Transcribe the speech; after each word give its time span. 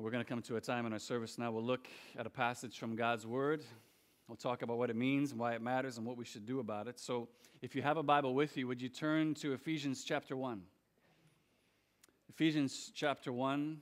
We're 0.00 0.12
going 0.12 0.24
to 0.24 0.28
come 0.28 0.42
to 0.42 0.54
a 0.54 0.60
time 0.60 0.86
in 0.86 0.92
our 0.92 1.00
service 1.00 1.38
now. 1.38 1.50
We'll 1.50 1.64
look 1.64 1.88
at 2.16 2.24
a 2.24 2.30
passage 2.30 2.78
from 2.78 2.94
God's 2.94 3.26
Word. 3.26 3.64
We'll 4.28 4.36
talk 4.36 4.62
about 4.62 4.78
what 4.78 4.90
it 4.90 4.96
means 4.96 5.32
and 5.32 5.40
why 5.40 5.54
it 5.54 5.60
matters 5.60 5.98
and 5.98 6.06
what 6.06 6.16
we 6.16 6.24
should 6.24 6.46
do 6.46 6.60
about 6.60 6.86
it. 6.86 7.00
So, 7.00 7.28
if 7.62 7.74
you 7.74 7.82
have 7.82 7.96
a 7.96 8.02
Bible 8.04 8.32
with 8.32 8.56
you, 8.56 8.68
would 8.68 8.80
you 8.80 8.88
turn 8.88 9.34
to 9.34 9.54
Ephesians 9.54 10.04
chapter 10.04 10.36
1? 10.36 10.62
Ephesians 12.28 12.92
chapter 12.94 13.32
1. 13.32 13.78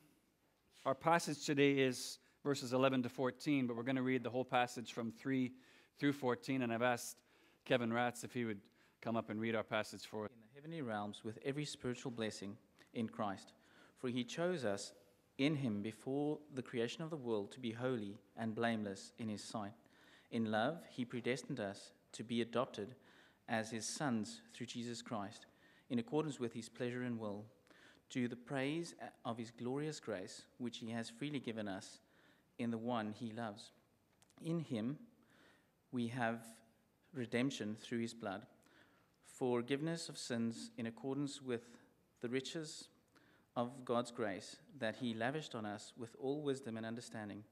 Our 0.87 0.95
passage 0.95 1.45
today 1.45 1.73
is 1.73 2.19
verses 2.43 2.73
11 2.73 3.03
to 3.03 3.11
14, 3.11 3.67
but 3.67 3.77
we're 3.77 3.83
going 3.83 3.97
to 3.97 4.03
read 4.03 4.23
the 4.23 4.31
whole 4.31 4.45
passage 4.45 4.95
from 4.95 5.13
3 5.13 5.53
through 5.99 6.15
14. 6.15 6.63
And 6.63 6.73
I've 6.73 6.81
asked 6.81 7.19
Kevin 7.67 7.93
Ratz 7.93 8.25
if 8.25 8.33
he 8.33 8.47
would 8.47 8.61
come 9.03 9.17
up 9.17 9.29
and 9.29 9.39
read 9.39 9.55
our 9.55 9.63
passage 9.63 10.07
for 10.07 10.25
us. 10.25 10.31
In 10.33 10.41
the 10.41 10.55
heavenly 10.55 10.81
realms 10.81 11.25
with 11.25 11.39
every 11.45 11.67
spiritual 11.67 12.11
blessing 12.11 12.57
in 12.95 13.07
Christ. 13.07 13.53
For 13.99 14.09
he 14.09 14.25
chose 14.25 14.65
us 14.65 14.95
in 15.39 15.57
him 15.57 15.83
before 15.83 16.39
the 16.55 16.63
creation 16.63 17.03
of 17.03 17.11
the 17.11 17.17
world 17.17 17.53
to 17.53 17.61
be 17.61 17.73
holy 17.73 18.19
and 18.37 18.55
blameless 18.55 19.13
in 19.19 19.29
his 19.29 19.43
sight. 19.43 19.73
In 20.31 20.51
love, 20.51 20.79
he 20.91 21.05
predestined 21.05 21.61
us 21.61 21.93
to 22.13 22.25
be 22.25 22.41
adopted 22.41 22.95
as 23.49 23.71
his 23.71 23.87
sons 23.87 24.41
through 24.55 24.67
Jesus 24.67 25.03
Christ, 25.03 25.47
in 25.91 25.99
accordance 25.99 26.41
with 26.41 26.53
his 26.53 26.69
pleasure 26.69 27.03
and 27.03 27.19
will, 27.19 27.45
to 28.11 28.29
the 28.29 28.37
praise 28.37 28.95
of 29.25 29.37
his 29.39 29.51
glorious 29.51 30.01
grace, 30.01 30.43
which 30.59 30.79
he 30.79 30.91
has 30.91 31.11
freely 31.11 31.41
given 31.41 31.69
us 31.69 31.99
in 32.59 32.71
the 32.71 32.79
one 32.79 33.13
he 33.19 33.33
loves. 33.33 33.71
In 34.43 34.61
him 34.61 34.99
we 35.93 36.09
have 36.09 36.41
redemption 37.15 37.77
through 37.81 38.01
his 38.01 38.15
blood, 38.15 38.47
forgiveness 39.25 40.09
of 40.09 40.19
sins 40.19 40.71
in 40.77 40.87
accordance 40.87 41.43
with 41.43 41.63
the 42.21 42.29
riches 42.29 42.89
of 43.57 43.85
God's 43.85 44.11
grace 44.11 44.57
that 44.79 44.97
he 44.97 45.15
lavished 45.15 45.55
on 45.55 45.65
us 45.65 45.93
with 45.97 46.15
all 46.21 46.43
wisdom 46.43 46.77
and 46.77 46.85
understanding. 46.85 47.43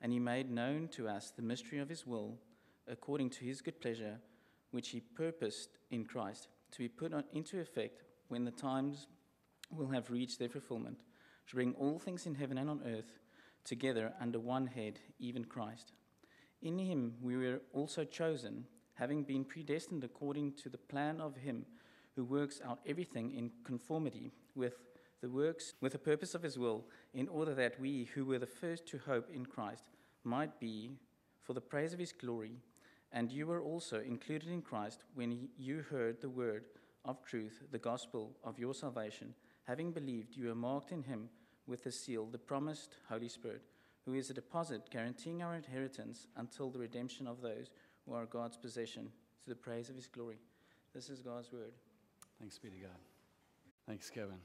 And 0.00 0.12
he 0.12 0.20
made 0.20 0.50
known 0.50 0.88
to 0.92 1.08
us 1.08 1.30
the 1.30 1.42
mystery 1.42 1.80
of 1.80 1.88
his 1.88 2.06
will, 2.06 2.38
according 2.88 3.30
to 3.30 3.44
his 3.44 3.60
good 3.60 3.80
pleasure, 3.80 4.18
which 4.70 4.90
he 4.90 5.00
purposed 5.00 5.70
in 5.90 6.04
Christ, 6.04 6.48
to 6.70 6.78
be 6.78 6.88
put 6.88 7.12
on, 7.12 7.24
into 7.32 7.60
effect 7.60 8.04
when 8.28 8.44
the 8.44 8.52
times 8.52 9.08
will 9.70 9.88
have 9.88 10.10
reached 10.10 10.38
their 10.38 10.48
fulfillment, 10.48 11.00
to 11.48 11.56
bring 11.56 11.74
all 11.74 11.98
things 11.98 12.26
in 12.26 12.36
heaven 12.36 12.56
and 12.56 12.70
on 12.70 12.80
earth 12.86 13.18
together 13.64 14.12
under 14.20 14.38
one 14.38 14.68
head, 14.68 15.00
even 15.18 15.44
Christ. 15.44 15.92
In 16.62 16.78
him 16.78 17.14
we 17.20 17.36
were 17.36 17.60
also 17.72 18.04
chosen, 18.04 18.66
having 18.94 19.24
been 19.24 19.44
predestined 19.44 20.04
according 20.04 20.52
to 20.62 20.68
the 20.68 20.78
plan 20.78 21.20
of 21.20 21.36
him 21.36 21.66
who 22.14 22.24
works 22.24 22.60
out 22.64 22.80
everything 22.86 23.32
in 23.32 23.50
conformity 23.64 24.30
with 24.54 24.74
the 25.20 25.28
works 25.28 25.74
with 25.80 25.92
the 25.92 25.98
purpose 25.98 26.34
of 26.34 26.42
his 26.42 26.58
will, 26.58 26.84
in 27.14 27.28
order 27.28 27.54
that 27.54 27.78
we, 27.78 28.08
who 28.14 28.24
were 28.24 28.38
the 28.38 28.46
first 28.46 28.86
to 28.86 28.98
hope 28.98 29.28
in 29.32 29.44
Christ, 29.44 29.84
might 30.24 30.58
be 30.60 30.92
for 31.42 31.52
the 31.52 31.60
praise 31.60 31.92
of 31.92 31.98
his 31.98 32.12
glory. 32.12 32.52
And 33.12 33.30
you 33.30 33.46
were 33.46 33.60
also 33.60 34.00
included 34.00 34.48
in 34.48 34.62
Christ 34.62 35.04
when 35.14 35.48
you 35.58 35.84
heard 35.90 36.20
the 36.20 36.28
word 36.28 36.64
of 37.04 37.24
truth, 37.24 37.62
the 37.70 37.78
gospel 37.78 38.36
of 38.44 38.58
your 38.58 38.74
salvation. 38.74 39.34
Having 39.64 39.92
believed, 39.92 40.36
you 40.36 40.50
are 40.50 40.54
marked 40.54 40.92
in 40.92 41.02
him 41.02 41.28
with 41.66 41.84
the 41.84 41.92
seal, 41.92 42.26
the 42.26 42.38
promised 42.38 42.96
Holy 43.08 43.28
Spirit, 43.28 43.62
who 44.04 44.14
is 44.14 44.30
a 44.30 44.34
deposit 44.34 44.90
guaranteeing 44.90 45.42
our 45.42 45.54
inheritance 45.54 46.26
until 46.36 46.70
the 46.70 46.78
redemption 46.78 47.26
of 47.26 47.40
those 47.40 47.70
who 48.06 48.14
are 48.14 48.26
God's 48.26 48.56
possession, 48.56 49.10
to 49.42 49.48
the 49.48 49.56
praise 49.56 49.88
of 49.88 49.96
his 49.96 50.06
glory. 50.06 50.38
This 50.94 51.08
is 51.08 51.20
God's 51.20 51.52
word. 51.52 51.72
Thanks 52.38 52.58
be 52.58 52.70
to 52.70 52.76
God. 52.76 52.98
Thanks, 53.86 54.10
Kevin. 54.10 54.38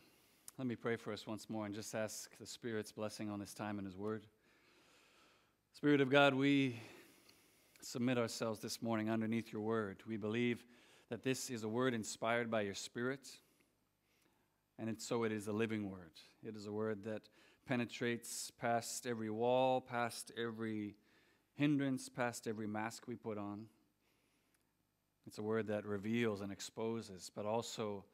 Let 0.58 0.67
me 0.67 0.78
pray 0.78 0.95
for 0.95 1.11
us 1.11 1.28
once 1.28 1.50
more 1.50 1.66
and 1.66 1.75
just 1.75 1.94
ask 1.94 2.31
the 2.39 2.45
Spirit's 2.45 2.94
blessing 2.94 3.30
on 3.30 3.42
this 3.42 3.53
time 3.53 3.78
and 3.78 3.86
His 3.86 3.98
Word. 3.98 4.25
Spirit 5.73 6.00
of 6.00 6.09
God, 6.09 6.34
we 6.34 6.80
submit 7.81 8.17
ourselves 8.17 8.61
this 8.61 8.81
morning 8.81 9.09
underneath 9.09 9.52
your 9.52 9.61
Word. 9.61 9.98
We 10.08 10.16
believe 10.16 10.64
that 11.10 11.23
this 11.23 11.49
is 11.49 11.65
a 11.65 11.67
Word 11.67 11.94
inspired 11.94 12.49
by 12.49 12.61
your 12.61 12.73
Spirit, 12.73 13.27
and 14.80 14.98
so 15.02 15.26
it 15.26 15.33
is 15.33 15.49
a 15.49 15.52
living 15.52 15.92
Word. 15.92 16.14
It 16.42 16.55
is 16.55 16.67
a 16.67 16.71
Word 16.71 17.04
that 17.04 17.23
penetrates 17.67 18.49
past 18.58 19.05
every 19.05 19.30
wall, 19.30 19.82
past 19.82 20.32
every 20.42 20.95
hindrance, 21.55 22.08
past 22.08 22.48
every 22.48 22.65
mask 22.65 23.10
we 23.10 23.15
put 23.15 23.38
on. 23.38 23.65
It's 25.27 25.38
a 25.38 25.44
Word 25.44 25.67
that 25.67 25.86
reveals 25.86 26.39
and 26.39 26.49
exposes, 26.49 27.30
but 27.36 27.45
also 27.45 28.05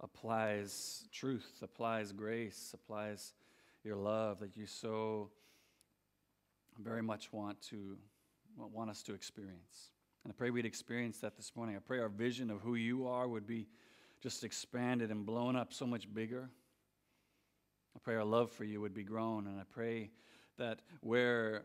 applies 0.00 1.08
truth, 1.12 1.60
applies 1.62 2.12
grace, 2.12 2.72
applies 2.74 3.32
your 3.84 3.96
love 3.96 4.40
that 4.40 4.56
you 4.56 4.66
so 4.66 5.30
very 6.78 7.02
much 7.02 7.32
want 7.32 7.60
to 7.62 7.96
want 8.56 8.90
us 8.90 9.02
to 9.02 9.14
experience. 9.14 9.90
And 10.24 10.32
I 10.32 10.34
pray 10.36 10.50
we'd 10.50 10.66
experience 10.66 11.18
that 11.18 11.36
this 11.36 11.52
morning. 11.54 11.76
I 11.76 11.78
pray 11.78 12.00
our 12.00 12.08
vision 12.08 12.50
of 12.50 12.60
who 12.60 12.74
you 12.74 13.06
are 13.06 13.28
would 13.28 13.46
be 13.46 13.68
just 14.20 14.44
expanded 14.44 15.10
and 15.10 15.24
blown 15.24 15.56
up 15.56 15.72
so 15.72 15.86
much 15.86 16.12
bigger. 16.12 16.48
I 17.94 17.98
pray 18.02 18.16
our 18.16 18.24
love 18.24 18.50
for 18.50 18.64
you 18.64 18.80
would 18.80 18.94
be 18.94 19.04
grown, 19.04 19.46
and 19.46 19.60
I 19.60 19.64
pray 19.70 20.10
that 20.58 20.80
where 21.00 21.64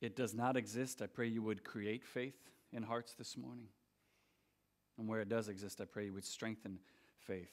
it 0.00 0.16
does 0.16 0.34
not 0.34 0.56
exist, 0.56 1.02
I 1.02 1.06
pray 1.06 1.26
you 1.26 1.42
would 1.42 1.64
create 1.64 2.04
faith 2.04 2.38
in 2.72 2.82
hearts 2.82 3.14
this 3.14 3.36
morning. 3.36 3.68
And 4.98 5.08
where 5.08 5.20
it 5.20 5.28
does 5.28 5.48
exist, 5.48 5.80
I 5.80 5.84
pray 5.84 6.06
you 6.06 6.12
would 6.12 6.24
strengthen 6.24 6.78
faith. 7.28 7.52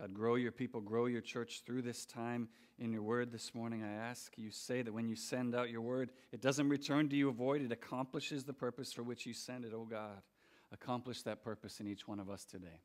God, 0.00 0.14
grow 0.14 0.36
your 0.36 0.52
people, 0.52 0.80
grow 0.80 1.06
your 1.06 1.20
church 1.20 1.62
through 1.66 1.82
this 1.82 2.06
time 2.06 2.48
in 2.78 2.92
your 2.92 3.02
word 3.02 3.32
this 3.32 3.54
morning. 3.54 3.82
I 3.82 3.92
ask 3.92 4.38
you 4.38 4.50
say 4.50 4.82
that 4.82 4.92
when 4.92 5.08
you 5.08 5.16
send 5.16 5.54
out 5.54 5.70
your 5.70 5.80
word, 5.80 6.10
it 6.32 6.40
doesn't 6.40 6.68
return 6.68 7.08
to 7.08 7.16
you 7.16 7.30
void, 7.32 7.62
it 7.62 7.72
accomplishes 7.72 8.44
the 8.44 8.52
purpose 8.52 8.92
for 8.92 9.02
which 9.02 9.26
you 9.26 9.34
send 9.34 9.64
it, 9.64 9.72
oh 9.74 9.84
God. 9.84 10.22
Accomplish 10.72 11.22
that 11.22 11.42
purpose 11.42 11.80
in 11.80 11.88
each 11.88 12.06
one 12.06 12.20
of 12.20 12.30
us 12.30 12.44
today. 12.44 12.80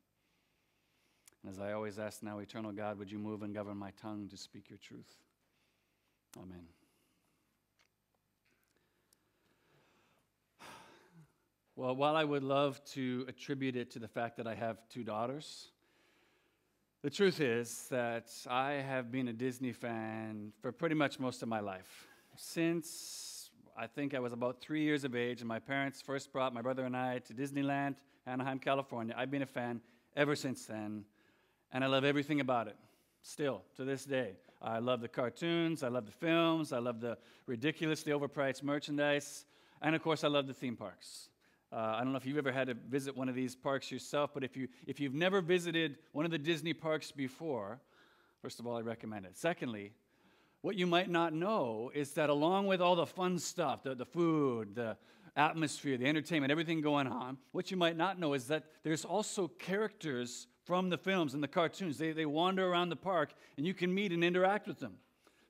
And 1.44 1.52
as 1.52 1.59
I 1.59 1.74
always 1.74 2.00
ask 2.00 2.24
now, 2.24 2.40
eternal 2.40 2.72
God, 2.72 2.97
would 2.97 3.12
you 3.12 3.19
move 3.19 3.44
and 3.44 3.53
govern 3.53 3.78
my 3.78 3.92
tongue 4.02 4.28
to 4.30 4.38
speak 4.38 4.69
your 4.69 4.80
truth? 4.80 5.18
Amen. 6.38 6.66
Well, 11.78 11.94
while 11.94 12.16
I 12.16 12.24
would 12.24 12.44
love 12.44 12.81
to 12.94 13.25
attribute 13.28 13.75
it 13.75 13.91
to 13.91 14.00
the 14.00 14.08
fact 14.08 14.38
that 14.38 14.47
I 14.47 14.56
have 14.56 14.78
two 14.88 15.03
daughters, 15.03 15.72
the 17.02 17.09
truth 17.09 17.41
is 17.41 17.88
that 17.90 18.31
I 18.50 18.75
have 18.75 19.12
been 19.12 19.28
a 19.28 19.34
Disney 19.34 19.74
fan 19.74 20.53
for 20.62 20.72
pretty 20.72 20.96
much 20.96 21.19
most 21.19 21.44
of 21.44 21.50
my 21.50 21.59
life. 21.59 22.08
Since 22.38 23.50
I 23.78 23.88
think 23.88 24.13
I 24.13 24.19
was 24.19 24.31
about 24.31 24.62
three 24.62 24.84
years 24.84 25.03
of 25.03 25.18
age, 25.18 25.41
and 25.41 25.50
my 25.50 25.59
parents 25.59 26.02
first 26.02 26.31
brought 26.31 26.53
my 26.53 26.62
brother 26.62 26.86
and 26.86 26.96
I 26.96 27.19
to 27.19 27.34
Disneyland, 27.34 27.96
Anaheim, 28.25 28.59
California. 28.59 29.13
I've 29.18 29.30
been 29.30 29.42
a 29.42 29.46
fan 29.46 29.81
ever 30.16 30.34
since 30.34 30.66
then, 30.66 31.03
and 31.74 31.84
I 31.84 31.88
love 31.88 32.06
everything 32.06 32.40
about 32.40 32.69
it, 32.69 32.78
still, 33.22 33.63
to 33.75 33.84
this 33.84 34.06
day. 34.06 34.38
I 34.62 34.80
love 34.80 35.02
the 35.02 35.09
cartoons, 35.09 35.84
I 35.84 35.90
love 35.90 36.06
the 36.06 36.13
films, 36.13 36.72
I 36.72 36.80
love 36.80 37.02
the 37.02 37.18
ridiculously 37.47 38.13
overpriced 38.13 38.63
merchandise, 38.63 39.44
and 39.81 39.94
of 39.94 40.02
course, 40.02 40.24
I 40.24 40.30
love 40.30 40.47
the 40.47 40.53
theme 40.53 40.78
parks. 40.78 41.28
Uh, 41.75 41.97
I 41.97 42.03
don't 42.03 42.13
know 42.13 42.18
if 42.18 42.25
you've 42.25 42.38
ever 42.38 42.53
had 42.53 42.68
to 42.68 42.74
visit 42.74 43.18
one 43.18 43.28
of 43.28 43.36
these 43.36 43.53
parks 43.53 43.91
yourself, 43.91 44.31
but 44.34 44.46
if, 44.46 44.56
you, 44.56 44.69
if 44.88 45.02
you've 45.02 45.13
never 45.13 45.41
visited 45.41 45.97
one 46.13 46.24
of 46.24 46.31
the 46.31 46.38
Disney 46.38 46.74
parks 46.74 47.12
before, 47.12 47.81
first 48.41 48.62
of 48.62 48.68
all, 48.68 48.78
I 48.78 48.80
recommend 48.80 49.25
it. 49.25 49.36
Secondly, 49.36 49.91
what 50.62 50.78
you 50.78 50.88
might 50.88 51.09
not 51.09 51.34
know 51.34 51.91
is 51.94 52.12
that 52.12 52.30
along 52.30 52.68
with 52.68 52.80
all 52.80 52.96
the 52.96 53.06
fun 53.06 53.38
stuff, 53.38 53.84
the, 53.84 53.94
the 53.94 54.06
food, 54.06 54.74
the 54.74 54.96
atmosphere, 55.36 55.97
the 55.97 56.06
entertainment, 56.06 56.50
everything 56.50 56.80
going 56.80 57.08
on, 57.08 57.38
what 57.52 57.69
you 57.72 57.75
might 57.75 57.97
not 57.97 58.18
know 58.18 58.34
is 58.36 58.47
that 58.47 58.63
there's 58.84 59.03
also 59.03 59.50
characters 59.50 60.47
from 60.63 60.90
the 60.90 60.97
films 60.97 61.34
and 61.34 61.44
the 61.44 61.47
cartoons. 61.47 61.97
They, 61.97 62.13
they 62.13 62.25
wander 62.25 62.66
around 62.66 62.88
the 62.88 62.96
park, 62.96 63.34
and 63.57 63.68
you 63.68 63.74
can 63.74 63.94
meet 63.94 64.13
and 64.13 64.24
interact 64.24 64.66
with 64.66 64.80
them. 64.80 64.94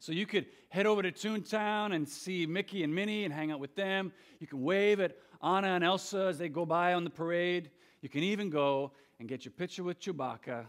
So 0.06 0.12
you 0.12 0.28
could 0.28 0.46
head 0.70 0.86
over 0.86 1.02
to 1.02 1.12
Toontown 1.12 1.96
and 1.96 2.08
see 2.08 2.46
Mickey 2.46 2.84
and 2.84 2.94
Minnie 2.94 3.26
and 3.26 3.34
hang 3.34 3.52
out 3.52 3.60
with 3.60 3.74
them. 3.74 4.14
You 4.40 4.46
can 4.46 4.62
wave 4.62 5.00
at 5.00 5.18
Anna 5.42 5.70
and 5.70 5.84
Elsa 5.84 6.28
as 6.28 6.38
they 6.38 6.48
go 6.48 6.64
by 6.64 6.94
on 6.94 7.04
the 7.04 7.10
parade. 7.10 7.72
You 8.04 8.10
can 8.10 8.22
even 8.22 8.52
go 8.52 8.92
and 9.20 9.28
get 9.28 9.46
your 9.46 9.52
picture 9.54 9.84
with 9.84 10.00
Chewbacca 10.00 10.68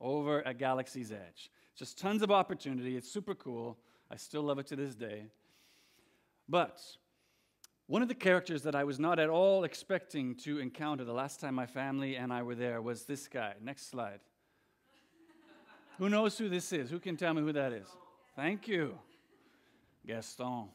over 0.00 0.40
at 0.48 0.56
Galaxy's 0.56 1.12
Edge. 1.12 1.50
Just 1.76 1.98
tons 1.98 2.22
of 2.22 2.30
opportunity. 2.30 2.96
It's 2.96 3.12
super 3.12 3.34
cool. 3.34 3.76
I 4.10 4.16
still 4.16 4.40
love 4.40 4.58
it 4.58 4.66
to 4.68 4.76
this 4.76 4.94
day. 4.94 5.26
But 6.48 6.80
one 7.88 8.00
of 8.00 8.08
the 8.08 8.14
characters 8.14 8.62
that 8.62 8.74
I 8.74 8.84
was 8.84 8.98
not 8.98 9.18
at 9.18 9.28
all 9.28 9.64
expecting 9.64 10.34
to 10.36 10.60
encounter 10.60 11.04
the 11.04 11.12
last 11.12 11.40
time 11.40 11.54
my 11.54 11.66
family 11.66 12.16
and 12.16 12.32
I 12.32 12.42
were 12.42 12.54
there 12.54 12.80
was 12.80 13.04
this 13.04 13.28
guy. 13.28 13.52
Next 13.62 13.90
slide. 13.90 14.20
who 15.98 16.08
knows 16.08 16.38
who 16.38 16.48
this 16.48 16.72
is? 16.72 16.88
Who 16.88 16.98
can 16.98 17.18
tell 17.18 17.34
me 17.34 17.42
who 17.42 17.52
that 17.52 17.74
is? 17.74 17.86
Thank 18.38 18.68
you. 18.68 18.96
Gaston. 20.06 20.68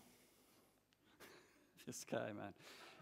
this 1.88 2.04
guy, 2.04 2.28
man 2.34 2.54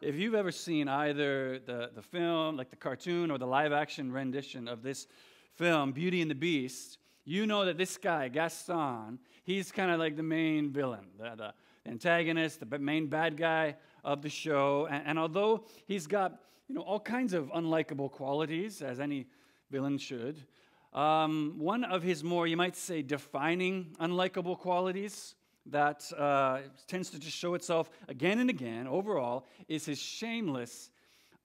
if 0.02 0.16
you've 0.16 0.36
ever 0.36 0.52
seen 0.52 0.88
either 0.88 1.60
the, 1.66 1.92
the 1.96 2.02
film, 2.02 2.58
like 2.58 2.70
the 2.70 2.76
cartoon, 2.76 3.32
or 3.32 3.38
the 3.38 3.48
live 3.48 3.72
action 3.72 4.12
rendition 4.12 4.68
of 4.68 4.84
this 4.84 5.08
film, 5.56 5.92
Beauty 5.92 6.22
and 6.22 6.30
the 6.30 6.36
Beast, 6.36 6.98
you 7.24 7.46
know 7.46 7.66
that 7.66 7.78
this 7.78 7.98
guy, 7.98 8.28
Gaston, 8.28 9.20
he's 9.44 9.72
kind 9.72 9.92
of 9.92 10.00
like 10.00 10.16
the 10.16 10.24
main 10.24 10.72
villain, 10.72 11.06
the, 11.18 11.36
the, 11.36 11.54
antagonist, 11.90 12.60
the 12.68 12.80
main 12.80 13.08
bad 13.08 13.38
guy 13.38 13.76
of 14.04 14.22
the 14.22 14.30
show. 14.30 14.88
And, 14.90 15.04
and 15.06 15.20
although 15.20 15.66
he's 15.88 16.06
got 16.06 16.40
you 16.68 16.76
know 16.76 16.82
all 16.82 17.00
kinds 17.00 17.34
of 17.34 17.50
unlikable 17.52 18.12
qualities, 18.12 18.82
as 18.82 19.00
any 19.00 19.28
villain 19.72 19.98
should, 19.98 20.46
um, 20.94 21.56
one 21.58 21.84
of 21.84 22.04
his 22.04 22.24
more, 22.24 22.48
you 22.48 22.58
might 22.58 22.76
say, 22.76 23.02
defining 23.02 23.96
unlikable 24.00 24.58
qualities 24.58 25.36
that 25.68 26.12
uh, 26.18 26.60
tends 26.88 27.10
to 27.12 27.20
just 27.20 27.38
show 27.38 27.54
itself 27.54 27.90
again 28.08 28.40
and 28.40 28.50
again 28.50 28.88
overall 28.88 29.46
is 29.68 29.86
his 29.86 30.00
shameless, 30.00 30.90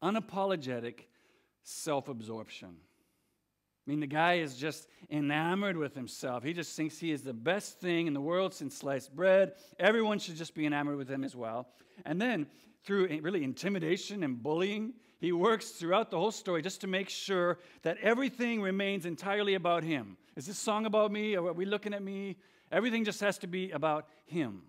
unapologetic 0.03 1.01
self 1.63 2.09
absorption. 2.09 2.77
I 3.87 3.91
mean, 3.91 4.01
the 4.01 4.07
guy 4.09 4.35
is 4.35 4.57
just 4.57 4.89
enamored 5.11 5.77
with 5.77 5.95
himself. 5.95 6.43
He 6.43 6.53
just 6.53 6.77
thinks 6.77 6.99
he 6.99 7.13
is 7.13 7.23
the 7.23 7.33
best 7.33 7.79
thing 7.81 8.09
in 8.09 8.15
the 8.15 8.21
world 8.21 8.53
since 8.53 8.77
sliced 8.77 9.15
bread. 9.15 9.53
Everyone 9.79 10.19
should 10.19 10.35
just 10.35 10.57
be 10.57 10.67
enamored 10.67 10.97
with 10.97 11.09
him 11.09 11.23
as 11.23 11.37
well. 11.37 11.69
And 12.05 12.21
then, 12.21 12.49
through 12.85 13.07
really 13.23 13.45
intimidation 13.45 14.25
and 14.25 14.43
bullying, 14.43 14.95
he 15.19 15.33
works 15.33 15.71
throughout 15.71 16.11
the 16.11 16.19
whole 16.19 16.31
story 16.31 16.63
just 16.63 16.83
to 16.83 16.87
make 16.87 17.09
sure 17.09 17.59
that 17.83 17.97
everything 18.03 18.61
remains 18.61 19.07
entirely 19.07 19.55
about 19.55 19.83
him. 19.83 20.17
Is 20.37 20.47
this 20.47 20.59
song 20.59 20.85
about 20.85 21.11
me? 21.11 21.37
Or 21.37 21.49
are 21.49 21.53
we 21.53 21.65
looking 21.65 21.95
at 21.95 22.03
me? 22.03 22.37
Everything 22.71 23.05
just 23.05 23.21
has 23.21 23.39
to 23.39 23.47
be 23.47 23.71
about 23.71 24.09
him. 24.27 24.63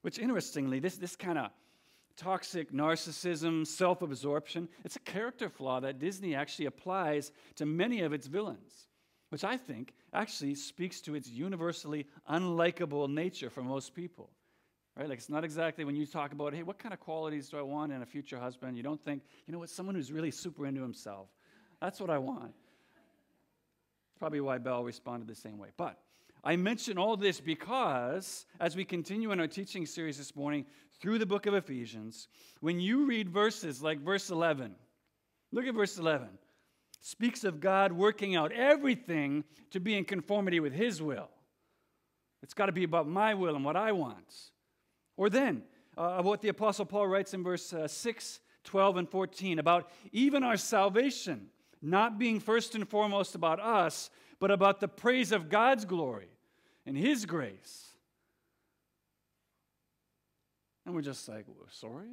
Which, 0.00 0.18
interestingly, 0.18 0.80
this, 0.80 0.96
this 0.96 1.14
kind 1.14 1.38
of 1.38 1.50
toxic 2.16 2.72
narcissism, 2.72 3.64
self 3.64 4.02
absorption, 4.02 4.68
it's 4.84 4.96
a 4.96 5.00
character 5.00 5.48
flaw 5.48 5.78
that 5.80 6.00
Disney 6.00 6.34
actually 6.34 6.66
applies 6.66 7.30
to 7.56 7.66
many 7.66 8.00
of 8.00 8.12
its 8.12 8.26
villains, 8.26 8.88
which 9.28 9.44
I 9.44 9.56
think 9.56 9.94
actually 10.12 10.56
speaks 10.56 11.00
to 11.02 11.14
its 11.14 11.28
universally 11.28 12.06
unlikable 12.28 13.08
nature 13.08 13.50
for 13.50 13.62
most 13.62 13.94
people. 13.94 14.30
Right? 14.96 15.08
Like, 15.08 15.18
it's 15.18 15.30
not 15.30 15.42
exactly 15.42 15.84
when 15.84 15.96
you 15.96 16.04
talk 16.04 16.32
about, 16.32 16.52
hey, 16.52 16.62
what 16.62 16.78
kind 16.78 16.92
of 16.92 17.00
qualities 17.00 17.48
do 17.48 17.58
I 17.58 17.62
want 17.62 17.92
in 17.92 18.02
a 18.02 18.06
future 18.06 18.38
husband? 18.38 18.76
You 18.76 18.82
don't 18.82 19.02
think, 19.02 19.22
you 19.46 19.52
know 19.52 19.58
what, 19.58 19.70
someone 19.70 19.94
who's 19.94 20.12
really 20.12 20.30
super 20.30 20.66
into 20.66 20.82
himself. 20.82 21.28
That's 21.80 21.98
what 21.98 22.10
I 22.10 22.18
want. 22.18 22.52
Probably 24.18 24.40
why 24.40 24.58
Belle 24.58 24.84
responded 24.84 25.28
the 25.28 25.34
same 25.34 25.58
way. 25.58 25.70
But 25.76 25.98
I 26.44 26.56
mention 26.56 26.98
all 26.98 27.16
this 27.16 27.40
because 27.40 28.46
as 28.60 28.76
we 28.76 28.84
continue 28.84 29.32
in 29.32 29.40
our 29.40 29.46
teaching 29.46 29.86
series 29.86 30.18
this 30.18 30.36
morning 30.36 30.66
through 31.00 31.18
the 31.18 31.26
book 31.26 31.46
of 31.46 31.54
Ephesians, 31.54 32.28
when 32.60 32.78
you 32.78 33.06
read 33.06 33.30
verses 33.30 33.82
like 33.82 34.00
verse 34.00 34.28
11, 34.30 34.74
look 35.52 35.66
at 35.66 35.74
verse 35.74 35.98
11, 35.98 36.28
speaks 37.00 37.44
of 37.44 37.60
God 37.60 37.92
working 37.92 38.36
out 38.36 38.52
everything 38.52 39.42
to 39.70 39.80
be 39.80 39.96
in 39.96 40.04
conformity 40.04 40.60
with 40.60 40.72
His 40.72 41.00
will. 41.00 41.30
It's 42.42 42.54
got 42.54 42.66
to 42.66 42.72
be 42.72 42.84
about 42.84 43.08
my 43.08 43.34
will 43.34 43.56
and 43.56 43.64
what 43.64 43.76
I 43.76 43.92
want. 43.92 44.50
Or 45.16 45.30
then, 45.30 45.62
uh, 45.96 46.22
what 46.22 46.40
the 46.40 46.48
Apostle 46.48 46.86
Paul 46.86 47.06
writes 47.06 47.34
in 47.34 47.42
verse 47.42 47.72
uh, 47.72 47.86
6, 47.86 48.40
12, 48.64 48.96
and 48.96 49.08
14 49.08 49.58
about 49.58 49.90
even 50.12 50.42
our 50.42 50.56
salvation 50.56 51.48
not 51.82 52.18
being 52.18 52.38
first 52.38 52.74
and 52.74 52.88
foremost 52.88 53.34
about 53.34 53.60
us, 53.60 54.08
but 54.38 54.50
about 54.50 54.80
the 54.80 54.88
praise 54.88 55.32
of 55.32 55.48
God's 55.48 55.84
glory 55.84 56.28
and 56.86 56.96
His 56.96 57.26
grace. 57.26 57.88
And 60.86 60.94
we're 60.94 61.02
just 61.02 61.28
like, 61.28 61.44
sorry? 61.70 62.08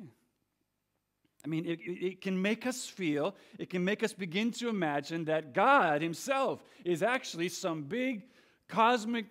I 1.44 1.48
mean, 1.48 1.66
it, 1.66 1.80
it 1.86 2.22
can 2.22 2.42
make 2.42 2.68
us 2.68 2.86
feel, 2.86 3.36
it 3.58 3.70
can 3.70 3.84
make 3.86 4.04
us 4.04 4.12
begin 4.12 4.52
to 4.54 4.70
imagine 4.70 5.26
that 5.26 5.54
God 5.54 6.02
Himself 6.02 6.64
is 6.84 7.02
actually 7.02 7.50
some 7.50 7.84
big 7.84 8.24
cosmic 8.68 9.26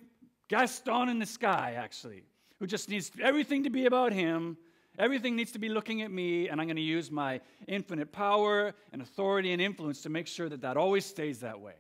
Gaston 0.49 1.09
in 1.09 1.19
the 1.19 1.27
sky, 1.27 1.75
actually, 1.77 2.25
who 2.59 2.67
just 2.67 2.89
needs 2.89 3.11
everything 3.23 3.65
to 3.65 3.71
be 3.71 3.87
about 3.87 4.13
Him. 4.13 4.57
Everything 4.99 5.37
needs 5.37 5.53
to 5.53 5.59
be 5.59 5.69
looking 5.69 6.03
at 6.03 6.11
me, 6.11 6.49
and 6.49 6.61
I'm 6.61 6.67
going 6.67 6.77
to 6.77 6.83
use 6.83 7.11
my 7.11 7.41
infinite 7.69 8.11
power 8.11 8.75
and 8.93 9.01
authority 9.01 9.53
and 9.53 9.63
influence 9.63 10.03
to 10.03 10.09
make 10.09 10.27
sure 10.27 10.49
that 10.49 10.63
that 10.63 10.77
always 10.77 11.07
stays 11.07 11.41
that 11.41 11.61
way. 11.61 11.75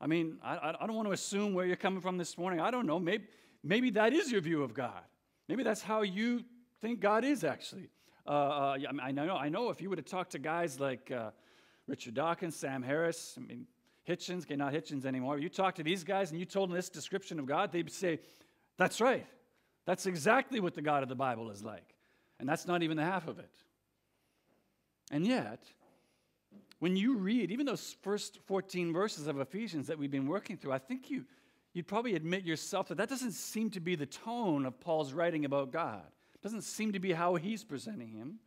I 0.00 0.06
mean, 0.06 0.38
I, 0.42 0.74
I 0.80 0.86
don't 0.86 0.96
want 0.96 1.08
to 1.08 1.12
assume 1.12 1.54
where 1.54 1.66
you're 1.66 1.76
coming 1.76 2.00
from 2.00 2.18
this 2.18 2.38
morning. 2.38 2.60
I 2.60 2.70
don't 2.70 2.86
know. 2.86 3.00
Maybe, 3.00 3.24
maybe 3.62 3.90
that 3.90 4.12
is 4.12 4.30
your 4.30 4.40
view 4.40 4.62
of 4.62 4.74
God. 4.74 5.02
Maybe 5.48 5.62
that's 5.62 5.82
how 5.82 6.02
you 6.02 6.44
think 6.80 7.00
God 7.00 7.24
is 7.24 7.42
actually. 7.42 7.88
Uh, 8.26 8.30
uh, 8.30 8.78
I, 9.02 9.12
know, 9.12 9.36
I 9.36 9.48
know 9.48 9.70
if 9.70 9.80
you 9.80 9.88
would 9.88 9.98
have 9.98 10.06
talked 10.06 10.32
to 10.32 10.38
guys 10.38 10.78
like 10.78 11.10
uh, 11.10 11.30
Richard 11.86 12.14
Dawkins, 12.14 12.56
Sam 12.56 12.82
Harris, 12.82 13.34
I 13.36 13.40
mean, 13.40 13.66
Hitchens, 14.08 14.42
okay, 14.42 14.56
not 14.56 14.72
Hitchens 14.72 15.04
anymore. 15.04 15.38
You 15.38 15.48
talk 15.48 15.74
to 15.76 15.82
these 15.82 16.04
guys 16.04 16.30
and 16.30 16.38
you 16.38 16.44
told 16.44 16.70
them 16.70 16.76
this 16.76 16.90
description 16.90 17.38
of 17.38 17.46
God, 17.46 17.72
they'd 17.72 17.90
say, 17.90 18.20
That's 18.76 19.00
right. 19.00 19.26
That's 19.86 20.06
exactly 20.06 20.60
what 20.60 20.74
the 20.74 20.82
God 20.82 21.02
of 21.02 21.08
the 21.08 21.14
Bible 21.14 21.50
is 21.50 21.62
like. 21.62 21.94
And 22.40 22.48
that's 22.48 22.66
not 22.66 22.82
even 22.82 22.96
the 22.96 23.04
half 23.04 23.28
of 23.28 23.38
it. 23.38 23.50
And 25.10 25.26
yet, 25.26 25.62
when 26.78 26.96
you 26.96 27.16
read 27.16 27.50
even 27.50 27.66
those 27.66 27.96
first 28.02 28.38
14 28.46 28.92
verses 28.92 29.26
of 29.26 29.40
Ephesians 29.40 29.86
that 29.86 29.98
we've 29.98 30.10
been 30.10 30.26
working 30.26 30.56
through, 30.56 30.72
I 30.72 30.78
think 30.78 31.10
you, 31.10 31.24
you'd 31.72 31.86
probably 31.86 32.14
admit 32.14 32.44
yourself 32.44 32.88
that 32.88 32.96
that 32.96 33.08
doesn't 33.08 33.32
seem 33.32 33.70
to 33.70 33.80
be 33.80 33.94
the 33.94 34.06
tone 34.06 34.66
of 34.66 34.80
Paul's 34.80 35.12
writing 35.12 35.44
about 35.44 35.70
God. 35.70 36.04
It 36.34 36.42
doesn't 36.42 36.62
seem 36.62 36.92
to 36.92 36.98
be 36.98 37.12
how 37.12 37.36
he's 37.36 37.64
presenting 37.64 38.12
him. 38.12 38.38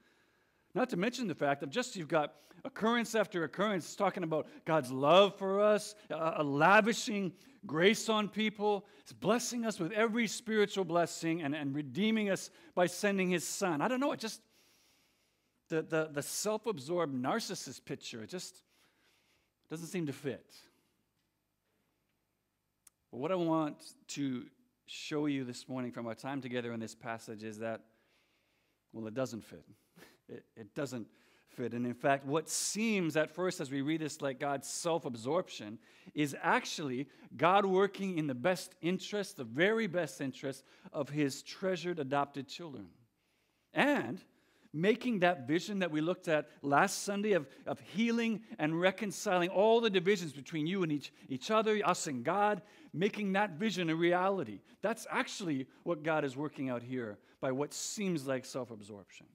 Not 0.78 0.92
to 0.92 0.98
mention 0.98 1.28
the 1.28 1.34
fact 1.34 1.62
that 1.62 1.72
just 1.72 1.96
you've 1.96 2.08
got 2.08 2.36
occurrence 2.64 3.16
after 3.16 3.44
occurrence 3.44 3.96
talking 3.96 4.22
about 4.22 4.46
God's 4.64 4.92
love 4.92 5.36
for 5.36 5.60
us, 5.60 5.96
uh, 6.12 6.44
lavishing 6.44 7.34
grace 7.66 8.10
on 8.10 8.30
people, 8.30 8.86
blessing 9.20 9.66
us 9.66 9.80
with 9.80 9.92
every 9.92 10.28
spiritual 10.28 10.86
blessing 10.86 11.42
and, 11.42 11.56
and 11.56 11.74
redeeming 11.74 12.30
us 12.30 12.52
by 12.76 12.86
sending 12.86 13.32
his 13.32 13.44
son. 13.44 13.82
I 13.82 13.88
don't 13.88 14.00
know, 14.00 14.12
it 14.12 14.20
just 14.20 14.40
the, 15.70 15.82
the, 15.82 16.10
the 16.14 16.22
self 16.22 16.68
absorbed 16.68 17.16
narcissist 17.16 17.84
picture. 17.84 18.22
It 18.22 18.30
just 18.30 18.62
doesn't 19.72 19.88
seem 19.88 20.06
to 20.06 20.14
fit. 20.14 20.54
But 23.12 23.18
what 23.18 23.32
I 23.32 23.36
want 23.36 23.78
to 24.10 24.46
show 24.86 25.26
you 25.26 25.44
this 25.44 25.68
morning 25.68 25.92
from 25.92 26.06
our 26.06 26.14
time 26.14 26.40
together 26.40 26.72
in 26.72 26.80
this 26.80 26.94
passage 26.94 27.44
is 27.44 27.58
that, 27.58 27.82
well, 28.94 29.08
it 29.08 29.16
doesn't 29.16 29.44
fit. 29.44 29.66
It, 30.30 30.44
it 30.56 30.76
doesn't 30.76 31.08
fit. 31.58 31.74
And 31.74 31.86
in 31.86 31.94
fact, 31.94 32.26
what 32.26 32.50
seems 32.50 33.18
at 33.18 33.34
first 33.34 33.60
as 33.60 33.72
we 33.72 33.82
read 33.82 34.02
this 34.02 34.22
like 34.22 34.40
God's 34.40 34.68
self 34.68 35.06
absorption 35.06 35.80
is 36.14 36.36
actually 36.42 37.08
God 37.36 37.66
working 37.66 38.18
in 38.18 38.28
the 38.28 38.36
best 38.36 38.76
interest, 38.82 39.38
the 39.38 39.44
very 39.44 39.88
best 39.88 40.22
interest 40.22 40.64
of 40.94 41.10
his 41.10 41.42
treasured 41.44 42.00
adopted 42.00 42.48
children. 42.48 42.88
And 43.74 44.24
making 44.74 45.20
that 45.20 45.48
vision 45.48 45.80
that 45.80 45.92
we 45.92 46.02
looked 46.02 46.28
at 46.28 46.50
last 46.62 47.04
Sunday 47.04 47.34
of, 47.34 47.48
of 47.66 47.80
healing 47.80 48.42
and 48.60 48.80
reconciling 48.80 49.50
all 49.50 49.82
the 49.82 49.90
divisions 49.90 50.34
between 50.34 50.68
you 50.68 50.84
and 50.84 50.92
each, 50.92 51.12
each 51.30 51.50
other, 51.50 51.80
us 51.86 52.08
and 52.08 52.24
God, 52.24 52.62
making 52.94 53.34
that 53.34 53.52
vision 53.52 53.90
a 53.90 53.96
reality. 53.96 54.60
That's 54.82 55.08
actually 55.10 55.68
what 55.84 56.04
God 56.04 56.24
is 56.24 56.38
working 56.38 56.70
out 56.70 56.84
here 56.84 57.18
by 57.42 57.52
what 57.52 57.74
seems 57.74 58.28
like 58.28 58.46
self 58.46 58.72
absorption. 58.72 59.26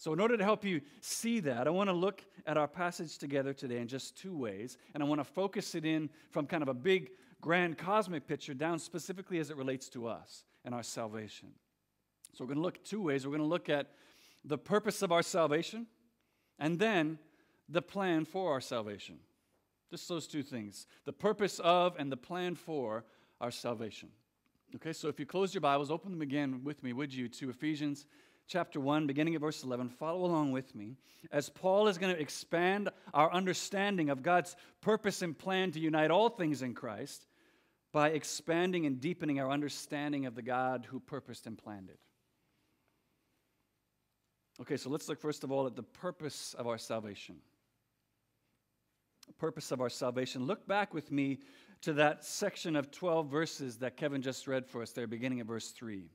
So, 0.00 0.14
in 0.14 0.18
order 0.18 0.38
to 0.38 0.42
help 0.42 0.64
you 0.64 0.80
see 1.02 1.40
that, 1.40 1.66
I 1.66 1.70
want 1.70 1.90
to 1.90 1.94
look 1.94 2.24
at 2.46 2.56
our 2.56 2.66
passage 2.66 3.18
together 3.18 3.52
today 3.52 3.76
in 3.82 3.86
just 3.86 4.16
two 4.16 4.34
ways, 4.34 4.78
and 4.94 5.02
I 5.02 5.06
want 5.06 5.20
to 5.20 5.24
focus 5.24 5.74
it 5.74 5.84
in 5.84 6.08
from 6.30 6.46
kind 6.46 6.62
of 6.62 6.70
a 6.70 6.74
big, 6.74 7.10
grand 7.42 7.76
cosmic 7.76 8.26
picture 8.26 8.54
down 8.54 8.78
specifically 8.78 9.40
as 9.40 9.50
it 9.50 9.58
relates 9.58 9.90
to 9.90 10.06
us 10.06 10.44
and 10.64 10.74
our 10.74 10.82
salvation. 10.82 11.50
So, 12.32 12.42
we're 12.42 12.48
going 12.48 12.56
to 12.56 12.62
look 12.62 12.82
two 12.82 13.02
ways. 13.02 13.26
We're 13.26 13.36
going 13.36 13.42
to 13.42 13.46
look 13.46 13.68
at 13.68 13.88
the 14.42 14.56
purpose 14.56 15.02
of 15.02 15.12
our 15.12 15.22
salvation, 15.22 15.86
and 16.58 16.78
then 16.78 17.18
the 17.68 17.82
plan 17.82 18.24
for 18.24 18.52
our 18.52 18.62
salvation. 18.62 19.18
Just 19.90 20.08
those 20.08 20.26
two 20.26 20.42
things 20.42 20.86
the 21.04 21.12
purpose 21.12 21.58
of 21.58 21.94
and 21.98 22.10
the 22.10 22.16
plan 22.16 22.54
for 22.54 23.04
our 23.38 23.50
salvation. 23.50 24.08
Okay, 24.76 24.94
so 24.94 25.08
if 25.08 25.20
you 25.20 25.26
close 25.26 25.52
your 25.52 25.60
Bibles, 25.60 25.90
open 25.90 26.10
them 26.10 26.22
again 26.22 26.62
with 26.64 26.82
me, 26.82 26.94
would 26.94 27.12
you, 27.12 27.28
to 27.28 27.50
Ephesians 27.50 28.06
chapter 28.50 28.80
1, 28.80 29.06
beginning 29.06 29.36
at 29.36 29.40
verse 29.40 29.62
11. 29.62 29.88
Follow 29.88 30.24
along 30.24 30.50
with 30.50 30.74
me 30.74 30.96
as 31.30 31.48
Paul 31.48 31.86
is 31.86 31.98
going 31.98 32.14
to 32.14 32.20
expand 32.20 32.88
our 33.14 33.32
understanding 33.32 34.10
of 34.10 34.22
God's 34.22 34.56
purpose 34.80 35.22
and 35.22 35.38
plan 35.38 35.70
to 35.72 35.80
unite 35.80 36.10
all 36.10 36.28
things 36.28 36.60
in 36.60 36.74
Christ 36.74 37.26
by 37.92 38.10
expanding 38.10 38.86
and 38.86 39.00
deepening 39.00 39.38
our 39.40 39.50
understanding 39.50 40.26
of 40.26 40.34
the 40.34 40.42
God 40.42 40.86
who 40.90 40.98
purposed 40.98 41.46
and 41.46 41.56
planned 41.56 41.90
it. 41.90 41.98
Okay, 44.60 44.76
so 44.76 44.90
let's 44.90 45.08
look 45.08 45.20
first 45.20 45.44
of 45.44 45.52
all 45.52 45.66
at 45.66 45.76
the 45.76 45.82
purpose 45.82 46.54
of 46.58 46.66
our 46.66 46.78
salvation. 46.78 47.36
The 49.28 49.32
purpose 49.34 49.70
of 49.70 49.80
our 49.80 49.88
salvation. 49.88 50.44
Look 50.44 50.66
back 50.66 50.92
with 50.92 51.12
me 51.12 51.38
to 51.82 51.92
that 51.94 52.24
section 52.24 52.74
of 52.74 52.90
12 52.90 53.28
verses 53.30 53.78
that 53.78 53.96
Kevin 53.96 54.22
just 54.22 54.48
read 54.48 54.66
for 54.66 54.82
us 54.82 54.90
there, 54.90 55.06
beginning 55.06 55.38
at 55.38 55.46
verse 55.46 55.70
3. 55.70 56.10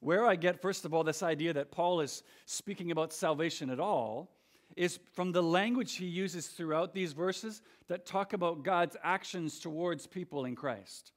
Where 0.00 0.26
I 0.26 0.36
get, 0.36 0.60
first 0.60 0.84
of 0.84 0.92
all, 0.92 1.04
this 1.04 1.22
idea 1.22 1.52
that 1.52 1.70
Paul 1.70 2.00
is 2.00 2.22
speaking 2.46 2.90
about 2.90 3.12
salvation 3.12 3.70
at 3.70 3.80
all 3.80 4.30
is 4.76 4.98
from 5.12 5.32
the 5.32 5.42
language 5.42 5.96
he 5.96 6.06
uses 6.06 6.48
throughout 6.48 6.94
these 6.94 7.12
verses 7.12 7.62
that 7.86 8.06
talk 8.06 8.32
about 8.32 8.64
God's 8.64 8.96
actions 9.02 9.58
towards 9.58 10.06
people 10.06 10.44
in 10.44 10.56
Christ. 10.56 11.12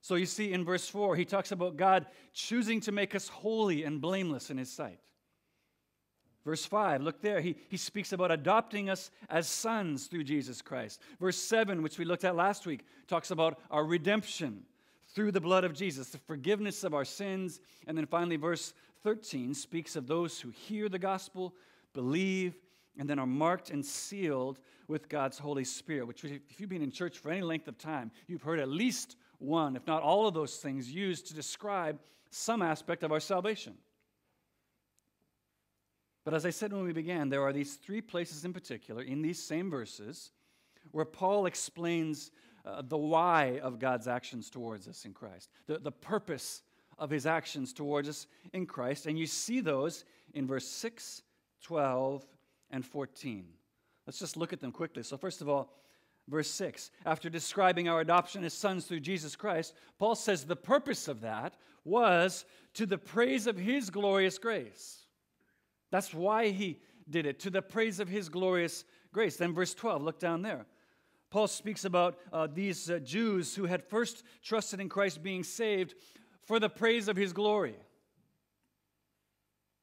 So 0.00 0.14
you 0.14 0.26
see 0.26 0.52
in 0.52 0.64
verse 0.64 0.88
4, 0.88 1.16
he 1.16 1.24
talks 1.24 1.52
about 1.52 1.76
God 1.76 2.06
choosing 2.32 2.80
to 2.82 2.92
make 2.92 3.14
us 3.14 3.28
holy 3.28 3.84
and 3.84 4.00
blameless 4.00 4.50
in 4.50 4.56
his 4.56 4.72
sight. 4.72 5.00
Verse 6.44 6.64
5, 6.64 7.02
look 7.02 7.20
there, 7.20 7.40
he, 7.40 7.56
he 7.68 7.76
speaks 7.76 8.12
about 8.12 8.30
adopting 8.30 8.88
us 8.88 9.10
as 9.28 9.48
sons 9.48 10.06
through 10.06 10.22
Jesus 10.22 10.62
Christ. 10.62 11.00
Verse 11.18 11.36
7, 11.36 11.82
which 11.82 11.98
we 11.98 12.04
looked 12.04 12.22
at 12.22 12.36
last 12.36 12.66
week, 12.66 12.86
talks 13.08 13.32
about 13.32 13.58
our 13.68 13.84
redemption 13.84 14.62
through 15.16 15.32
the 15.32 15.40
blood 15.40 15.64
of 15.64 15.72
Jesus, 15.72 16.10
the 16.10 16.18
forgiveness 16.18 16.84
of 16.84 16.92
our 16.92 17.04
sins. 17.04 17.58
And 17.86 17.96
then 17.96 18.04
finally, 18.04 18.36
verse 18.36 18.74
13 19.02 19.54
speaks 19.54 19.96
of 19.96 20.06
those 20.06 20.38
who 20.38 20.50
hear 20.50 20.90
the 20.90 20.98
gospel, 20.98 21.54
believe, 21.94 22.54
and 22.98 23.08
then 23.08 23.18
are 23.18 23.26
marked 23.26 23.70
and 23.70 23.84
sealed 23.84 24.60
with 24.88 25.08
God's 25.08 25.38
Holy 25.38 25.64
Spirit, 25.64 26.06
which, 26.06 26.22
if 26.22 26.60
you've 26.60 26.68
been 26.68 26.82
in 26.82 26.90
church 26.90 27.18
for 27.18 27.30
any 27.30 27.40
length 27.40 27.66
of 27.66 27.78
time, 27.78 28.10
you've 28.26 28.42
heard 28.42 28.60
at 28.60 28.68
least 28.68 29.16
one, 29.38 29.74
if 29.74 29.86
not 29.86 30.02
all 30.02 30.28
of 30.28 30.34
those 30.34 30.58
things, 30.58 30.92
used 30.92 31.26
to 31.28 31.34
describe 31.34 31.98
some 32.30 32.60
aspect 32.60 33.02
of 33.02 33.10
our 33.10 33.20
salvation. 33.20 33.72
But 36.26 36.34
as 36.34 36.44
I 36.44 36.50
said 36.50 36.74
when 36.74 36.84
we 36.84 36.92
began, 36.92 37.30
there 37.30 37.42
are 37.42 37.54
these 37.54 37.76
three 37.76 38.02
places 38.02 38.44
in 38.44 38.52
particular 38.52 39.02
in 39.02 39.22
these 39.22 39.42
same 39.42 39.70
verses 39.70 40.32
where 40.90 41.04
Paul 41.06 41.46
explains 41.46 42.30
uh, 42.66 42.82
the 42.82 42.98
why 42.98 43.60
of 43.62 43.78
God's 43.78 44.08
actions 44.08 44.50
towards 44.50 44.88
us 44.88 45.04
in 45.04 45.12
Christ, 45.12 45.50
the, 45.66 45.78
the 45.78 45.92
purpose 45.92 46.62
of 46.98 47.10
his 47.10 47.26
actions 47.26 47.72
towards 47.72 48.08
us 48.08 48.26
in 48.52 48.66
Christ. 48.66 49.06
And 49.06 49.18
you 49.18 49.26
see 49.26 49.60
those 49.60 50.04
in 50.34 50.46
verse 50.46 50.66
6, 50.66 51.22
12, 51.62 52.26
and 52.70 52.84
14. 52.84 53.46
Let's 54.06 54.18
just 54.18 54.36
look 54.36 54.52
at 54.52 54.60
them 54.60 54.72
quickly. 54.72 55.02
So, 55.02 55.16
first 55.16 55.40
of 55.40 55.48
all, 55.48 55.72
verse 56.28 56.50
6, 56.50 56.90
after 57.04 57.28
describing 57.28 57.88
our 57.88 58.00
adoption 58.00 58.44
as 58.44 58.52
sons 58.52 58.84
through 58.86 59.00
Jesus 59.00 59.36
Christ, 59.36 59.74
Paul 59.98 60.14
says 60.14 60.44
the 60.44 60.56
purpose 60.56 61.08
of 61.08 61.20
that 61.20 61.54
was 61.84 62.44
to 62.74 62.86
the 62.86 62.98
praise 62.98 63.46
of 63.46 63.56
his 63.56 63.90
glorious 63.90 64.38
grace. 64.38 65.06
That's 65.90 66.12
why 66.12 66.50
he 66.50 66.80
did 67.08 67.26
it, 67.26 67.38
to 67.40 67.50
the 67.50 67.62
praise 67.62 68.00
of 68.00 68.08
his 68.08 68.28
glorious 68.28 68.84
grace. 69.12 69.36
Then, 69.36 69.54
verse 69.54 69.74
12, 69.74 70.02
look 70.02 70.18
down 70.18 70.42
there. 70.42 70.66
Paul 71.30 71.48
speaks 71.48 71.84
about 71.84 72.18
uh, 72.32 72.46
these 72.52 72.90
uh, 72.90 72.98
Jews 72.98 73.54
who 73.54 73.64
had 73.64 73.82
first 73.82 74.22
trusted 74.42 74.80
in 74.80 74.88
Christ 74.88 75.22
being 75.22 75.42
saved 75.42 75.94
for 76.44 76.60
the 76.60 76.68
praise 76.68 77.08
of 77.08 77.16
his 77.16 77.32
glory. 77.32 77.76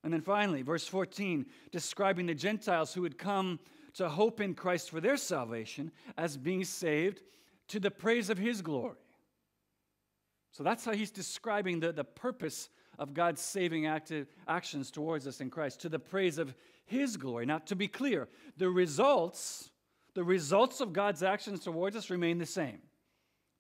And 0.04 0.12
then 0.12 0.22
finally, 0.22 0.62
verse 0.62 0.88
14, 0.88 1.46
describing 1.72 2.26
the 2.26 2.36
Gentiles 2.36 2.94
who 2.94 3.04
had 3.04 3.18
come 3.18 3.60
to 3.94 4.10
hope 4.10 4.42
in 4.42 4.54
Christ 4.54 4.90
for 4.90 5.00
their 5.00 5.18
salvation 5.18 5.92
as 6.18 6.36
being 6.36 6.64
saved 6.64 7.22
to 7.70 7.80
the 7.80 7.92
praise 7.92 8.30
of 8.30 8.38
his 8.38 8.62
glory. 8.62 8.98
So 10.52 10.64
that's 10.64 10.86
how 10.86 10.94
he's 10.94 11.12
describing 11.12 11.80
the, 11.80 11.92
the 11.92 12.04
purpose 12.04 12.70
of 13.00 13.14
God's 13.14 13.42
saving 13.42 13.86
active 13.88 14.28
actions 14.48 14.92
towards 14.92 15.26
us 15.26 15.42
in 15.42 15.50
Christ, 15.50 15.82
to 15.82 15.90
the 15.90 16.00
praise 16.00 16.38
of 16.38 16.54
his 16.86 17.18
glory. 17.18 17.46
Now, 17.46 17.60
to 17.60 17.76
be 17.76 17.88
clear, 17.88 18.28
the 18.58 18.70
results, 18.70 19.72
the 20.16 20.24
results 20.24 20.82
of 20.82 20.94
God's 20.94 21.24
actions 21.24 21.62
towards 21.62 21.96
us 21.96 22.10
remain 22.10 22.38
the 22.38 22.46
same. 22.46 22.80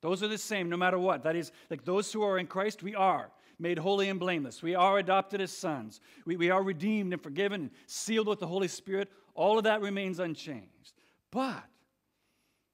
Those 0.01 0.21
are 0.21 0.27
the 0.27 0.37
same 0.37 0.69
no 0.69 0.77
matter 0.77 0.99
what. 0.99 1.23
That 1.23 1.35
is, 1.35 1.51
like 1.69 1.85
those 1.85 2.11
who 2.11 2.23
are 2.23 2.37
in 2.37 2.47
Christ, 2.47 2.83
we 2.83 2.93
are 2.93 3.31
made 3.57 3.77
holy 3.77 4.09
and 4.09 4.19
blameless. 4.19 4.61
We 4.61 4.75
are 4.75 4.97
adopted 4.97 5.41
as 5.41 5.51
sons. 5.51 6.01
We, 6.25 6.35
we 6.35 6.49
are 6.49 6.61
redeemed 6.61 7.13
and 7.13 7.21
forgiven 7.21 7.61
and 7.61 7.71
sealed 7.87 8.27
with 8.27 8.39
the 8.39 8.47
Holy 8.47 8.67
Spirit. 8.67 9.09
All 9.33 9.57
of 9.57 9.63
that 9.63 9.81
remains 9.81 10.19
unchanged. 10.19 10.93
But 11.31 11.63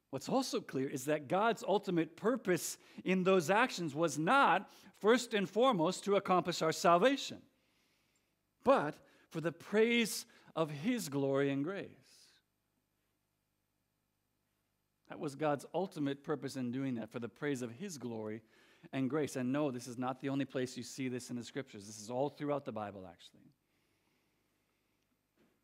what's 0.09 0.27
also 0.27 0.59
clear 0.59 0.89
is 0.89 1.05
that 1.05 1.27
God's 1.27 1.63
ultimate 1.67 2.17
purpose 2.17 2.77
in 3.05 3.23
those 3.23 3.49
actions 3.49 3.93
was 3.93 4.17
not 4.17 4.69
first 4.99 5.33
and 5.33 5.49
foremost 5.49 6.03
to 6.05 6.15
accomplish 6.15 6.61
our 6.61 6.71
salvation, 6.71 7.37
but 8.63 8.95
for 9.29 9.39
the 9.39 9.51
praise 9.51 10.25
of 10.55 10.71
His 10.71 11.09
glory 11.09 11.51
and 11.51 11.63
grace. 11.63 11.87
That 15.09 15.19
was 15.19 15.35
God's 15.35 15.65
ultimate 15.73 16.23
purpose 16.23 16.55
in 16.55 16.71
doing 16.71 16.95
that, 16.95 17.11
for 17.11 17.19
the 17.19 17.29
praise 17.29 17.61
of 17.61 17.71
His 17.71 17.97
glory 17.97 18.41
and 18.93 19.09
grace. 19.09 19.35
And 19.35 19.51
no, 19.51 19.71
this 19.71 19.87
is 19.87 19.97
not 19.97 20.21
the 20.21 20.29
only 20.29 20.45
place 20.45 20.77
you 20.77 20.83
see 20.83 21.07
this 21.07 21.29
in 21.29 21.35
the 21.35 21.43
scriptures. 21.43 21.87
This 21.87 21.99
is 21.99 22.09
all 22.09 22.29
throughout 22.29 22.65
the 22.65 22.71
Bible, 22.71 23.07
actually. 23.09 23.51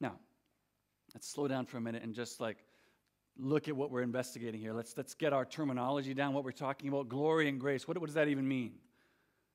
Now, 0.02 0.16
let's 1.14 1.30
slow 1.30 1.48
down 1.48 1.66
for 1.66 1.78
a 1.78 1.82
minute 1.82 2.04
and 2.04 2.14
just 2.14 2.42
like 2.42 2.58
look 3.38 3.68
at 3.68 3.76
what 3.76 3.92
we're 3.92 4.02
investigating 4.02 4.60
here. 4.60 4.74
Let's, 4.74 4.96
let's 4.98 5.14
get 5.14 5.34
our 5.34 5.46
terminology 5.46 6.14
down, 6.14 6.34
what 6.34 6.44
we're 6.44 6.52
talking 6.52 6.88
about. 6.88 7.10
Glory 7.10 7.48
and 7.50 7.60
grace. 7.60 7.88
What, 7.88 7.98
what 7.98 8.08
does 8.08 8.16
that 8.16 8.28
even 8.28 8.48
mean? 8.48 8.74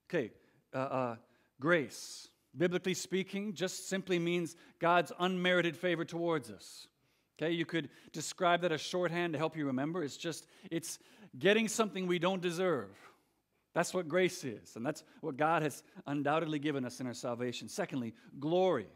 Okay, 0.09 0.33
uh, 0.75 0.79
uh, 0.79 1.17
grace, 1.61 2.29
biblically 2.57 2.95
speaking, 2.95 3.55
just 3.55 3.89
simply 3.89 4.19
means 4.19 4.57
God's 4.79 5.13
unmerited 5.19 5.77
favor 5.77 6.05
towards 6.05 6.51
us. 6.51 6.89
Okay, 7.41 7.53
you 7.53 7.65
could 7.65 7.89
describe 8.13 8.61
that 8.61 8.73
as 8.73 8.83
shorthand 8.83 9.33
to 9.33 9.39
help 9.39 9.57
you 9.57 9.65
remember. 9.67 10.03
It's 10.03 10.19
just, 10.19 10.47
it's 10.71 10.99
getting 11.39 11.69
something 11.69 12.07
we 12.07 12.19
don't 12.19 12.43
deserve. 12.43 12.91
That's 13.73 13.95
what 13.95 14.09
grace 14.09 14.45
is, 14.45 14.77
and 14.77 14.85
that's 14.85 15.05
what 15.23 15.39
God 15.39 15.63
has 15.63 15.83
undoubtedly 16.07 16.59
given 16.59 16.85
us 16.85 17.01
in 17.01 17.07
our 17.07 17.15
salvation. 17.15 17.69
Secondly, 17.69 18.15
glory. 18.41 18.89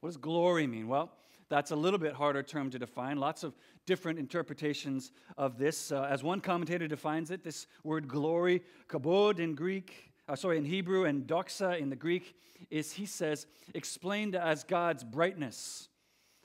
What 0.00 0.08
does 0.08 0.16
glory 0.16 0.66
mean? 0.66 0.88
Well, 0.88 1.12
that's 1.50 1.72
a 1.72 1.76
little 1.76 1.98
bit 1.98 2.14
harder 2.14 2.42
term 2.42 2.70
to 2.70 2.78
define. 2.78 3.18
Lots 3.18 3.44
of 3.44 3.54
different 3.84 4.18
interpretations 4.18 5.12
of 5.36 5.58
this. 5.58 5.92
Uh, 5.92 6.08
as 6.08 6.22
one 6.22 6.40
commentator 6.40 6.88
defines 6.88 7.30
it, 7.30 7.44
this 7.44 7.66
word 7.84 8.08
glory, 8.08 8.62
kabod 8.88 9.40
in 9.40 9.54
Greek, 9.54 10.12
uh, 10.26 10.36
sorry, 10.36 10.56
in 10.56 10.64
Hebrew, 10.64 11.04
and 11.04 11.26
doxa 11.26 11.78
in 11.78 11.90
the 11.90 11.96
Greek, 11.96 12.34
is, 12.70 12.92
he 12.92 13.04
says, 13.04 13.46
explained 13.74 14.36
as 14.36 14.64
God's 14.64 15.04
brightness, 15.04 15.88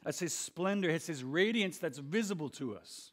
as 0.07 0.19
his 0.19 0.33
splendor, 0.33 0.89
as 0.89 1.05
his 1.05 1.21
radiance 1.21 1.77
that's 1.77 1.97
visible 1.97 2.47
to 2.47 2.75
us. 2.75 3.11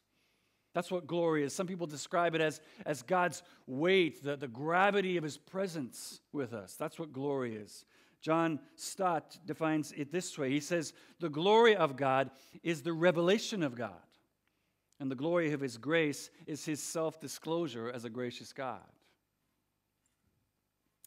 That's 0.73 0.89
what 0.89 1.07
glory 1.07 1.43
is. 1.43 1.53
Some 1.53 1.67
people 1.67 1.87
describe 1.87 2.35
it 2.35 2.41
as, 2.41 2.61
as 2.85 3.01
God's 3.01 3.43
weight, 3.67 4.23
the, 4.23 4.37
the 4.37 4.47
gravity 4.47 5.17
of 5.17 5.23
his 5.23 5.37
presence 5.37 6.21
with 6.31 6.53
us. 6.53 6.75
That's 6.75 6.97
what 6.97 7.11
glory 7.11 7.55
is. 7.55 7.85
John 8.21 8.59
Stott 8.75 9.37
defines 9.45 9.91
it 9.95 10.11
this 10.11 10.37
way 10.37 10.49
He 10.49 10.59
says, 10.61 10.93
The 11.19 11.29
glory 11.29 11.75
of 11.75 11.97
God 11.97 12.31
is 12.63 12.81
the 12.81 12.93
revelation 12.93 13.61
of 13.61 13.75
God, 13.75 13.91
and 14.99 15.11
the 15.11 15.15
glory 15.15 15.51
of 15.51 15.59
his 15.59 15.77
grace 15.77 16.29
is 16.47 16.65
his 16.65 16.81
self 16.81 17.19
disclosure 17.19 17.91
as 17.93 18.05
a 18.05 18.09
gracious 18.09 18.53
God. 18.53 18.79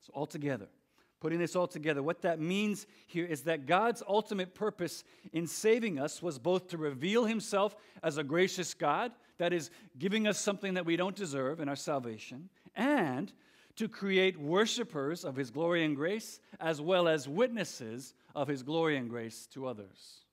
So, 0.03 0.13
altogether, 0.15 0.69
putting 1.21 1.39
this 1.39 1.57
all 1.57 1.67
together, 1.67 2.03
what 2.03 2.23
that 2.23 2.41
means 2.41 2.87
here 3.07 3.27
is 3.27 3.43
that 3.43 3.67
God's 3.67 4.03
ultimate 4.09 4.55
purpose 4.55 5.05
in 5.33 5.47
saving 5.47 5.99
us 5.99 6.23
was 6.23 6.39
both 6.39 6.69
to 6.69 6.79
reveal 6.79 7.25
himself 7.25 7.75
as 8.03 8.19
a 8.19 8.25
gracious 8.25 8.75
God 8.75 9.13
that 9.39 9.53
is, 9.53 9.71
giving 9.99 10.27
us 10.27 10.39
something 10.39 10.75
that 10.75 10.87
we 10.87 10.97
don't 10.97 11.17
deserve 11.17 11.61
in 11.61 11.69
our 11.69 11.77
salvation, 11.77 12.49
and 12.75 13.33
to 13.77 13.89
create 13.89 14.39
worshipers 14.41 15.25
of 15.25 15.37
his 15.37 15.51
glory 15.51 15.85
and 15.85 15.95
grace, 15.95 16.41
as 16.59 16.81
well 16.81 17.07
as 17.07 17.29
witnesses 17.29 18.15
of 18.35 18.49
his 18.49 18.63
glory 18.65 18.97
and 18.97 19.09
grace 19.09 19.47
to 19.53 19.67
others. 19.67 20.25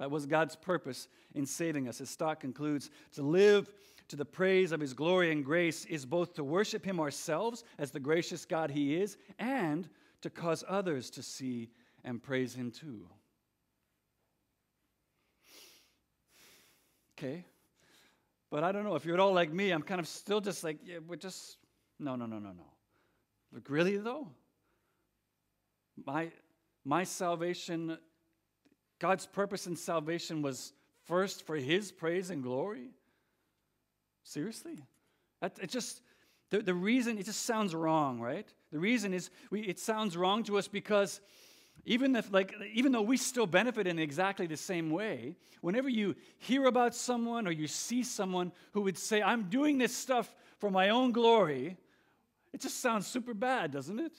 That 0.00 0.10
was 0.10 0.26
God's 0.26 0.56
purpose 0.56 1.06
in 1.34 1.46
saving 1.46 1.86
us. 1.86 2.00
As 2.00 2.10
Stott 2.10 2.40
concludes, 2.40 2.90
to 3.12 3.22
live 3.22 3.72
to 4.08 4.16
the 4.16 4.24
praise 4.24 4.72
of 4.72 4.80
his 4.80 4.92
glory 4.92 5.30
and 5.30 5.44
grace 5.44 5.84
is 5.84 6.04
both 6.04 6.34
to 6.34 6.44
worship 6.44 6.84
him 6.84 6.98
ourselves 6.98 7.62
as 7.78 7.92
the 7.92 8.00
gracious 8.00 8.44
God 8.44 8.70
he 8.70 8.96
is, 8.96 9.16
and 9.38 9.88
to 10.24 10.30
cause 10.30 10.64
others 10.66 11.10
to 11.10 11.22
see 11.22 11.68
and 12.02 12.22
praise 12.22 12.54
him 12.54 12.70
too. 12.70 13.06
Okay, 17.12 17.44
but 18.50 18.64
I 18.64 18.72
don't 18.72 18.84
know. 18.84 18.94
If 18.94 19.04
you're 19.04 19.12
at 19.12 19.20
all 19.20 19.34
like 19.34 19.52
me, 19.52 19.70
I'm 19.70 19.82
kind 19.82 20.00
of 20.00 20.08
still 20.08 20.40
just 20.40 20.64
like, 20.64 20.78
yeah, 20.82 20.96
we're 21.06 21.16
just, 21.16 21.58
no, 21.98 22.16
no, 22.16 22.24
no, 22.24 22.38
no, 22.38 22.52
no. 22.52 22.64
Like, 23.52 23.68
really, 23.68 23.98
though? 23.98 24.26
My, 26.06 26.30
my 26.86 27.04
salvation, 27.04 27.98
God's 28.98 29.26
purpose 29.26 29.66
in 29.66 29.76
salvation 29.76 30.40
was 30.40 30.72
first 31.04 31.46
for 31.46 31.56
His 31.56 31.92
praise 31.92 32.30
and 32.30 32.42
glory? 32.42 32.92
Seriously? 34.22 34.82
That, 35.42 35.58
it 35.60 35.68
just, 35.68 36.00
the, 36.48 36.62
the 36.62 36.72
reason, 36.72 37.18
it 37.18 37.26
just 37.26 37.42
sounds 37.42 37.74
wrong, 37.74 38.20
right? 38.20 38.48
The 38.74 38.80
reason 38.80 39.14
is 39.14 39.30
we, 39.50 39.60
it 39.60 39.78
sounds 39.78 40.16
wrong 40.16 40.42
to 40.42 40.58
us 40.58 40.66
because 40.66 41.20
even 41.84 42.16
if 42.16 42.32
like 42.32 42.52
even 42.72 42.90
though 42.90 43.02
we 43.02 43.16
still 43.16 43.46
benefit 43.46 43.86
in 43.86 44.00
exactly 44.00 44.48
the 44.48 44.56
same 44.56 44.90
way 44.90 45.36
whenever 45.60 45.88
you 45.88 46.16
hear 46.38 46.66
about 46.66 46.92
someone 46.92 47.46
or 47.46 47.52
you 47.52 47.68
see 47.68 48.02
someone 48.02 48.50
who 48.72 48.80
would 48.80 48.98
say 48.98 49.22
i'm 49.22 49.44
doing 49.50 49.78
this 49.78 49.94
stuff 49.94 50.34
for 50.58 50.70
my 50.70 50.88
own 50.88 51.12
glory 51.12 51.76
it 52.52 52.60
just 52.60 52.80
sounds 52.80 53.06
super 53.06 53.34
bad 53.34 53.70
doesn't 53.70 54.00
it 54.00 54.06
it 54.06 54.12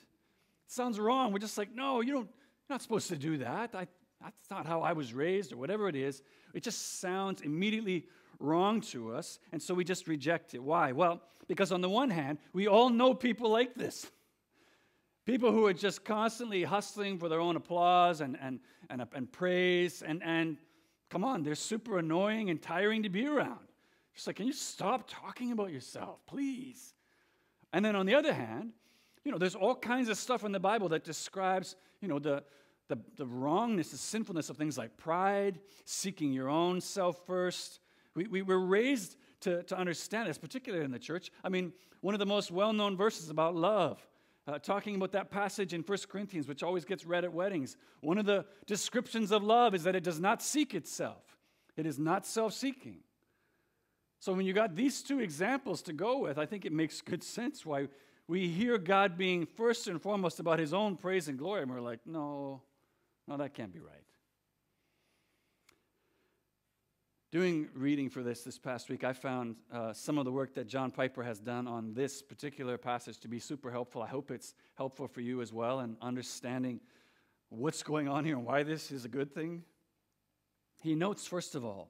sounds 0.68 1.00
wrong 1.00 1.34
we're 1.34 1.40
just 1.40 1.58
like 1.58 1.74
no 1.74 2.02
you 2.02 2.14
don't 2.14 2.30
you're 2.30 2.76
not 2.76 2.82
supposed 2.82 3.08
to 3.10 3.18
do 3.18 3.38
that 3.38 3.74
I, 3.74 3.88
that's 4.22 4.50
not 4.52 4.68
how 4.68 4.82
i 4.82 4.94
was 4.94 5.14
raised 5.14 5.52
or 5.52 5.58
whatever 5.58 5.90
it 5.90 5.96
is 5.96 6.22
it 6.54 6.62
just 6.62 7.00
sounds 7.00 7.42
immediately 7.42 8.06
wrong 8.40 8.82
to 8.82 9.14
us, 9.14 9.40
and 9.52 9.62
so 9.62 9.74
we 9.74 9.84
just 9.84 10.08
reject 10.08 10.54
it. 10.54 10.64
Why? 10.64 10.92
Well, 10.92 11.22
because 11.48 11.72
on 11.72 11.82
the 11.82 11.90
one 11.90 12.10
hand, 12.10 12.40
we 12.54 12.68
all 12.68 12.90
know 12.90 13.14
people 13.14 13.50
like 13.50 13.76
this. 13.76 14.10
People 15.26 15.52
who 15.52 15.66
are 15.66 15.74
just 15.74 16.06
constantly 16.06 16.64
hustling 16.64 17.18
for 17.18 17.30
their 17.30 17.40
own 17.40 17.56
applause 17.56 18.22
and, 18.22 18.38
and, 18.40 18.60
and, 18.90 19.04
and 19.14 19.32
praise, 19.32 20.04
and, 20.04 20.22
and 20.24 20.58
come 21.10 21.24
on, 21.24 21.42
they're 21.42 21.56
super 21.56 21.98
annoying 21.98 22.52
and 22.52 22.62
tiring 22.62 23.04
to 23.04 23.10
be 23.10 23.26
around. 23.26 23.68
Just 24.14 24.28
like, 24.28 24.36
can 24.36 24.46
you 24.46 24.54
stop 24.54 25.10
talking 25.10 25.52
about 25.52 25.72
yourself, 25.72 26.26
please? 26.28 26.94
And 27.74 27.84
then 27.84 27.96
on 27.96 28.06
the 28.06 28.16
other 28.16 28.34
hand, 28.34 28.72
you 29.24 29.32
know, 29.32 29.38
there's 29.40 29.56
all 29.56 29.76
kinds 29.76 30.10
of 30.10 30.18
stuff 30.18 30.44
in 30.46 30.52
the 30.52 30.60
Bible 30.60 30.90
that 30.90 31.04
describes, 31.04 31.76
you 32.00 32.08
know, 32.08 32.20
the, 32.20 32.44
the, 32.88 32.98
the 33.18 33.26
wrongness, 33.26 33.90
the 33.90 33.98
sinfulness 33.98 34.50
of 34.50 34.58
things 34.58 34.78
like 34.78 34.96
pride, 34.96 35.60
seeking 35.84 36.32
your 36.32 36.48
own 36.48 36.80
self 36.80 37.26
first. 37.26 37.80
We, 38.14 38.28
we 38.28 38.42
were 38.44 38.60
raised 38.60 39.18
to, 39.42 39.64
to 39.64 39.78
understand 39.78 40.30
this, 40.30 40.38
particularly 40.38 40.86
in 40.86 40.92
the 40.92 41.00
church. 41.00 41.32
I 41.44 41.50
mean, 41.50 41.74
one 42.02 42.14
of 42.14 42.20
the 42.20 42.26
most 42.26 42.52
well 42.52 42.72
known 42.72 42.96
verses 42.96 43.30
about 43.30 43.56
love, 43.56 44.00
uh, 44.48 44.60
talking 44.60 44.96
about 44.96 45.12
that 45.14 45.32
passage 45.32 45.74
in 45.74 45.82
1 45.82 45.98
Corinthians, 46.10 46.48
which 46.48 46.64
always 46.64 46.86
gets 46.86 47.06
read 47.06 47.24
at 47.24 47.34
weddings. 47.34 47.78
One 48.02 48.18
of 48.18 48.26
the 48.26 48.46
descriptions 48.68 49.32
of 49.32 49.44
love 49.44 49.74
is 49.74 49.84
that 49.84 49.96
it 49.96 50.04
does 50.04 50.20
not 50.20 50.42
seek 50.42 50.74
itself, 50.74 51.38
it 51.76 51.86
is 51.86 52.00
not 52.00 52.26
self 52.26 52.54
seeking. 52.54 53.00
So 54.20 54.34
when 54.34 54.46
you 54.46 54.54
got 54.54 54.76
these 54.76 55.04
two 55.04 55.20
examples 55.20 55.84
to 55.84 55.94
go 55.94 56.20
with, 56.20 56.38
I 56.38 56.46
think 56.46 56.66
it 56.66 56.72
makes 56.72 57.02
good 57.02 57.24
sense 57.24 57.66
why 57.66 57.90
we 58.28 58.48
hear 58.48 58.78
God 58.78 59.18
being 59.18 59.46
first 59.46 59.88
and 59.88 60.02
foremost 60.02 60.40
about 60.40 60.58
his 60.58 60.74
own 60.74 60.96
praise 60.96 61.28
and 61.28 61.38
glory, 61.38 61.62
and 61.62 61.70
we're 61.70 61.82
like, 61.82 62.00
no, 62.06 62.62
no, 63.28 63.38
that 63.38 63.54
can't 63.54 63.72
be 63.72 63.80
right. 63.80 64.05
Doing 67.32 67.68
reading 67.74 68.10
for 68.10 68.22
this 68.22 68.44
this 68.44 68.60
past 68.60 68.88
week, 68.88 69.04
I 69.04 69.12
found 69.12 69.56
uh, 69.74 69.92
some 69.94 70.20
of 70.20 70.26
the 70.26 70.32
work 70.32 70.54
that 70.54 70.68
John 70.68 70.92
Piper 70.92 71.24
has 71.24 71.40
done 71.40 71.68
on 71.68 71.94
this 71.94 72.22
particular 72.22 72.78
passage 72.78 73.20
to 73.22 73.28
be 73.28 73.40
super 73.40 73.72
helpful. 73.72 74.04
I 74.04 74.08
hope 74.08 74.30
it's 74.30 74.54
helpful 74.76 75.08
for 75.08 75.22
you 75.22 75.42
as 75.42 75.52
well 75.52 75.80
in 75.80 75.98
understanding 76.04 76.80
what's 77.50 77.82
going 77.82 78.08
on 78.08 78.26
here 78.26 78.38
and 78.38 78.46
why 78.46 78.62
this 78.62 78.92
is 78.92 79.06
a 79.06 79.10
good 79.10 79.34
thing. 79.34 79.64
He 80.82 80.94
notes, 80.94 81.26
first 81.26 81.56
of 81.56 81.66
all, 81.66 81.90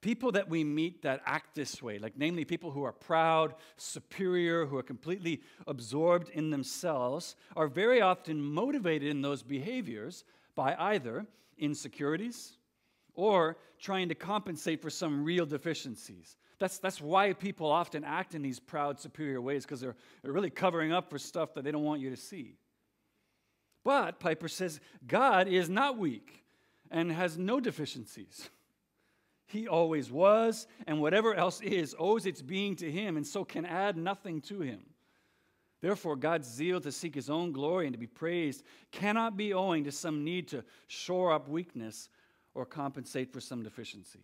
people 0.00 0.30
that 0.32 0.48
we 0.48 0.62
meet 0.62 1.02
that 1.02 1.22
act 1.26 1.56
this 1.56 1.82
way, 1.82 1.98
like 1.98 2.16
namely 2.16 2.44
people 2.44 2.70
who 2.70 2.84
are 2.84 2.92
proud, 2.92 3.56
superior, 3.76 4.64
who 4.64 4.78
are 4.78 4.82
completely 4.82 5.42
absorbed 5.66 6.28
in 6.28 6.50
themselves, 6.50 7.34
are 7.56 7.66
very 7.66 8.00
often 8.00 8.40
motivated 8.40 9.10
in 9.10 9.22
those 9.22 9.42
behaviors 9.42 10.22
by 10.54 10.76
either 10.78 11.26
insecurities 11.58 12.58
or 13.14 13.56
trying 13.78 14.08
to 14.08 14.14
compensate 14.14 14.80
for 14.80 14.90
some 14.90 15.24
real 15.24 15.46
deficiencies. 15.46 16.36
That's, 16.58 16.78
that's 16.78 17.00
why 17.00 17.32
people 17.32 17.66
often 17.66 18.04
act 18.04 18.34
in 18.34 18.42
these 18.42 18.60
proud, 18.60 19.00
superior 19.00 19.40
ways, 19.40 19.64
because 19.64 19.80
they're, 19.80 19.96
they're 20.22 20.32
really 20.32 20.50
covering 20.50 20.92
up 20.92 21.10
for 21.10 21.18
stuff 21.18 21.54
that 21.54 21.64
they 21.64 21.72
don't 21.72 21.84
want 21.84 22.00
you 22.00 22.10
to 22.10 22.16
see. 22.16 22.56
But, 23.84 24.20
Piper 24.20 24.48
says, 24.48 24.80
God 25.06 25.48
is 25.48 25.68
not 25.68 25.98
weak 25.98 26.44
and 26.90 27.10
has 27.10 27.36
no 27.36 27.58
deficiencies. 27.58 28.48
He 29.46 29.66
always 29.66 30.10
was, 30.10 30.66
and 30.86 31.00
whatever 31.00 31.34
else 31.34 31.60
is 31.60 31.96
owes 31.98 32.26
its 32.26 32.40
being 32.40 32.76
to 32.76 32.90
Him, 32.90 33.16
and 33.16 33.26
so 33.26 33.44
can 33.44 33.66
add 33.66 33.96
nothing 33.96 34.40
to 34.42 34.60
Him. 34.60 34.80
Therefore, 35.80 36.14
God's 36.14 36.48
zeal 36.48 36.80
to 36.80 36.92
seek 36.92 37.14
His 37.14 37.28
own 37.28 37.50
glory 37.50 37.86
and 37.86 37.92
to 37.92 37.98
be 37.98 38.06
praised 38.06 38.62
cannot 38.92 39.36
be 39.36 39.52
owing 39.52 39.82
to 39.84 39.92
some 39.92 40.22
need 40.22 40.48
to 40.48 40.64
shore 40.86 41.32
up 41.32 41.48
weakness 41.48 42.08
or 42.54 42.66
compensate 42.66 43.32
for 43.32 43.40
some 43.40 43.62
deficiency. 43.62 44.20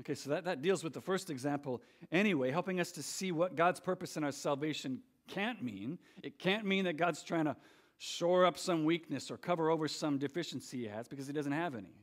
Okay, 0.00 0.14
so 0.14 0.30
that, 0.30 0.44
that 0.44 0.62
deals 0.62 0.82
with 0.82 0.94
the 0.94 1.00
first 1.00 1.28
example 1.28 1.82
anyway, 2.10 2.50
helping 2.50 2.80
us 2.80 2.92
to 2.92 3.02
see 3.02 3.32
what 3.32 3.56
God's 3.56 3.80
purpose 3.80 4.16
in 4.16 4.24
our 4.24 4.32
salvation 4.32 5.00
can't 5.28 5.62
mean. 5.62 5.98
It 6.22 6.38
can't 6.38 6.64
mean 6.64 6.84
that 6.86 6.96
God's 6.96 7.22
trying 7.22 7.44
to 7.44 7.56
shore 7.98 8.46
up 8.46 8.56
some 8.56 8.84
weakness 8.84 9.30
or 9.30 9.36
cover 9.36 9.70
over 9.70 9.86
some 9.86 10.16
deficiency 10.16 10.78
he 10.78 10.86
has 10.86 11.06
because 11.06 11.26
he 11.26 11.34
doesn't 11.34 11.52
have 11.52 11.74
any. 11.74 11.94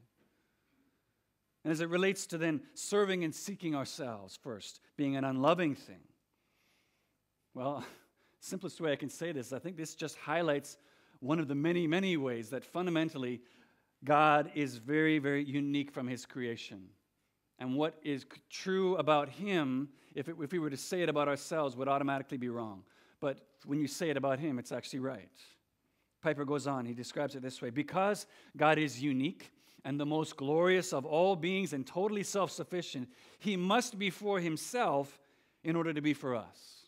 And 1.63 1.71
as 1.71 1.81
it 1.81 1.89
relates 1.89 2.27
to 2.27 2.37
then 2.37 2.61
serving 2.75 3.23
and 3.23 3.33
seeking 3.33 3.75
ourselves 3.75 4.37
first, 4.41 4.79
being 4.95 5.15
an 5.15 5.23
unloving 5.23 5.75
thing, 5.75 5.99
well, 7.55 7.83
simplest 8.39 8.79
way 8.79 8.91
I 8.91 8.95
can 8.95 9.09
say 9.09 9.31
this, 9.31 9.51
I 9.51 9.59
think 9.59 9.75
this 9.75 9.95
just 9.95 10.17
highlights 10.17 10.77
one 11.19 11.39
of 11.39 11.47
the 11.47 11.55
many, 11.55 11.87
many 11.87 12.15
ways 12.15 12.51
that 12.51 12.63
fundamentally 12.63 13.41
God 14.03 14.51
is 14.53 14.77
very, 14.77 15.19
very 15.19 15.43
unique 15.43 15.91
from 15.91 16.07
his 16.07 16.25
creation. 16.25 16.89
And 17.59 17.75
what 17.75 17.95
is 18.03 18.25
true 18.49 18.95
about 18.97 19.29
him, 19.29 19.89
if, 20.13 20.29
it, 20.29 20.35
if 20.39 20.51
we 20.51 20.59
were 20.59 20.69
to 20.69 20.77
say 20.77 21.01
it 21.01 21.09
about 21.09 21.27
ourselves, 21.27 21.75
would 21.75 21.87
automatically 21.87 22.37
be 22.37 22.49
wrong. 22.49 22.83
But 23.19 23.39
when 23.65 23.79
you 23.79 23.87
say 23.87 24.09
it 24.09 24.17
about 24.17 24.39
him, 24.39 24.59
it's 24.59 24.71
actually 24.71 24.99
right. 24.99 25.31
Piper 26.21 26.45
goes 26.45 26.67
on, 26.67 26.85
he 26.85 26.93
describes 26.93 27.35
it 27.35 27.41
this 27.41 27.61
way 27.61 27.69
Because 27.69 28.27
God 28.55 28.77
is 28.77 29.01
unique 29.01 29.51
and 29.83 29.99
the 29.99 30.05
most 30.05 30.35
glorious 30.35 30.93
of 30.93 31.05
all 31.05 31.35
beings 31.35 31.73
and 31.73 31.85
totally 31.85 32.23
self 32.23 32.51
sufficient, 32.51 33.09
he 33.39 33.57
must 33.57 33.97
be 33.97 34.09
for 34.09 34.39
himself 34.39 35.19
in 35.63 35.75
order 35.75 35.93
to 35.93 36.01
be 36.01 36.13
for 36.13 36.35
us. 36.35 36.85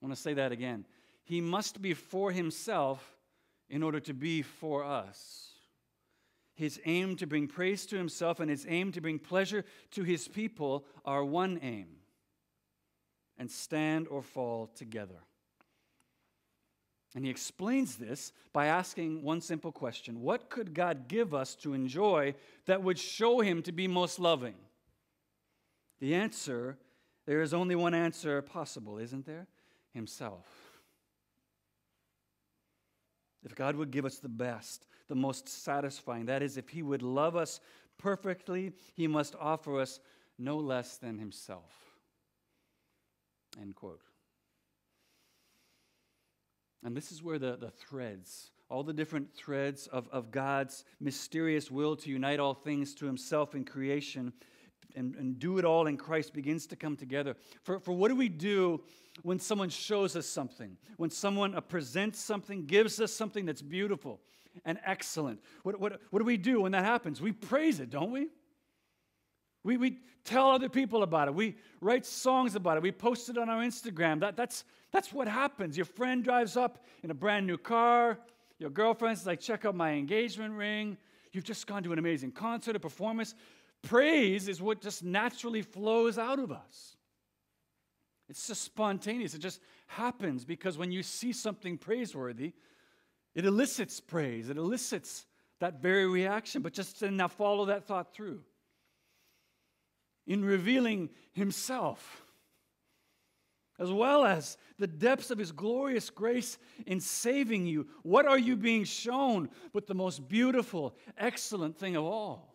I 0.00 0.06
want 0.06 0.14
to 0.14 0.20
say 0.20 0.34
that 0.34 0.52
again. 0.52 0.86
He 1.24 1.40
must 1.40 1.82
be 1.82 1.94
for 1.94 2.30
himself 2.30 3.16
in 3.68 3.82
order 3.82 4.00
to 4.00 4.14
be 4.14 4.42
for 4.42 4.84
us 4.84 5.49
his 6.60 6.78
aim 6.84 7.16
to 7.16 7.26
bring 7.26 7.48
praise 7.48 7.86
to 7.86 7.96
himself 7.96 8.38
and 8.38 8.50
his 8.50 8.66
aim 8.68 8.92
to 8.92 9.00
bring 9.00 9.18
pleasure 9.18 9.64
to 9.90 10.02
his 10.02 10.28
people 10.28 10.84
are 11.06 11.24
one 11.24 11.58
aim 11.62 11.88
and 13.38 13.50
stand 13.50 14.06
or 14.08 14.22
fall 14.22 14.66
together. 14.66 15.24
And 17.14 17.24
he 17.24 17.30
explains 17.30 17.96
this 17.96 18.34
by 18.52 18.66
asking 18.66 19.22
one 19.22 19.40
simple 19.40 19.72
question 19.72 20.20
What 20.20 20.50
could 20.50 20.74
God 20.74 21.08
give 21.08 21.32
us 21.32 21.54
to 21.56 21.72
enjoy 21.72 22.34
that 22.66 22.82
would 22.82 22.98
show 22.98 23.40
him 23.40 23.62
to 23.62 23.72
be 23.72 23.88
most 23.88 24.20
loving? 24.20 24.54
The 25.98 26.14
answer 26.14 26.76
there 27.24 27.40
is 27.40 27.54
only 27.54 27.74
one 27.74 27.94
answer 27.94 28.42
possible, 28.42 28.98
isn't 28.98 29.24
there? 29.24 29.46
Himself. 29.94 30.46
If 33.42 33.54
God 33.54 33.76
would 33.76 33.90
give 33.90 34.04
us 34.04 34.18
the 34.18 34.28
best, 34.28 34.86
the 35.10 35.14
most 35.14 35.48
satisfying. 35.48 36.26
That 36.26 36.42
is, 36.42 36.56
if 36.56 36.70
He 36.70 36.82
would 36.82 37.02
love 37.02 37.36
us 37.36 37.60
perfectly, 37.98 38.72
He 38.94 39.06
must 39.06 39.34
offer 39.38 39.78
us 39.78 40.00
no 40.38 40.56
less 40.56 40.96
than 40.96 41.18
Himself. 41.18 41.70
End 43.60 43.74
quote. 43.74 44.00
And 46.82 46.96
this 46.96 47.12
is 47.12 47.22
where 47.22 47.38
the, 47.38 47.56
the 47.56 47.70
threads, 47.70 48.52
all 48.70 48.82
the 48.82 48.94
different 48.94 49.34
threads 49.34 49.86
of, 49.88 50.08
of 50.10 50.30
God's 50.30 50.84
mysterious 51.00 51.70
will 51.70 51.96
to 51.96 52.08
unite 52.08 52.40
all 52.40 52.54
things 52.54 52.94
to 52.94 53.06
Himself 53.06 53.54
in 53.54 53.64
creation 53.64 54.32
and, 54.96 55.14
and 55.16 55.38
do 55.38 55.58
it 55.58 55.64
all 55.64 55.86
in 55.86 55.96
Christ 55.96 56.32
begins 56.32 56.66
to 56.68 56.76
come 56.76 56.96
together. 56.96 57.36
For, 57.62 57.80
for 57.80 57.92
what 57.92 58.08
do 58.08 58.16
we 58.16 58.28
do 58.28 58.80
when 59.22 59.38
someone 59.38 59.68
shows 59.68 60.16
us 60.16 60.26
something? 60.26 60.76
When 60.96 61.10
someone 61.10 61.60
presents 61.68 62.18
something, 62.18 62.66
gives 62.66 63.00
us 63.00 63.12
something 63.12 63.44
that's 63.44 63.62
beautiful? 63.62 64.20
And 64.64 64.78
excellent. 64.84 65.40
What, 65.62 65.80
what, 65.80 66.00
what 66.10 66.18
do 66.18 66.24
we 66.24 66.36
do 66.36 66.62
when 66.62 66.72
that 66.72 66.84
happens? 66.84 67.20
We 67.20 67.32
praise 67.32 67.80
it, 67.80 67.90
don't 67.90 68.10
we? 68.10 68.28
We, 69.62 69.76
we 69.76 69.98
tell 70.24 70.50
other 70.50 70.68
people 70.68 71.02
about 71.02 71.28
it. 71.28 71.34
We 71.34 71.56
write 71.80 72.06
songs 72.06 72.54
about 72.54 72.76
it. 72.76 72.82
We 72.82 72.92
post 72.92 73.28
it 73.28 73.38
on 73.38 73.48
our 73.48 73.62
Instagram. 73.62 74.20
That, 74.20 74.36
that's, 74.36 74.64
that's 74.92 75.12
what 75.12 75.28
happens. 75.28 75.76
Your 75.76 75.86
friend 75.86 76.24
drives 76.24 76.56
up 76.56 76.84
in 77.02 77.10
a 77.10 77.14
brand 77.14 77.46
new 77.46 77.58
car. 77.58 78.18
Your 78.58 78.70
girlfriend's 78.70 79.26
like, 79.26 79.40
check 79.40 79.64
out 79.64 79.74
my 79.74 79.92
engagement 79.92 80.54
ring. 80.54 80.96
You've 81.32 81.44
just 81.44 81.66
gone 81.66 81.82
to 81.84 81.92
an 81.92 81.98
amazing 81.98 82.32
concert, 82.32 82.76
a 82.76 82.80
performance. 82.80 83.34
Praise 83.82 84.48
is 84.48 84.60
what 84.60 84.80
just 84.80 85.02
naturally 85.02 85.62
flows 85.62 86.18
out 86.18 86.38
of 86.38 86.52
us. 86.52 86.96
It's 88.28 88.46
just 88.46 88.62
spontaneous. 88.62 89.34
It 89.34 89.40
just 89.40 89.60
happens 89.86 90.44
because 90.44 90.78
when 90.78 90.92
you 90.92 91.02
see 91.02 91.32
something 91.32 91.76
praiseworthy, 91.76 92.52
it 93.34 93.44
elicits 93.44 94.00
praise, 94.00 94.48
it 94.48 94.56
elicits 94.56 95.26
that 95.60 95.80
very 95.80 96.06
reaction, 96.06 96.62
but 96.62 96.72
just 96.72 96.98
to 96.98 97.10
now 97.10 97.28
follow 97.28 97.66
that 97.66 97.86
thought 97.86 98.12
through. 98.12 98.40
In 100.26 100.44
revealing 100.44 101.10
Himself, 101.32 102.24
as 103.78 103.90
well 103.90 104.24
as 104.24 104.56
the 104.78 104.86
depths 104.86 105.30
of 105.30 105.38
His 105.38 105.52
glorious 105.52 106.10
grace 106.10 106.58
in 106.86 107.00
saving 107.00 107.66
you, 107.66 107.86
what 108.02 108.26
are 108.26 108.38
you 108.38 108.56
being 108.56 108.84
shown 108.84 109.48
but 109.72 109.86
the 109.86 109.94
most 109.94 110.28
beautiful, 110.28 110.94
excellent 111.16 111.78
thing 111.78 111.96
of 111.96 112.04
all? 112.04 112.54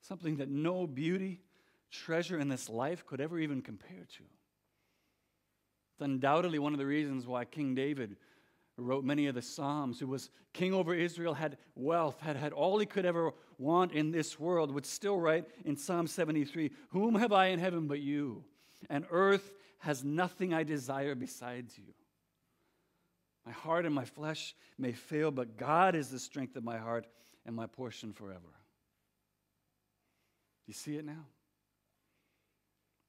Something 0.00 0.36
that 0.36 0.48
no 0.48 0.86
beauty, 0.86 1.42
treasure 1.90 2.38
in 2.38 2.48
this 2.48 2.68
life 2.68 3.04
could 3.04 3.20
ever 3.20 3.38
even 3.38 3.62
compare 3.62 4.06
to. 4.16 4.24
It's 5.98 6.04
undoubtedly 6.04 6.60
one 6.60 6.72
of 6.74 6.78
the 6.78 6.86
reasons 6.86 7.26
why 7.26 7.44
King 7.44 7.74
David 7.74 8.14
wrote 8.76 9.02
many 9.02 9.26
of 9.26 9.34
the 9.34 9.42
Psalms, 9.42 9.98
who 9.98 10.06
was 10.06 10.30
king 10.52 10.72
over 10.72 10.94
Israel, 10.94 11.34
had 11.34 11.58
wealth, 11.74 12.20
had 12.20 12.36
had 12.36 12.52
all 12.52 12.78
he 12.78 12.86
could 12.86 13.04
ever 13.04 13.32
want 13.58 13.90
in 13.90 14.12
this 14.12 14.38
world, 14.38 14.70
would 14.70 14.86
still 14.86 15.18
write 15.18 15.46
in 15.64 15.76
Psalm 15.76 16.06
73 16.06 16.70
Whom 16.90 17.16
have 17.16 17.32
I 17.32 17.46
in 17.46 17.58
heaven 17.58 17.88
but 17.88 17.98
you? 17.98 18.44
And 18.88 19.06
earth 19.10 19.54
has 19.80 20.04
nothing 20.04 20.54
I 20.54 20.62
desire 20.62 21.16
besides 21.16 21.76
you. 21.76 21.92
My 23.44 23.50
heart 23.50 23.84
and 23.84 23.92
my 23.92 24.04
flesh 24.04 24.54
may 24.78 24.92
fail, 24.92 25.32
but 25.32 25.56
God 25.56 25.96
is 25.96 26.10
the 26.10 26.20
strength 26.20 26.54
of 26.54 26.62
my 26.62 26.78
heart 26.78 27.08
and 27.44 27.56
my 27.56 27.66
portion 27.66 28.12
forever. 28.12 28.54
You 30.64 30.74
see 30.74 30.96
it 30.96 31.04
now? 31.04 31.26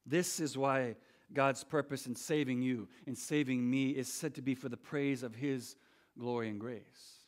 This 0.08 0.40
is 0.40 0.58
why 0.58 0.96
God's 1.34 1.64
purpose 1.64 2.08
in 2.08 2.16
saving 2.16 2.62
you, 2.62 2.88
in 3.06 3.16
saving 3.16 3.70
me, 3.70 3.92
is 3.92 4.12
said 4.12 4.36
to 4.36 4.42
be 4.42 4.56
for 4.56 4.70
the 4.70 4.78
praise 4.78 5.24
of 5.24 5.36
His 5.36 5.76
glory 6.18 6.50
and 6.50 6.60
grace. 6.60 7.20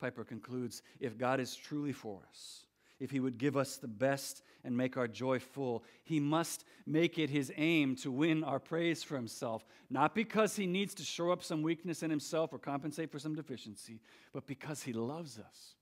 Piper 0.00 0.24
concludes 0.24 0.82
if 0.98 1.18
God 1.18 1.40
is 1.40 1.54
truly 1.54 1.92
for 1.92 2.20
us, 2.30 2.64
if 2.98 3.10
He 3.10 3.20
would 3.20 3.36
give 3.36 3.56
us 3.56 3.76
the 3.76 3.88
best 3.88 4.42
and 4.64 4.76
make 4.76 4.96
our 4.96 5.08
joy 5.08 5.38
full, 5.38 5.84
He 6.04 6.20
must 6.20 6.64
make 6.86 7.18
it 7.18 7.28
His 7.28 7.52
aim 7.56 7.96
to 7.96 8.10
win 8.10 8.42
our 8.42 8.58
praise 8.58 9.02
for 9.02 9.16
Himself, 9.16 9.66
not 9.90 10.14
because 10.14 10.56
He 10.56 10.66
needs 10.66 10.94
to 10.94 11.02
show 11.02 11.30
up 11.30 11.42
some 11.42 11.62
weakness 11.62 12.02
in 12.02 12.10
Himself 12.10 12.52
or 12.52 12.58
compensate 12.58 13.10
for 13.10 13.18
some 13.18 13.34
deficiency, 13.34 14.00
but 14.32 14.46
because 14.46 14.82
He 14.82 14.94
loves 14.94 15.38
us 15.38 15.74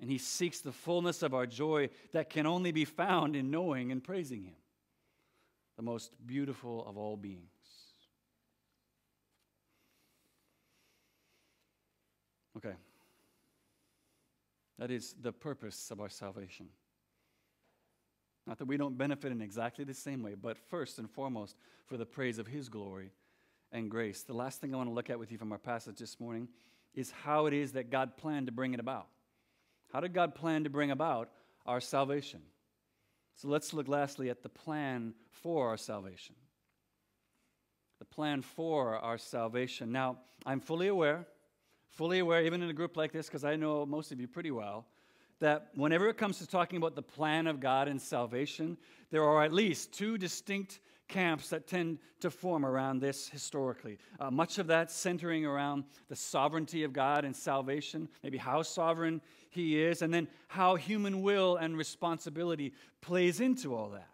and 0.00 0.10
he 0.10 0.18
seeks 0.18 0.60
the 0.60 0.72
fullness 0.72 1.22
of 1.22 1.34
our 1.34 1.46
joy 1.46 1.88
that 2.12 2.30
can 2.30 2.46
only 2.46 2.72
be 2.72 2.84
found 2.84 3.34
in 3.34 3.50
knowing 3.50 3.92
and 3.92 4.04
praising 4.04 4.44
him, 4.44 4.56
the 5.76 5.82
most 5.82 6.12
beautiful 6.26 6.86
of 6.86 6.96
all 6.96 7.16
beings. 7.16 7.50
Okay. 12.56 12.74
That 14.78 14.90
is 14.90 15.14
the 15.20 15.32
purpose 15.32 15.90
of 15.90 16.00
our 16.00 16.08
salvation. 16.08 16.68
Not 18.46 18.58
that 18.58 18.66
we 18.66 18.76
don't 18.76 18.96
benefit 18.96 19.32
in 19.32 19.42
exactly 19.42 19.84
the 19.84 19.94
same 19.94 20.22
way, 20.22 20.34
but 20.34 20.56
first 20.56 20.98
and 20.98 21.10
foremost 21.10 21.56
for 21.86 21.96
the 21.96 22.06
praise 22.06 22.38
of 22.38 22.46
His 22.46 22.68
glory 22.68 23.10
and 23.72 23.90
grace. 23.90 24.22
The 24.22 24.34
last 24.34 24.60
thing 24.60 24.72
I 24.72 24.76
want 24.76 24.88
to 24.88 24.94
look 24.94 25.10
at 25.10 25.18
with 25.18 25.32
you 25.32 25.38
from 25.38 25.52
our 25.52 25.58
passage 25.58 25.96
this 25.98 26.20
morning 26.20 26.48
is 26.94 27.10
how 27.10 27.46
it 27.46 27.52
is 27.52 27.72
that 27.72 27.90
God 27.90 28.16
planned 28.16 28.46
to 28.46 28.52
bring 28.52 28.74
it 28.74 28.80
about. 28.80 29.08
How 29.92 30.00
did 30.00 30.12
God 30.12 30.34
plan 30.34 30.64
to 30.64 30.70
bring 30.70 30.90
about 30.90 31.30
our 31.64 31.80
salvation? 31.80 32.40
So 33.34 33.48
let's 33.48 33.72
look 33.72 33.88
lastly 33.88 34.30
at 34.30 34.42
the 34.42 34.48
plan 34.48 35.14
for 35.30 35.68
our 35.68 35.76
salvation. 35.76 36.34
The 37.98 38.04
plan 38.04 38.42
for 38.42 38.96
our 38.96 39.18
salvation. 39.18 39.92
Now, 39.92 40.18
I'm 40.44 40.60
fully 40.60 40.88
aware, 40.88 41.26
fully 41.88 42.18
aware, 42.18 42.42
even 42.44 42.62
in 42.62 42.70
a 42.70 42.74
group 42.74 42.96
like 42.96 43.12
this, 43.12 43.26
because 43.26 43.44
I 43.44 43.56
know 43.56 43.86
most 43.86 44.12
of 44.12 44.20
you 44.20 44.28
pretty 44.28 44.50
well, 44.50 44.86
that 45.38 45.68
whenever 45.74 46.08
it 46.08 46.16
comes 46.16 46.38
to 46.38 46.46
talking 46.46 46.78
about 46.78 46.94
the 46.94 47.02
plan 47.02 47.46
of 47.46 47.60
God 47.60 47.88
and 47.88 48.00
salvation, 48.00 48.78
there 49.10 49.24
are 49.24 49.44
at 49.44 49.52
least 49.52 49.92
two 49.92 50.16
distinct 50.16 50.80
camps 51.08 51.50
that 51.50 51.66
tend 51.66 51.98
to 52.20 52.30
form 52.30 52.64
around 52.64 53.00
this 53.00 53.28
historically. 53.28 53.98
Uh, 54.18 54.30
much 54.30 54.58
of 54.58 54.66
that 54.68 54.90
centering 54.90 55.46
around 55.46 55.84
the 56.08 56.16
sovereignty 56.16 56.84
of 56.84 56.92
God 56.92 57.24
and 57.24 57.34
salvation, 57.34 58.08
maybe 58.22 58.38
how 58.38 58.62
sovereign 58.62 59.20
He 59.50 59.80
is, 59.80 60.02
and 60.02 60.12
then 60.12 60.28
how 60.48 60.76
human 60.76 61.22
will 61.22 61.56
and 61.56 61.76
responsibility 61.76 62.72
plays 63.00 63.40
into 63.40 63.74
all 63.74 63.90
that. 63.90 64.08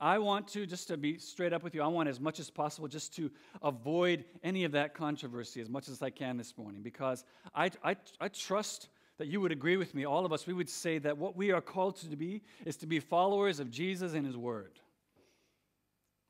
I 0.00 0.18
want 0.18 0.46
to, 0.48 0.64
just 0.64 0.88
to 0.88 0.96
be 0.96 1.18
straight 1.18 1.52
up 1.52 1.64
with 1.64 1.74
you, 1.74 1.82
I 1.82 1.88
want 1.88 2.08
as 2.08 2.20
much 2.20 2.38
as 2.38 2.50
possible 2.50 2.86
just 2.86 3.14
to 3.16 3.30
avoid 3.62 4.24
any 4.44 4.62
of 4.62 4.72
that 4.72 4.94
controversy 4.94 5.60
as 5.60 5.68
much 5.68 5.88
as 5.88 6.00
I 6.02 6.10
can 6.10 6.36
this 6.36 6.56
morning 6.56 6.82
because 6.82 7.24
I, 7.52 7.70
I, 7.82 7.96
I 8.20 8.28
trust 8.28 8.90
that 9.18 9.26
you 9.26 9.40
would 9.40 9.50
agree 9.50 9.76
with 9.76 9.96
me, 9.96 10.04
all 10.04 10.24
of 10.24 10.32
us, 10.32 10.46
we 10.46 10.54
would 10.54 10.70
say 10.70 10.98
that 10.98 11.18
what 11.18 11.36
we 11.36 11.50
are 11.50 11.60
called 11.60 11.96
to 11.96 12.16
be 12.16 12.42
is 12.64 12.76
to 12.76 12.86
be 12.86 13.00
followers 13.00 13.58
of 13.58 13.70
Jesus 13.70 14.14
and 14.14 14.24
His 14.24 14.36
Word 14.36 14.78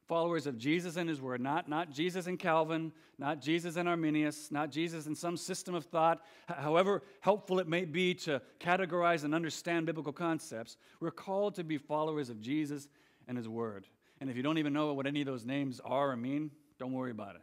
followers 0.09 0.47
of 0.47 0.57
Jesus 0.57 0.97
and 0.97 1.09
his 1.09 1.21
word, 1.21 1.41
not, 1.41 1.69
not 1.69 1.93
Jesus 1.93 2.27
and 2.27 2.39
Calvin, 2.39 2.91
not 3.19 3.41
Jesus 3.41 3.77
and 3.77 3.89
Arminius, 3.89 4.51
not 4.51 4.71
Jesus 4.71 5.07
and 5.07 5.17
some 5.17 5.37
system 5.37 5.75
of 5.75 5.85
thought, 5.85 6.23
however 6.47 7.03
helpful 7.21 7.61
it 7.61 7.69
may 7.69 7.85
be 7.85 8.15
to 8.15 8.41
categorize 8.59 9.25
and 9.25 9.35
understand 9.35 9.85
biblical 9.87 10.13
concepts. 10.13 10.79
We're 10.99 11.11
called 11.11 11.55
to 11.57 11.65
be 11.65 11.77
followers 11.77 12.31
of 12.31 12.41
Jesus 12.41 12.89
and 13.29 13.37
his 13.37 13.49
word. 13.49 13.87
And 14.21 14.31
if 14.31 14.37
you 14.37 14.43
don't 14.43 14.59
even 14.59 14.73
know 14.73 14.95
what 14.95 15.07
any 15.07 15.21
of 15.21 15.27
those 15.27 15.45
names 15.45 15.81
are 15.85 16.11
or 16.11 16.17
mean, 16.17 16.51
don't 16.79 16.93
worry 16.93 17.11
about 17.11 17.37
it. 17.37 17.43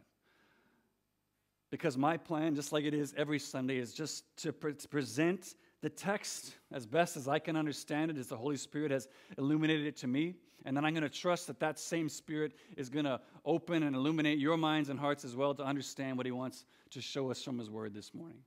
Because 1.70 1.96
my 1.96 2.16
plan, 2.16 2.54
just 2.54 2.72
like 2.72 2.84
it 2.84 2.94
is 2.94 3.14
every 3.16 3.38
Sunday, 3.38 3.78
is 3.78 3.92
just 3.92 4.24
to, 4.38 4.52
pre- 4.52 4.74
to 4.74 4.88
present 4.88 5.54
the 5.86 5.90
text 5.90 6.56
as 6.72 6.84
best 6.84 7.16
as 7.16 7.28
I 7.28 7.38
can 7.38 7.54
understand 7.54 8.10
it, 8.10 8.16
as 8.16 8.26
the 8.26 8.36
Holy 8.36 8.56
Spirit 8.56 8.90
has 8.90 9.06
illuminated 9.38 9.86
it 9.86 9.96
to 9.98 10.08
me. 10.08 10.34
And 10.64 10.76
then 10.76 10.84
I'm 10.84 10.92
going 10.92 11.04
to 11.04 11.08
trust 11.08 11.46
that 11.46 11.60
that 11.60 11.78
same 11.78 12.08
Spirit 12.08 12.54
is 12.76 12.88
going 12.88 13.04
to 13.04 13.20
open 13.44 13.84
and 13.84 13.94
illuminate 13.94 14.40
your 14.40 14.56
minds 14.56 14.88
and 14.88 14.98
hearts 14.98 15.24
as 15.24 15.36
well 15.36 15.54
to 15.54 15.62
understand 15.62 16.16
what 16.16 16.26
He 16.26 16.32
wants 16.32 16.64
to 16.90 17.00
show 17.00 17.30
us 17.30 17.40
from 17.40 17.60
His 17.60 17.70
Word 17.70 17.94
this 17.94 18.12
morning. 18.14 18.38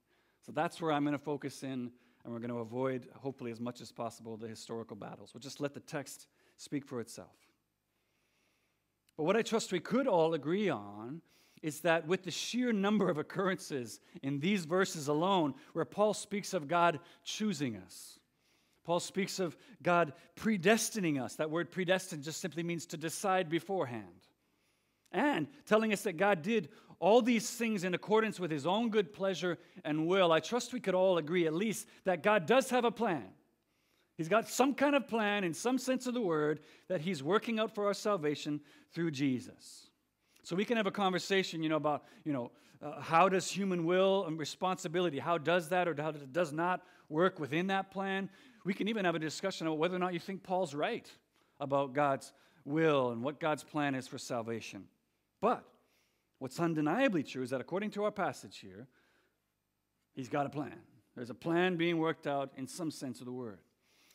So 0.45 0.51
that's 0.51 0.81
where 0.81 0.91
I'm 0.91 1.05
going 1.05 1.17
to 1.17 1.23
focus 1.23 1.63
in, 1.63 1.91
and 2.25 2.33
we're 2.33 2.39
going 2.39 2.49
to 2.49 2.57
avoid, 2.57 3.07
hopefully, 3.15 3.51
as 3.53 3.61
much 3.61 3.79
as 3.79 3.89
possible, 3.89 4.35
the 4.35 4.49
historical 4.49 4.97
battles. 4.97 5.33
We'll 5.33 5.39
just 5.39 5.61
let 5.61 5.73
the 5.73 5.79
text 5.79 6.27
speak 6.57 6.85
for 6.85 6.99
itself. 6.99 7.37
But 9.15 9.23
what 9.23 9.37
I 9.37 9.43
trust 9.43 9.71
we 9.71 9.79
could 9.79 10.07
all 10.07 10.33
agree 10.33 10.67
on 10.67 11.21
is 11.61 11.81
that 11.81 12.07
with 12.07 12.23
the 12.23 12.31
sheer 12.31 12.71
number 12.71 13.09
of 13.09 13.17
occurrences 13.17 13.99
in 14.21 14.39
these 14.39 14.65
verses 14.65 15.07
alone, 15.07 15.53
where 15.73 15.85
Paul 15.85 16.13
speaks 16.13 16.53
of 16.53 16.67
God 16.67 16.99
choosing 17.23 17.75
us, 17.77 18.19
Paul 18.85 18.99
speaks 18.99 19.39
of 19.39 19.55
God 19.83 20.13
predestining 20.35 21.21
us. 21.21 21.35
That 21.35 21.51
word 21.51 21.69
predestined 21.69 22.23
just 22.23 22.41
simply 22.41 22.63
means 22.63 22.87
to 22.87 22.97
decide 22.97 23.49
beforehand. 23.49 24.05
And 25.11 25.47
telling 25.65 25.93
us 25.93 26.01
that 26.03 26.17
God 26.17 26.41
did 26.41 26.69
all 26.99 27.21
these 27.21 27.49
things 27.49 27.83
in 27.83 27.93
accordance 27.93 28.39
with 28.39 28.51
his 28.51 28.65
own 28.65 28.89
good 28.89 29.13
pleasure 29.13 29.57
and 29.85 30.07
will. 30.07 30.31
I 30.31 30.39
trust 30.39 30.73
we 30.73 30.79
could 30.79 30.95
all 30.95 31.17
agree, 31.17 31.47
at 31.47 31.53
least, 31.53 31.87
that 32.03 32.23
God 32.23 32.45
does 32.45 32.69
have 32.71 32.83
a 32.83 32.91
plan. 32.91 33.27
He's 34.17 34.27
got 34.27 34.49
some 34.49 34.73
kind 34.73 34.95
of 34.95 35.07
plan, 35.07 35.45
in 35.45 35.53
some 35.53 35.77
sense 35.77 36.05
of 36.05 36.13
the 36.13 36.21
word, 36.21 36.59
that 36.89 37.01
he's 37.01 37.23
working 37.23 37.57
out 37.57 37.73
for 37.73 37.85
our 37.85 37.93
salvation 37.93 38.59
through 38.91 39.11
Jesus. 39.11 39.88
So 40.43 40.55
we 40.55 40.65
can 40.65 40.77
have 40.77 40.87
a 40.87 40.91
conversation, 40.91 41.61
you 41.63 41.69
know, 41.69 41.75
about, 41.75 42.03
you 42.23 42.33
know, 42.33 42.51
uh, 42.81 43.01
how 43.01 43.27
does 43.27 43.49
human 43.51 43.85
will 43.85 44.25
and 44.25 44.39
responsibility, 44.39 45.19
how 45.19 45.37
does 45.37 45.69
that 45.69 45.87
or 45.87 45.95
how 46.01 46.11
does 46.11 46.53
not 46.53 46.81
work 47.09 47.39
within 47.39 47.67
that 47.67 47.91
plan? 47.91 48.29
We 48.63 48.73
can 48.73 48.87
even 48.87 49.05
have 49.05 49.15
a 49.15 49.19
discussion 49.19 49.67
about 49.67 49.77
whether 49.77 49.95
or 49.95 49.99
not 49.99 50.13
you 50.13 50.19
think 50.19 50.43
Paul's 50.43 50.73
right 50.73 51.09
about 51.59 51.93
God's 51.93 52.31
will 52.63 53.11
and 53.11 53.21
what 53.21 53.39
God's 53.39 53.63
plan 53.63 53.95
is 53.95 54.07
for 54.07 54.17
salvation. 54.17 54.85
But 55.41 55.63
what's 56.39 56.59
undeniably 56.59 57.23
true 57.23 57.43
is 57.43 57.49
that 57.49 57.59
according 57.59 57.91
to 57.91 58.05
our 58.05 58.11
passage 58.11 58.59
here, 58.59 58.87
he's 60.13 60.29
got 60.29 60.45
a 60.45 60.49
plan. 60.49 60.79
There's 61.15 61.29
a 61.29 61.35
plan 61.35 61.75
being 61.75 61.97
worked 61.97 62.27
out 62.27 62.51
in 62.55 62.65
some 62.65 62.91
sense 62.91 63.19
of 63.19 63.25
the 63.25 63.31
word. 63.31 63.59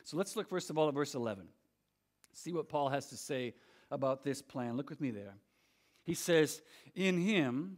So 0.03 0.17
let's 0.17 0.35
look 0.35 0.49
first 0.49 0.69
of 0.69 0.77
all 0.77 0.87
at 0.87 0.93
verse 0.93 1.13
11. 1.13 1.47
See 2.33 2.51
what 2.51 2.67
Paul 2.67 2.89
has 2.89 3.07
to 3.07 3.17
say 3.17 3.53
about 3.91 4.23
this 4.23 4.41
plan. 4.41 4.75
Look 4.75 4.89
with 4.89 5.01
me 5.01 5.11
there. 5.11 5.35
He 6.05 6.13
says, 6.13 6.61
In 6.95 7.19
him 7.19 7.77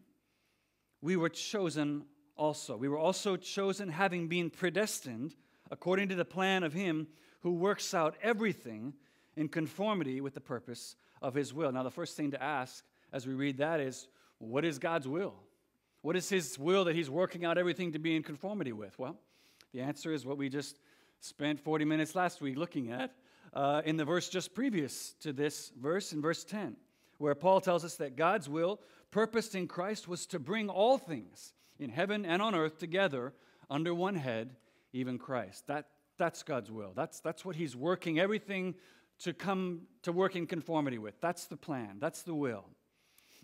we 1.02 1.16
were 1.16 1.30
chosen 1.30 2.06
also. 2.36 2.78
We 2.78 2.88
were 2.90 2.98
also 2.98 3.36
chosen, 3.36 3.90
having 3.90 4.28
been 4.28 4.50
predestined 4.50 5.36
according 5.72 6.10
to 6.10 6.16
the 6.16 6.26
plan 6.26 6.64
of 6.64 6.74
Him 6.74 7.08
who 7.42 7.54
works 7.54 7.94
out 7.94 8.16
everything 8.22 8.94
in 9.36 9.48
conformity 9.48 10.22
with 10.22 10.34
the 10.34 10.42
purpose 10.42 10.96
of 11.22 11.34
His 11.34 11.54
will. 11.54 11.72
Now, 11.72 11.84
the 11.84 11.92
first 11.92 12.16
thing 12.16 12.32
to 12.32 12.42
ask 12.42 12.84
as 13.12 13.28
we 13.28 13.34
read 13.34 13.58
that 13.58 13.80
is 13.80 14.08
what 14.40 14.66
is 14.66 14.80
God's 14.80 15.08
will? 15.08 15.36
What 16.02 16.16
is 16.16 16.30
His 16.30 16.58
will 16.58 16.86
that 16.86 16.96
He's 16.96 17.10
working 17.10 17.46
out 17.46 17.58
everything 17.58 17.92
to 17.94 18.00
be 18.00 18.16
in 18.16 18.24
conformity 18.24 18.72
with? 18.72 18.98
Well, 18.98 19.18
the 19.74 19.82
answer 19.82 20.14
is 20.14 20.26
what 20.26 20.38
we 20.38 20.50
just 20.50 20.80
spent 21.20 21.60
40 21.60 21.86
minutes 21.86 22.16
last 22.16 22.42
week 22.42 22.58
looking 22.58 22.92
at 22.92 23.14
uh, 23.54 23.82
in 23.86 23.98
the 23.98 24.06
verse 24.06 24.30
just 24.30 24.54
previous 24.54 25.14
to 25.22 25.34
this 25.34 25.72
verse, 25.80 26.14
in 26.14 26.22
verse 26.22 26.44
10, 26.44 26.76
where 27.18 27.36
Paul 27.36 27.62
tells 27.62 27.84
us 27.84 27.96
that 27.96 28.16
God's 28.16 28.48
will, 28.50 28.80
purposed 29.12 29.56
in 29.56 29.68
Christ, 29.68 30.08
was 30.08 30.26
to 30.28 30.40
bring 30.40 30.70
all 30.70 30.98
things 30.98 31.54
in 31.80 31.90
heaven 31.90 32.26
and 32.26 32.42
on 32.42 32.56
earth 32.56 32.78
together 32.78 33.34
under 33.70 33.94
one 33.94 34.16
head 34.16 34.56
even 34.94 35.18
Christ. 35.18 35.68
That, 35.68 35.88
that's 36.18 36.44
God's 36.44 36.72
will. 36.72 36.94
That's, 36.96 37.20
that's 37.20 37.46
what 37.46 37.56
He's 37.56 37.76
working 37.76 38.20
everything 38.20 38.76
to 39.20 39.34
come 39.34 39.82
to 40.04 40.12
work 40.12 40.36
in 40.36 40.46
conformity 40.46 40.98
with. 40.98 41.20
That's 41.22 41.46
the 41.46 41.58
plan, 41.58 41.98
that's 42.00 42.24
the 42.24 42.36
will. 42.36 42.66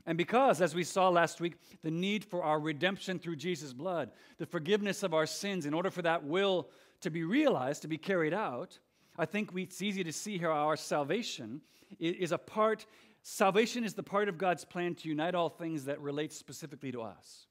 And 0.05 0.17
because, 0.17 0.59
as 0.59 0.75
we 0.75 0.83
saw 0.83 1.07
last 1.09 1.39
week, 1.39 1.53
the 1.81 1.91
need 1.91 2.25
for 2.25 2.43
our 2.43 2.59
redemption 2.59 3.19
through 3.19 3.37
Jesus' 3.37 3.71
blood, 3.71 4.11
the 4.37 4.45
forgiveness 4.45 5.01
of 5.01 5.13
our 5.13 5.25
sins, 5.25 5.65
in 5.65 5.73
order 5.73 5.89
for 5.89 6.01
that 6.01 6.25
will 6.25 6.69
to 7.01 7.09
be 7.09 7.23
realized, 7.23 7.83
to 7.83 7.87
be 7.87 7.97
carried 7.97 8.33
out, 8.33 8.77
I 9.17 9.25
think 9.25 9.51
it's 9.55 9.81
easy 9.81 10.03
to 10.03 10.11
see 10.11 10.37
here 10.37 10.51
our 10.51 10.75
salvation 10.75 11.61
is 11.99 12.31
a 12.31 12.37
part 12.37 12.85
salvation 13.23 13.83
is 13.83 13.93
the 13.95 14.03
part 14.03 14.29
of 14.29 14.37
God's 14.37 14.63
plan 14.63 14.95
to 14.95 15.09
unite 15.09 15.33
all 15.33 15.49
things 15.49 15.85
that 15.85 15.99
relates 15.99 16.37
specifically 16.37 16.91
to 16.91 17.01
us. 17.01 17.47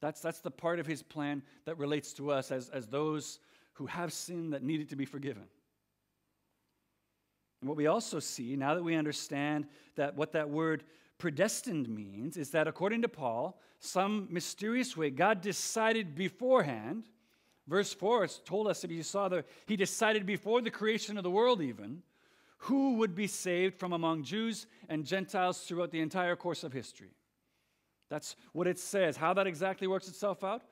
That's, 0.00 0.20
that's 0.20 0.40
the 0.40 0.50
part 0.50 0.78
of 0.78 0.86
his 0.86 1.02
plan 1.02 1.42
that 1.64 1.78
relates 1.78 2.12
to 2.14 2.30
us 2.30 2.52
as, 2.52 2.68
as 2.68 2.86
those 2.86 3.40
who 3.74 3.86
have 3.86 4.12
sin 4.12 4.50
that 4.50 4.62
needed 4.62 4.90
to 4.90 4.96
be 4.96 5.04
forgiven. 5.04 5.44
And 7.60 7.68
what 7.68 7.76
we 7.76 7.86
also 7.86 8.20
see, 8.20 8.54
now 8.54 8.74
that 8.74 8.82
we 8.82 8.94
understand 8.94 9.66
that 9.96 10.16
what 10.16 10.32
that 10.32 10.48
word 10.48 10.84
predestined 11.18 11.88
means, 11.88 12.36
is 12.36 12.50
that 12.50 12.68
according 12.68 13.02
to 13.02 13.08
Paul, 13.08 13.60
some 13.80 14.28
mysterious 14.30 14.96
way, 14.96 15.10
God 15.10 15.40
decided 15.40 16.14
beforehand. 16.14 17.04
Verse 17.66 17.92
4 17.92 18.24
it's 18.24 18.40
told 18.44 18.68
us, 18.68 18.84
if 18.84 18.90
you 18.90 19.02
saw 19.02 19.28
the, 19.28 19.44
he 19.66 19.76
decided 19.76 20.26
before 20.26 20.60
the 20.60 20.70
creation 20.70 21.16
of 21.16 21.24
the 21.24 21.30
world 21.30 21.60
even, 21.60 22.02
who 22.62 22.94
would 22.94 23.14
be 23.14 23.26
saved 23.26 23.78
from 23.78 23.92
among 23.92 24.24
Jews 24.24 24.66
and 24.88 25.04
Gentiles 25.04 25.60
throughout 25.60 25.90
the 25.90 26.00
entire 26.00 26.36
course 26.36 26.64
of 26.64 26.72
history. 26.72 27.10
That's 28.10 28.36
what 28.52 28.66
it 28.66 28.78
says. 28.78 29.16
How 29.16 29.34
that 29.34 29.46
exactly 29.46 29.86
works 29.86 30.08
itself 30.08 30.42
out, 30.42 30.62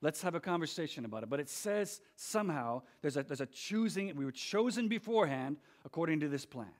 let's 0.00 0.22
have 0.22 0.34
a 0.34 0.40
conversation 0.40 1.04
about 1.04 1.22
it. 1.22 1.28
But 1.28 1.40
it 1.40 1.48
says 1.48 2.00
somehow 2.16 2.82
there's 3.02 3.16
a, 3.16 3.22
there's 3.22 3.40
a 3.40 3.46
choosing, 3.46 4.14
we 4.16 4.24
were 4.24 4.32
chosen 4.32 4.88
beforehand 4.88 5.58
according 5.84 6.20
to 6.20 6.28
this 6.28 6.44
plan. 6.44 6.72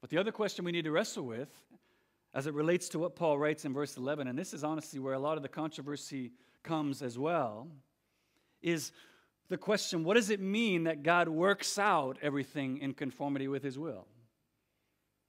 But 0.00 0.10
the 0.10 0.18
other 0.18 0.32
question 0.32 0.64
we 0.64 0.72
need 0.72 0.84
to 0.84 0.92
wrestle 0.92 1.24
with, 1.24 1.50
as 2.34 2.46
it 2.46 2.54
relates 2.54 2.88
to 2.90 2.98
what 2.98 3.16
Paul 3.16 3.38
writes 3.38 3.64
in 3.64 3.74
verse 3.74 3.96
11, 3.96 4.28
and 4.28 4.38
this 4.38 4.54
is 4.54 4.62
honestly 4.62 5.00
where 5.00 5.14
a 5.14 5.18
lot 5.18 5.36
of 5.36 5.42
the 5.42 5.48
controversy 5.48 6.32
comes 6.62 7.02
as 7.02 7.18
well, 7.18 7.68
is 8.62 8.92
the 9.48 9.56
question 9.56 10.04
what 10.04 10.14
does 10.14 10.30
it 10.30 10.40
mean 10.40 10.84
that 10.84 11.02
God 11.02 11.28
works 11.28 11.78
out 11.78 12.18
everything 12.22 12.78
in 12.78 12.94
conformity 12.94 13.48
with 13.48 13.62
his 13.62 13.78
will? 13.78 14.06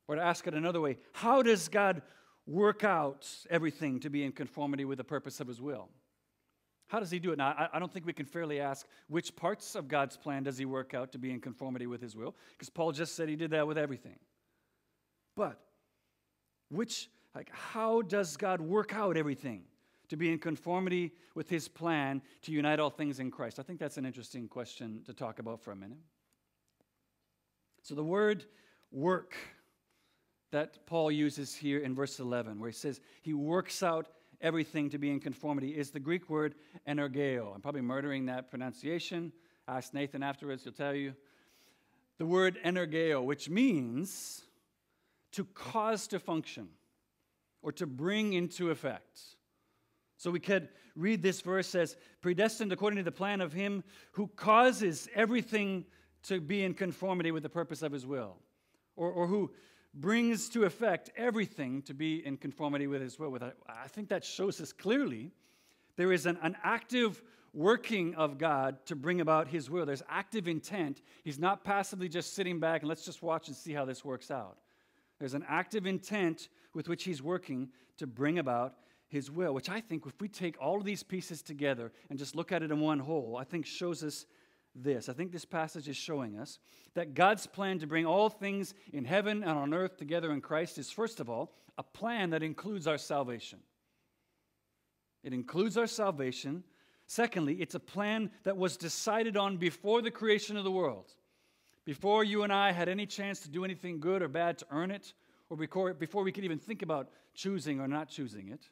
Or 0.08 0.16
to 0.16 0.22
ask 0.22 0.48
it 0.48 0.54
another 0.54 0.82
way, 0.82 0.98
how 1.14 1.42
does 1.44 1.68
God 1.68 2.02
work 2.48 2.84
out 2.84 3.28
everything 3.50 4.00
to 4.02 4.10
be 4.10 4.24
in 4.24 4.32
conformity 4.32 4.84
with 4.84 4.98
the 4.98 5.04
purpose 5.04 5.40
of 5.40 5.48
his 5.48 5.62
will? 5.62 5.90
How 6.88 7.00
does 7.00 7.12
he 7.12 7.20
do 7.20 7.32
it? 7.32 7.38
Now, 7.38 7.70
I, 7.72 7.78
don't 7.78 7.94
think 7.94 8.08
we 8.08 8.14
can 8.14 8.26
fairly 8.26 8.60
ask 8.60 8.88
which 9.08 9.36
parts 9.36 9.76
of 9.76 9.88
God's 9.88 10.18
plan 10.18 10.42
does 10.42 10.58
he 10.58 10.66
work 10.66 10.96
out 10.96 11.12
to 11.12 11.20
be 11.20 11.30
in 11.30 11.40
conformity 11.40 11.86
with 11.86 12.02
his 12.02 12.16
will, 12.16 12.36
because 12.54 12.72
Paul 12.72 12.92
just 12.92 13.16
said 13.16 13.30
he 13.30 13.36
did 13.36 13.52
that 13.52 13.68
with 13.68 13.78
everything. 13.78 14.18
But 15.36 15.60
which, 16.70 17.08
like, 17.36 17.52
how 17.54 18.02
does 18.02 18.38
God 18.38 18.60
work 18.60 18.96
out 18.96 19.18
everything? 19.18 19.66
To 20.10 20.18
be 20.18 20.32
in 20.32 20.40
conformity 20.40 21.12
with 21.36 21.50
his 21.50 21.68
plan 21.68 22.22
to 22.42 22.52
unite 22.52 22.80
all 22.80 22.90
things 22.90 23.20
in 23.20 23.32
Christ? 23.32 23.60
I 23.60 23.64
think 23.64 23.80
that's 23.80 23.98
an 23.98 24.06
interesting 24.06 24.48
question 24.48 25.02
to 25.06 25.14
talk 25.14 25.40
about 25.40 25.62
for 25.62 25.72
a 25.72 25.76
minute. 25.76 26.00
So, 27.84 27.96
the 27.96 28.04
word 28.04 28.46
work 28.92 29.36
that 30.52 30.86
Paul 30.86 31.12
uses 31.12 31.56
here 31.56 31.80
in 31.80 31.96
verse 31.96 32.20
11, 32.20 32.60
where 32.60 32.70
he 32.70 32.76
says 32.76 33.00
he 33.22 33.34
works 33.34 33.84
out 33.84 34.08
everything 34.42 34.90
to 34.90 34.98
be 34.98 35.12
in 35.12 35.20
conformity, 35.20 35.70
is 35.70 35.92
the 35.92 36.00
Greek 36.00 36.30
word 36.30 36.56
energeo. 36.88 37.54
I'm 37.54 37.62
probably 37.62 37.82
murdering 37.82 38.26
that 38.26 38.50
pronunciation. 38.50 39.32
Ask 39.68 39.94
Nathan 39.94 40.24
afterwards, 40.24 40.64
he'll 40.64 40.74
tell 40.74 40.96
you. 40.96 41.14
The 42.18 42.26
word 42.26 42.60
energeo, 42.66 43.24
which 43.24 43.50
means 43.50 44.44
to 45.32 45.46
cause 45.46 46.08
to 46.08 46.20
function 46.20 46.70
or 47.62 47.72
to 47.74 47.86
bring 47.86 48.34
into 48.34 48.72
effect. 48.72 49.22
So 50.20 50.30
we 50.32 50.42
could 50.42 50.68
read 50.98 51.22
this 51.22 51.40
verse 51.40 51.74
as 51.76 51.96
predestined 52.22 52.74
according 52.74 52.98
to 52.98 53.04
the 53.04 53.12
plan 53.12 53.40
of 53.40 53.54
Him 53.54 53.86
who 54.12 54.28
causes 54.28 55.08
everything 55.16 55.86
to 56.24 56.42
be 56.42 56.66
in 56.66 56.74
conformity 56.74 57.32
with 57.32 57.42
the 57.42 57.50
purpose 57.50 57.82
of 57.82 57.94
His 57.94 58.06
will, 58.06 58.36
or, 58.98 59.10
or 59.10 59.28
who 59.28 59.50
brings 59.94 60.50
to 60.50 60.66
effect 60.66 61.10
everything 61.16 61.82
to 61.84 61.94
be 61.94 62.24
in 62.26 62.36
conformity 62.36 62.86
with 62.86 63.02
His 63.02 63.18
will. 63.18 63.38
I 63.70 63.88
think 63.88 64.10
that 64.10 64.26
shows 64.26 64.60
us 64.60 64.74
clearly 64.74 65.32
there 65.96 66.12
is 66.12 66.26
an, 66.26 66.38
an 66.42 66.58
active 66.66 67.24
working 67.54 68.14
of 68.16 68.38
God 68.38 68.86
to 68.88 68.98
bring 68.98 69.22
about 69.22 69.48
His 69.48 69.70
will. 69.70 69.86
There's 69.86 70.04
active 70.10 70.50
intent. 70.50 71.02
He's 71.24 71.40
not 71.40 71.64
passively 71.64 72.10
just 72.10 72.36
sitting 72.36 72.60
back 72.60 72.82
and 72.82 72.90
let's 72.90 73.06
just 73.06 73.24
watch 73.24 73.48
and 73.48 73.56
see 73.56 73.72
how 73.72 73.86
this 73.86 74.04
works 74.04 74.32
out. 74.32 74.58
There's 75.18 75.34
an 75.34 75.46
active 75.48 75.88
intent 75.88 76.50
with 76.74 76.90
which 76.90 77.06
He's 77.06 77.24
working 77.24 77.70
to 78.00 78.06
bring 78.06 78.38
about 78.38 78.76
his 79.10 79.30
will, 79.30 79.54
which 79.54 79.70
I 79.70 79.82
think, 79.82 80.06
if 80.06 80.22
we 80.22 80.28
take 80.28 80.56
all 80.62 80.78
of 80.78 80.86
these 80.86 81.04
pieces 81.04 81.42
together 81.42 81.92
and 82.10 82.18
just 82.18 82.36
look 82.36 82.52
at 82.52 82.64
it 82.64 82.72
in 82.72 82.80
one 82.80 83.00
whole, 83.00 83.38
I 83.38 83.44
think 83.44 83.66
shows 83.66 84.04
us 84.04 84.26
this. 84.76 85.10
I 85.10 85.14
think 85.14 85.32
this 85.32 85.46
passage 85.46 85.90
is 85.90 85.98
showing 85.98 86.38
us 86.38 86.60
that 86.94 87.16
God's 87.16 87.48
plan 87.48 87.80
to 87.80 87.88
bring 87.88 88.06
all 88.06 88.30
things 88.30 88.74
in 88.94 89.04
heaven 89.04 89.44
and 89.44 89.58
on 89.58 89.74
earth 89.74 89.98
together 89.98 90.32
in 90.32 90.42
Christ 90.42 90.78
is, 90.78 90.92
first 90.92 91.20
of 91.20 91.30
all, 91.30 91.52
a 91.78 91.84
plan 91.84 92.30
that 92.30 92.44
includes 92.44 92.88
our 92.88 92.98
salvation. 92.98 93.60
It 95.24 95.34
includes 95.34 95.76
our 95.76 95.88
salvation. 95.88 96.64
Secondly, 97.08 97.56
it's 97.56 97.76
a 97.76 97.80
plan 97.80 98.30
that 98.44 98.58
was 98.58 98.78
decided 98.78 99.36
on 99.36 99.58
before 99.58 100.02
the 100.02 100.12
creation 100.12 100.56
of 100.56 100.64
the 100.64 100.72
world. 100.72 101.16
Before 101.84 102.24
you 102.24 102.44
and 102.44 102.54
I 102.54 102.72
had 102.72 102.88
any 102.88 103.08
chance 103.08 103.40
to 103.40 103.50
do 103.50 103.66
anything 103.66 104.00
good 104.00 104.22
or 104.22 104.28
bad 104.28 104.60
to 104.60 104.66
earn 104.70 104.92
it, 104.92 105.14
or 105.50 105.58
before 105.58 106.24
we 106.24 106.32
could 106.32 106.44
even 106.44 106.60
think 106.60 106.84
about 106.84 107.10
choosing 107.34 107.80
or 107.80 107.88
not 107.88 108.08
choosing 108.08 108.50
it. 108.50 108.70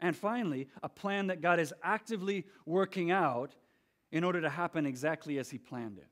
And 0.00 0.14
finally, 0.14 0.68
a 0.82 0.88
plan 0.88 1.28
that 1.28 1.40
God 1.40 1.58
is 1.58 1.72
actively 1.82 2.44
working 2.66 3.10
out 3.10 3.54
in 4.12 4.24
order 4.24 4.40
to 4.40 4.50
happen 4.50 4.86
exactly 4.86 5.38
as 5.38 5.50
He 5.50 5.58
planned 5.58 5.98
it. 5.98 6.08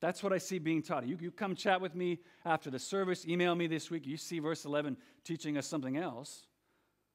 That's 0.00 0.22
what 0.22 0.32
I 0.32 0.38
see 0.38 0.58
being 0.58 0.82
taught. 0.82 1.06
You, 1.06 1.16
you 1.20 1.30
come 1.30 1.54
chat 1.54 1.80
with 1.80 1.94
me 1.94 2.18
after 2.44 2.70
the 2.70 2.78
service, 2.78 3.26
email 3.26 3.54
me 3.54 3.66
this 3.66 3.90
week. 3.90 4.06
You 4.06 4.16
see 4.16 4.38
verse 4.38 4.64
11 4.64 4.96
teaching 5.24 5.56
us 5.56 5.66
something 5.66 5.96
else. 5.96 6.46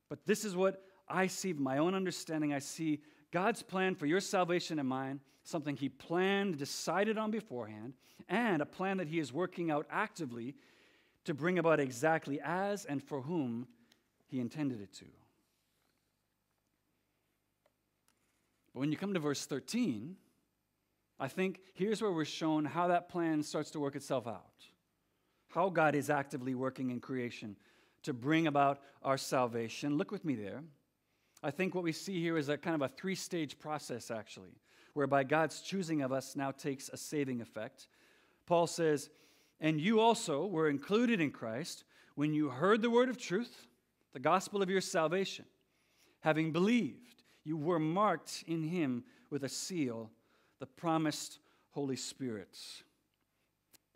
But 0.10 0.26
this 0.26 0.44
is 0.44 0.56
what 0.56 0.84
I 1.08 1.28
see, 1.28 1.54
my 1.54 1.78
own 1.78 1.94
understanding. 1.94 2.54
I 2.54 2.60
see 2.60 3.02
God's 3.32 3.62
plan 3.62 3.96
for 3.96 4.06
your 4.06 4.20
salvation 4.20 4.80
and 4.80 4.90
mine, 4.90 5.20
something 5.44 5.78
He 5.78 5.90
planned, 5.90 6.58
decided 6.58 7.18
on 7.18 7.32
beforehand, 7.32 7.94
and 8.28 8.62
a 8.62 8.66
plan 8.66 8.98
that 8.98 9.08
He 9.08 9.20
is 9.20 9.32
working 9.32 9.72
out 9.72 9.86
actively 9.90 10.56
to 11.26 11.34
bring 11.34 11.60
about 11.60 11.80
exactly 11.80 12.40
as 12.44 12.86
and 12.86 13.04
for 13.04 13.22
whom 13.22 13.68
He 14.26 14.40
intended 14.40 14.82
it 14.82 14.94
to. 14.94 15.06
But 18.74 18.80
when 18.80 18.92
you 18.92 18.98
come 18.98 19.14
to 19.14 19.20
verse 19.20 19.46
13, 19.46 20.16
I 21.20 21.28
think 21.28 21.60
here's 21.74 22.02
where 22.02 22.12
we're 22.12 22.26
shown 22.26 22.66
how 22.66 22.88
that 22.88 23.10
plan 23.10 23.44
starts 23.44 23.72
to 23.72 23.80
work 23.80 23.96
itself 23.96 24.28
out. 24.28 24.66
How 25.50 25.70
God 25.70 25.96
is 25.96 26.10
actively 26.10 26.56
working 26.56 26.90
in 26.90 27.00
creation 27.00 27.58
to 28.04 28.14
bring 28.14 28.48
about 28.48 28.80
our 29.04 29.18
salvation. 29.18 29.98
Look 29.98 30.12
with 30.12 30.26
me 30.26 30.36
there. 30.36 30.64
I 31.44 31.52
think 31.52 31.76
what 31.76 31.84
we 31.84 31.92
see 31.92 32.20
here 32.22 32.38
is 32.38 32.50
a 32.50 32.58
kind 32.58 32.76
of 32.76 32.82
a 32.82 32.88
three 32.88 33.16
stage 33.16 33.60
process, 33.60 34.12
actually, 34.12 34.56
whereby 34.94 35.24
God's 35.24 35.62
choosing 35.62 36.02
of 36.02 36.12
us 36.12 36.36
now 36.36 36.52
takes 36.52 36.90
a 36.90 36.98
saving 36.98 37.42
effect. 37.42 37.88
Paul 38.46 38.68
says, 38.68 39.10
And 39.60 39.80
you 39.80 40.00
also 40.00 40.46
were 40.46 40.70
included 40.70 41.20
in 41.20 41.32
Christ 41.32 41.84
when 42.16 42.34
you 42.34 42.50
heard 42.50 42.82
the 42.82 42.90
word 42.90 43.10
of 43.10 43.18
truth, 43.18 43.68
the 44.14 44.20
gospel 44.20 44.62
of 44.62 44.70
your 44.70 44.82
salvation, 44.82 45.46
having 46.22 46.52
believed. 46.52 47.11
You 47.44 47.58
were 47.58 47.80
marked 47.80 48.44
in 48.48 48.64
him 48.64 49.04
with 49.30 49.44
a 49.44 49.50
seal, 49.50 50.12
the 50.60 50.66
promised 50.66 51.40
Holy 51.72 51.96
Spirit. 51.96 52.58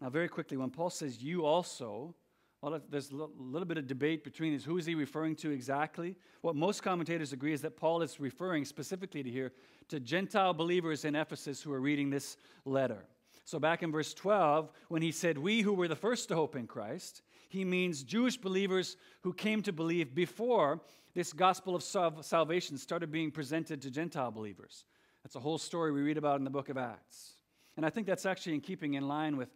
Now, 0.01 0.09
very 0.09 0.27
quickly, 0.27 0.57
when 0.57 0.69
Paul 0.69 0.89
says 0.89 1.21
you 1.21 1.45
also, 1.45 2.15
well, 2.61 2.81
there's 2.89 3.11
a 3.11 3.15
little 3.15 3.65
bit 3.65 3.77
of 3.77 3.87
debate 3.87 4.23
between 4.23 4.51
these. 4.51 4.65
Who 4.65 4.77
is 4.77 4.85
he 4.85 4.95
referring 4.95 5.35
to 5.37 5.51
exactly? 5.51 6.15
What 6.41 6.55
most 6.55 6.81
commentators 6.81 7.31
agree 7.31 7.53
is 7.53 7.61
that 7.61 7.77
Paul 7.77 8.01
is 8.01 8.19
referring 8.19 8.65
specifically 8.65 9.21
to 9.23 9.29
here 9.29 9.51
to 9.89 9.99
Gentile 9.99 10.53
believers 10.53 11.05
in 11.05 11.15
Ephesus 11.15 11.61
who 11.61 11.71
are 11.71 11.79
reading 11.79 12.09
this 12.09 12.37
letter. 12.65 13.05
So, 13.43 13.59
back 13.59 13.83
in 13.83 13.91
verse 13.91 14.15
12, 14.15 14.71
when 14.87 15.03
he 15.03 15.11
said, 15.11 15.37
We 15.37 15.61
who 15.61 15.73
were 15.73 15.87
the 15.87 15.95
first 15.95 16.29
to 16.29 16.35
hope 16.35 16.55
in 16.55 16.65
Christ, 16.65 17.21
he 17.49 17.63
means 17.63 18.03
Jewish 18.03 18.37
believers 18.37 18.97
who 19.21 19.31
came 19.31 19.61
to 19.61 19.71
believe 19.71 20.15
before 20.15 20.81
this 21.15 21.31
gospel 21.31 21.75
of 21.75 21.83
salvation 22.25 22.77
started 22.77 23.11
being 23.11 23.31
presented 23.31 23.81
to 23.81 23.89
Gentile 23.89 24.31
believers. 24.31 24.85
That's 25.23 25.35
a 25.35 25.39
whole 25.39 25.57
story 25.57 25.91
we 25.91 26.01
read 26.01 26.17
about 26.17 26.37
in 26.37 26.43
the 26.43 26.49
book 26.49 26.69
of 26.69 26.77
Acts. 26.77 27.37
And 27.77 27.85
I 27.85 27.89
think 27.89 28.05
that's 28.05 28.25
actually 28.25 28.53
in 28.53 28.61
keeping 28.61 28.93
in 28.93 29.07
line 29.07 29.37
with 29.37 29.49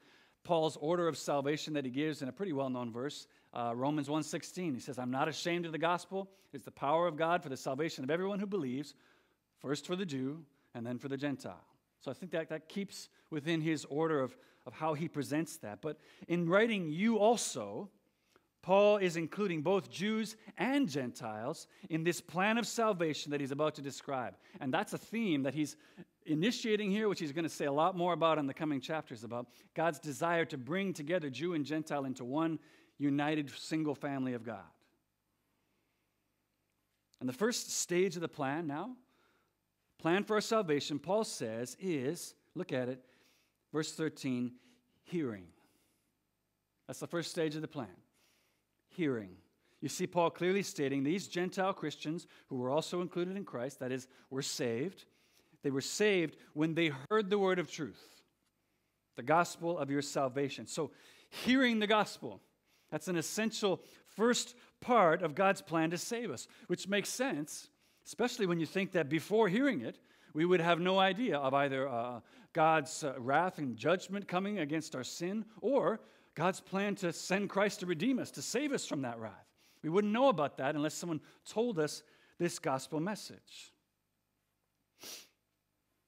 Paul's 0.44 0.78
order 0.78 1.08
of 1.08 1.18
salvation 1.18 1.74
that 1.74 1.84
he 1.84 1.92
gives 1.92 2.22
in 2.22 2.30
a 2.30 2.32
pretty 2.32 2.54
well-known 2.54 2.92
verse, 2.92 3.28
uh, 3.54 3.74
Romans 3.76 4.08
1.16. 4.08 4.74
He 4.74 4.80
says, 4.80 4.98
I'm 4.98 5.12
not 5.12 5.28
ashamed 5.28 5.66
of 5.66 5.74
the 5.74 5.78
gospel. 5.78 6.30
It's 6.54 6.66
the 6.66 6.72
power 6.72 7.08
of 7.08 7.18
God 7.18 7.44
for 7.44 7.50
the 7.50 7.58
salvation 7.58 8.06
of 8.06 8.10
everyone 8.10 8.40
who 8.40 8.48
believes, 8.48 8.94
first 9.60 9.86
for 9.86 9.98
the 9.98 10.06
Jew 10.06 10.44
and 10.74 10.88
then 10.88 10.98
for 10.98 11.10
the 11.10 11.18
Gentile. 11.18 11.66
So 12.00 12.10
I 12.10 12.14
think 12.14 12.32
that 12.32 12.50
that 12.50 12.70
keeps 12.70 13.10
within 13.30 13.60
his 13.60 13.86
order 13.86 14.22
of, 14.22 14.36
of 14.66 14.74
how 14.74 14.94
he 14.94 15.10
presents 15.10 15.58
that. 15.58 15.82
But 15.82 16.00
in 16.30 16.48
writing 16.48 16.90
you 16.90 17.20
also, 17.20 17.90
Paul 18.62 18.98
is 18.98 19.16
including 19.16 19.62
both 19.62 19.90
Jews 19.90 20.36
and 20.58 20.90
Gentiles 20.90 21.68
in 21.90 22.04
this 22.04 22.20
plan 22.20 22.58
of 22.58 22.68
salvation 22.68 23.32
that 23.32 23.40
he's 23.40 23.52
about 23.52 23.76
to 23.76 23.82
describe. 23.82 24.36
And 24.60 24.74
that's 24.74 24.94
a 24.94 24.98
theme 24.98 25.44
that 25.44 25.54
he's 25.54 25.78
initiating 26.26 26.92
here, 26.92 27.08
which 27.08 27.20
he's 27.20 27.32
going 27.32 27.44
to 27.44 27.50
say 27.50 27.66
a 27.66 27.72
lot 27.72 27.96
more 27.96 28.14
about 28.14 28.38
in 28.38 28.48
the 28.48 28.54
coming 28.54 28.82
chapters 28.82 29.24
about 29.24 29.48
God's 29.76 30.00
desire 30.00 30.46
to 30.46 30.58
bring 30.58 30.94
together 30.94 31.30
Jew 31.30 31.54
and 31.54 31.66
Gentile 31.66 32.06
into 32.06 32.26
one 32.26 32.60
united 32.98 33.50
single 33.58 33.96
family 33.96 34.34
of 34.34 34.44
God. 34.44 34.60
And 37.20 37.28
the 37.28 37.34
first 37.34 37.72
stage 37.72 38.16
of 38.16 38.22
the 38.22 38.28
plan 38.28 38.68
now, 38.68 38.92
plan 40.00 40.24
for 40.24 40.36
our 40.36 40.42
salvation, 40.42 41.00
Paul 41.00 41.24
says, 41.24 41.76
is 41.80 42.34
look 42.56 42.72
at 42.72 42.90
it, 42.90 43.02
verse 43.74 43.94
13, 43.94 44.52
hearing. 45.04 45.48
That's 46.88 47.00
the 47.00 47.08
first 47.08 47.32
stage 47.32 47.56
of 47.56 47.62
the 47.62 47.68
plan. 47.68 47.88
Hearing. 49.00 49.30
You 49.80 49.88
see 49.88 50.06
Paul 50.06 50.30
clearly 50.30 50.62
stating 50.62 51.04
these 51.04 51.30
Gentile 51.30 51.72
Christians 51.72 52.28
who 52.48 52.58
were 52.58 52.70
also 52.70 53.00
included 53.00 53.38
in 53.38 53.46
Christ, 53.46 53.80
that 53.80 53.94
is, 53.94 54.10
were 54.30 54.42
saved. 54.42 55.06
They 55.64 55.72
were 55.72 55.80
saved 55.80 56.36
when 56.54 56.74
they 56.74 56.92
heard 57.10 57.30
the 57.30 57.40
word 57.40 57.60
of 57.60 57.72
truth, 57.72 58.04
the 59.16 59.24
gospel 59.24 59.78
of 59.78 59.90
your 59.90 60.02
salvation. 60.02 60.68
So, 60.68 60.92
hearing 61.30 61.80
the 61.80 61.88
gospel, 61.88 62.42
that's 62.92 63.08
an 63.08 63.16
essential 63.16 63.82
first 64.18 64.56
part 64.82 65.22
of 65.22 65.34
God's 65.34 65.62
plan 65.62 65.92
to 65.92 65.98
save 65.98 66.30
us, 66.30 66.50
which 66.68 66.90
makes 66.90 67.08
sense, 67.08 67.70
especially 68.06 68.48
when 68.48 68.60
you 68.60 68.66
think 68.66 68.92
that 68.92 69.08
before 69.08 69.48
hearing 69.48 69.80
it, 69.80 69.98
we 70.34 70.44
would 70.44 70.60
have 70.60 70.82
no 70.82 71.00
idea 71.00 71.38
of 71.38 71.54
either 71.54 71.88
uh, 71.88 72.20
God's 72.52 73.06
uh, 73.06 73.14
wrath 73.18 73.60
and 73.60 73.78
judgment 73.78 74.28
coming 74.28 74.60
against 74.60 74.94
our 74.94 75.06
sin 75.06 75.46
or 75.62 76.02
God's 76.40 76.62
plan 76.62 76.96
to 76.96 77.12
send 77.12 77.50
Christ 77.50 77.82
to 77.82 77.86
redeem 77.86 78.18
us, 78.18 78.32
to 78.32 78.42
save 78.42 78.72
us 78.72 78.86
from 78.86 79.02
that 79.02 79.20
wrath. 79.20 79.34
We 79.84 79.90
wouldn't 79.90 80.14
know 80.14 80.30
about 80.30 80.56
that 80.60 80.74
unless 80.74 80.94
someone 80.94 81.20
told 81.46 81.78
us 81.78 82.02
this 82.38 82.60
gospel 82.60 83.02
message. 83.02 83.74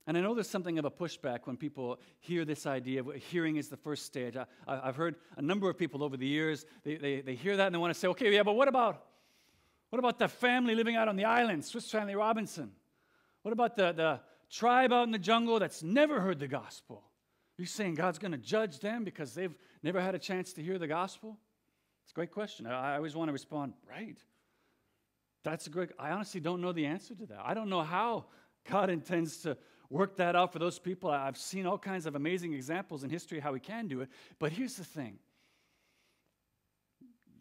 And 0.08 0.18
I 0.18 0.22
know 0.22 0.34
there's 0.34 0.50
something 0.50 0.80
of 0.80 0.86
a 0.86 0.90
pushback 0.90 1.40
when 1.44 1.58
people 1.58 2.00
hear 2.22 2.46
this 2.46 2.66
idea 2.66 3.02
of 3.02 3.14
hearing 3.16 3.58
is 3.58 3.68
the 3.68 3.76
first 3.76 4.06
stage. 4.06 4.38
I, 4.38 4.46
have 4.86 4.96
heard 4.96 5.16
a 5.36 5.42
number 5.42 5.70
of 5.70 5.78
people 5.78 6.02
over 6.02 6.16
the 6.16 6.28
years, 6.28 6.66
they, 6.86 6.96
they, 6.96 7.20
they 7.20 7.36
hear 7.36 7.58
that 7.58 7.66
and 7.66 7.76
they 7.76 7.80
want 7.80 7.94
to 7.94 8.00
say, 8.00 8.08
okay, 8.08 8.34
yeah, 8.34 8.44
but 8.44 8.54
what 8.54 8.70
about, 8.70 9.04
what 9.90 10.00
about 10.00 10.18
the 10.18 10.30
family 10.30 10.76
living 10.76 10.96
out 10.96 11.10
on 11.10 11.18
the 11.18 11.26
island, 11.26 11.66
Swiss 11.66 11.92
Family 11.92 12.16
Robinson? 12.16 12.72
What 13.42 13.52
about 13.52 13.76
the, 13.76 13.92
the 13.92 14.22
tribe 14.50 14.94
out 14.94 15.04
in 15.04 15.12
the 15.12 15.20
jungle 15.20 15.60
that's 15.60 15.84
never 15.84 16.22
heard 16.22 16.40
the 16.40 16.48
gospel? 16.48 17.04
Are 17.62 17.64
you 17.64 17.68
saying 17.68 17.94
God's 17.94 18.18
going 18.18 18.32
to 18.32 18.40
judge 18.40 18.80
them 18.80 19.04
because 19.04 19.36
they've 19.36 19.54
never 19.84 20.02
had 20.02 20.16
a 20.16 20.18
chance 20.18 20.52
to 20.54 20.64
hear 20.64 20.80
the 20.80 20.88
gospel? 20.88 21.38
It's 22.02 22.12
a 22.12 22.16
great 22.16 22.32
question. 22.32 22.66
I, 22.66 22.96
always 22.96 23.16
want 23.16 23.28
to 23.28 23.34
respond, 23.34 23.74
right. 23.88 24.18
That's 25.44 25.68
a 25.68 25.70
great, 25.70 25.92
I 26.00 26.10
honestly 26.10 26.42
don't 26.42 26.60
know 26.60 26.72
the 26.72 26.88
answer 26.88 27.14
to 27.14 27.26
that. 27.28 27.38
I 27.46 27.54
don't 27.54 27.70
know 27.70 27.84
how 27.84 28.26
God 28.68 28.90
intends 28.90 29.44
to 29.44 29.56
work 29.92 30.16
that 30.16 30.36
out 30.36 30.52
for 30.52 30.58
those 30.58 30.80
people. 30.80 31.12
I've 31.12 31.38
seen 31.38 31.68
all 31.68 31.78
kinds 31.78 32.08
of 32.08 32.16
amazing 32.16 32.54
examples 32.54 33.04
in 33.04 33.12
history 33.12 33.40
how 33.40 33.54
he 33.54 33.60
can 33.60 33.88
do 33.88 34.02
it. 34.02 34.10
But 34.40 34.52
here's 34.52 34.74
the 34.74 34.84
thing 34.84 35.20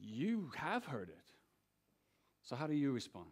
you 0.02 0.50
have 0.54 0.84
heard 0.84 1.08
it. 1.08 1.16
So, 2.42 2.56
how 2.56 2.66
do 2.66 2.74
you 2.74 2.92
respond? 2.92 3.30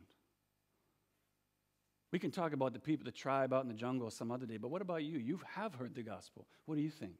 We 2.11 2.18
can 2.18 2.31
talk 2.31 2.53
about 2.53 2.73
the 2.73 2.79
people, 2.79 3.05
the 3.05 3.12
tribe 3.12 3.53
out 3.53 3.62
in 3.62 3.68
the 3.68 3.75
jungle 3.75 4.11
some 4.11 4.31
other 4.31 4.47
day, 4.47 4.57
but 4.57 4.71
what 4.71 4.81
about 4.81 5.05
you? 5.05 5.18
You 5.18 5.40
have 5.55 5.75
heard 5.75 5.94
the 5.94 6.03
gospel. 6.03 6.47
What 6.64 6.77
do 6.77 6.81
you 6.81 6.90
think? 6.90 7.16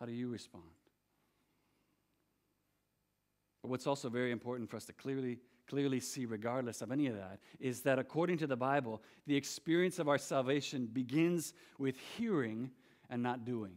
How 0.00 0.06
do 0.06 0.12
you 0.12 0.28
respond? 0.28 0.64
But 3.62 3.70
what's 3.70 3.86
also 3.86 4.08
very 4.08 4.32
important 4.32 4.70
for 4.70 4.76
us 4.76 4.84
to 4.86 4.92
clearly 4.92 5.38
clearly 5.68 6.00
see, 6.00 6.26
regardless 6.26 6.82
of 6.82 6.90
any 6.90 7.06
of 7.06 7.16
that, 7.16 7.38
is 7.60 7.82
that 7.82 7.98
according 7.98 8.38
to 8.38 8.46
the 8.46 8.56
Bible, 8.56 9.02
the 9.26 9.36
experience 9.36 9.98
of 9.98 10.08
our 10.08 10.18
salvation 10.18 10.86
begins 10.86 11.52
with 11.78 11.96
hearing 12.16 12.70
and 13.10 13.22
not 13.22 13.44
doing. 13.44 13.74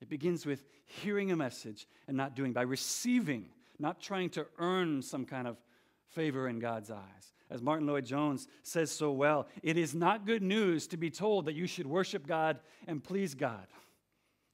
It 0.00 0.08
begins 0.08 0.46
with 0.46 0.64
hearing 0.86 1.30
a 1.30 1.36
message 1.36 1.86
and 2.06 2.16
not 2.16 2.34
doing, 2.34 2.52
by 2.52 2.62
receiving, 2.62 3.46
not 3.78 4.00
trying 4.00 4.30
to 4.30 4.46
earn 4.58 5.02
some 5.02 5.24
kind 5.24 5.46
of 5.46 5.58
favor 6.06 6.48
in 6.48 6.58
God's 6.58 6.90
eyes. 6.90 7.32
As 7.50 7.62
Martyn 7.62 7.86
Lloyd-Jones 7.86 8.46
says 8.62 8.90
so 8.90 9.10
well, 9.10 9.48
it 9.62 9.78
is 9.78 9.94
not 9.94 10.26
good 10.26 10.42
news 10.42 10.86
to 10.88 10.96
be 10.96 11.10
told 11.10 11.46
that 11.46 11.54
you 11.54 11.66
should 11.66 11.86
worship 11.86 12.26
God 12.26 12.60
and 12.86 13.02
please 13.02 13.34
God. 13.34 13.66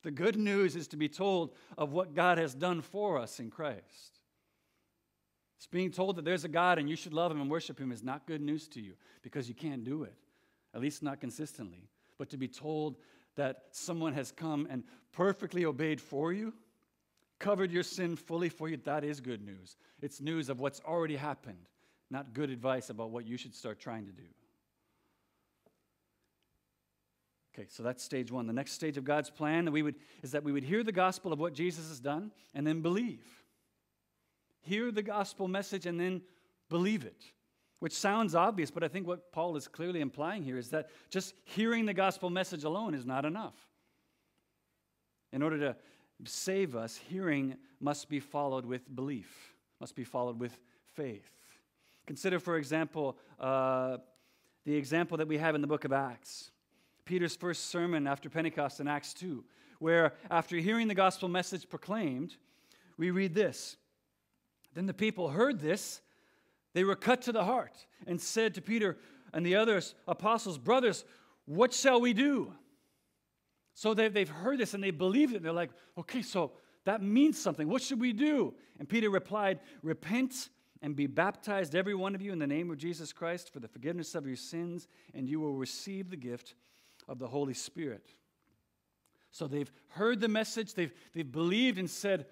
The 0.02 0.10
good 0.10 0.36
news 0.36 0.76
is 0.76 0.86
to 0.88 0.96
be 0.96 1.08
told 1.08 1.52
of 1.76 1.92
what 1.92 2.14
God 2.14 2.38
has 2.38 2.54
done 2.54 2.82
for 2.82 3.18
us 3.18 3.40
in 3.40 3.50
Christ. 3.50 4.20
It's 5.56 5.66
being 5.66 5.90
told 5.90 6.16
that 6.16 6.24
there's 6.24 6.44
a 6.44 6.48
God 6.48 6.78
and 6.78 6.90
you 6.90 6.94
should 6.94 7.14
love 7.14 7.32
him 7.32 7.40
and 7.40 7.50
worship 7.50 7.80
him 7.80 7.90
is 7.90 8.02
not 8.02 8.26
good 8.26 8.42
news 8.42 8.68
to 8.68 8.80
you 8.80 8.92
because 9.22 9.48
you 9.48 9.54
can't 9.54 9.82
do 9.82 10.02
it, 10.02 10.14
at 10.74 10.80
least 10.82 11.02
not 11.02 11.20
consistently. 11.20 11.88
But 12.18 12.28
to 12.30 12.36
be 12.36 12.48
told 12.48 12.96
that 13.36 13.62
someone 13.70 14.12
has 14.12 14.30
come 14.30 14.68
and 14.70 14.84
perfectly 15.12 15.64
obeyed 15.64 16.00
for 16.00 16.32
you, 16.32 16.52
covered 17.38 17.72
your 17.72 17.82
sin 17.82 18.14
fully 18.14 18.50
for 18.50 18.68
you, 18.68 18.76
that 18.84 19.04
is 19.04 19.20
good 19.20 19.44
news. 19.44 19.76
It's 20.02 20.20
news 20.20 20.50
of 20.50 20.60
what's 20.60 20.80
already 20.80 21.16
happened, 21.16 21.66
not 22.14 22.32
good 22.32 22.48
advice 22.48 22.88
about 22.88 23.10
what 23.10 23.26
you 23.26 23.36
should 23.36 23.54
start 23.54 23.78
trying 23.78 24.06
to 24.06 24.12
do. 24.12 24.22
Okay, 27.54 27.68
so 27.68 27.82
that's 27.82 28.02
stage 28.02 28.32
one. 28.32 28.46
The 28.46 28.52
next 28.52 28.72
stage 28.72 28.96
of 28.96 29.04
God's 29.04 29.30
plan 29.30 29.66
that 29.66 29.70
we 29.70 29.82
would, 29.82 29.96
is 30.22 30.32
that 30.32 30.42
we 30.42 30.50
would 30.50 30.64
hear 30.64 30.82
the 30.82 30.92
gospel 30.92 31.32
of 31.32 31.38
what 31.38 31.52
Jesus 31.52 31.88
has 31.88 32.00
done 32.00 32.32
and 32.54 32.66
then 32.66 32.80
believe 32.80 33.22
hear 34.64 34.90
the 34.90 35.02
gospel 35.02 35.46
message 35.48 35.86
and 35.86 36.00
then 36.00 36.22
believe 36.68 37.04
it, 37.04 37.24
which 37.80 37.92
sounds 37.92 38.34
obvious, 38.34 38.70
but 38.70 38.82
I 38.82 38.88
think 38.88 39.06
what 39.06 39.30
Paul 39.32 39.56
is 39.56 39.68
clearly 39.68 40.00
implying 40.00 40.42
here 40.42 40.58
is 40.58 40.70
that 40.70 40.88
just 41.10 41.34
hearing 41.44 41.86
the 41.86 41.94
gospel 41.94 42.30
message 42.30 42.64
alone 42.64 42.94
is 42.94 43.04
not 43.04 43.24
enough. 43.24 43.54
In 45.32 45.42
order 45.42 45.58
to 45.58 45.76
save 46.24 46.76
us, 46.76 46.96
hearing 46.96 47.56
must 47.80 48.08
be 48.08 48.20
followed 48.20 48.64
with 48.64 48.94
belief, 48.94 49.54
must 49.80 49.94
be 49.94 50.04
followed 50.04 50.40
with 50.40 50.58
faith. 50.94 51.30
Consider, 52.06 52.38
for 52.38 52.56
example, 52.56 53.16
uh, 53.40 53.98
the 54.64 54.74
example 54.74 55.16
that 55.18 55.28
we 55.28 55.38
have 55.38 55.54
in 55.54 55.60
the 55.60 55.66
book 55.66 55.84
of 55.84 55.92
Acts. 55.92 56.50
Peter's 57.04 57.36
first 57.36 57.66
sermon 57.66 58.06
after 58.06 58.30
Pentecost 58.30 58.80
in 58.80 58.88
Acts 58.88 59.12
2, 59.14 59.44
where 59.78 60.14
after 60.30 60.56
hearing 60.56 60.88
the 60.88 60.94
gospel 60.94 61.28
message 61.28 61.68
proclaimed, 61.68 62.36
we 62.96 63.10
read 63.10 63.34
this 63.34 63.76
then 64.74 64.86
the 64.86 64.94
people 64.94 65.28
heard 65.28 65.60
this. 65.60 66.00
They 66.74 66.84
were 66.84 66.96
cut 66.96 67.22
to 67.22 67.32
the 67.32 67.44
heart 67.44 67.86
and 68.06 68.20
said 68.20 68.54
to 68.54 68.60
Peter 68.60 68.98
and 69.32 69.46
the 69.46 69.54
other 69.54 69.80
apostles, 70.06 70.58
Brothers, 70.58 71.04
what 71.46 71.72
shall 71.72 72.00
we 72.00 72.12
do? 72.12 72.52
So 73.74 73.94
they've, 73.94 74.28
heard 74.28 74.58
this 74.58 74.74
and 74.74 74.82
they 74.82 74.90
believed 74.90 75.34
it. 75.34 75.42
They're 75.42 75.52
like, 75.52 75.70
Okay, 75.96 76.22
so 76.22 76.52
that 76.84 77.02
means 77.02 77.40
something. 77.40 77.68
What 77.68 77.82
should 77.82 78.00
we 78.00 78.12
do? 78.12 78.54
And 78.78 78.88
Peter 78.88 79.08
replied, 79.08 79.60
Repent 79.82 80.50
and 80.84 80.94
be 80.94 81.06
baptized, 81.06 81.74
every 81.74 81.94
one 81.94 82.14
of 82.14 82.20
you, 82.20 82.30
in 82.30 82.38
the 82.38 82.46
name 82.46 82.70
of 82.70 82.76
Jesus 82.76 83.10
Christ 83.10 83.50
for 83.50 83.58
the 83.58 83.66
forgiveness 83.66 84.14
of 84.14 84.26
your 84.26 84.36
sins, 84.36 84.86
and 85.14 85.26
you 85.26 85.40
will 85.40 85.54
receive 85.54 86.10
the 86.10 86.16
gift 86.16 86.54
of 87.08 87.18
the 87.18 87.26
Holy 87.26 87.54
Spirit. 87.54 88.10
So 89.30 89.46
they've 89.46 89.72
heard 89.88 90.20
the 90.20 90.28
message, 90.28 90.74
they've, 90.74 90.92
they've 91.14 91.32
believed 91.32 91.78
and 91.78 91.88
said, 91.88 92.26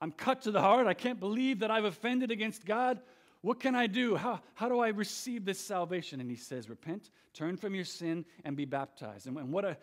I'm 0.00 0.10
cut 0.10 0.42
to 0.42 0.50
the 0.50 0.60
heart. 0.60 0.88
I 0.88 0.94
can't 0.94 1.20
believe 1.20 1.60
that 1.60 1.70
I've 1.70 1.84
offended 1.84 2.32
against 2.32 2.66
God. 2.66 2.98
What 3.42 3.60
can 3.60 3.76
I 3.76 3.86
do? 3.86 4.16
How, 4.16 4.40
how 4.54 4.68
do 4.68 4.80
I 4.80 4.88
receive 4.88 5.44
this 5.44 5.60
salvation? 5.60 6.20
And 6.20 6.28
he 6.28 6.36
says, 6.36 6.68
Repent, 6.68 7.10
turn 7.32 7.56
from 7.56 7.76
your 7.76 7.84
sin, 7.84 8.24
and 8.44 8.56
be 8.56 8.64
baptized. 8.64 9.28
And, 9.28 9.36
and 9.38 9.52
what, 9.52 9.64
a, 9.64 9.76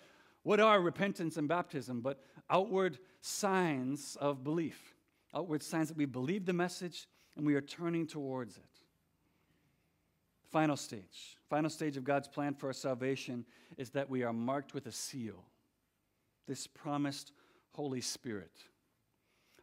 what 0.44 0.60
are 0.60 0.82
repentance 0.82 1.38
and 1.38 1.48
baptism 1.48 2.02
but 2.02 2.22
outward 2.50 3.00
signs 3.22 4.18
of 4.20 4.44
belief? 4.44 4.96
Outward 5.34 5.64
signs 5.64 5.88
that 5.88 5.98
we 5.98 6.06
believe 6.06 6.46
the 6.46 6.52
message 6.52 7.08
and 7.36 7.46
we 7.46 7.56
are 7.56 7.62
turning 7.62 8.08
towards 8.08 8.58
it. 8.58 8.64
Final 10.52 10.78
stage. 10.78 11.38
Final 11.50 11.70
stage 11.70 11.98
of 11.98 12.04
God's 12.04 12.28
plan 12.28 12.54
for 12.54 12.68
our 12.68 12.74
salvation 12.74 13.46
is 13.78 13.90
that 13.92 14.10
we 14.10 14.24
are 14.24 14.34
marked 14.34 14.74
with 14.74 14.86
a 14.86 14.92
seal, 14.92 15.44
this 16.48 16.68
promised 16.68 17.34
Holy 17.72 18.02
Spirit. 18.02 18.52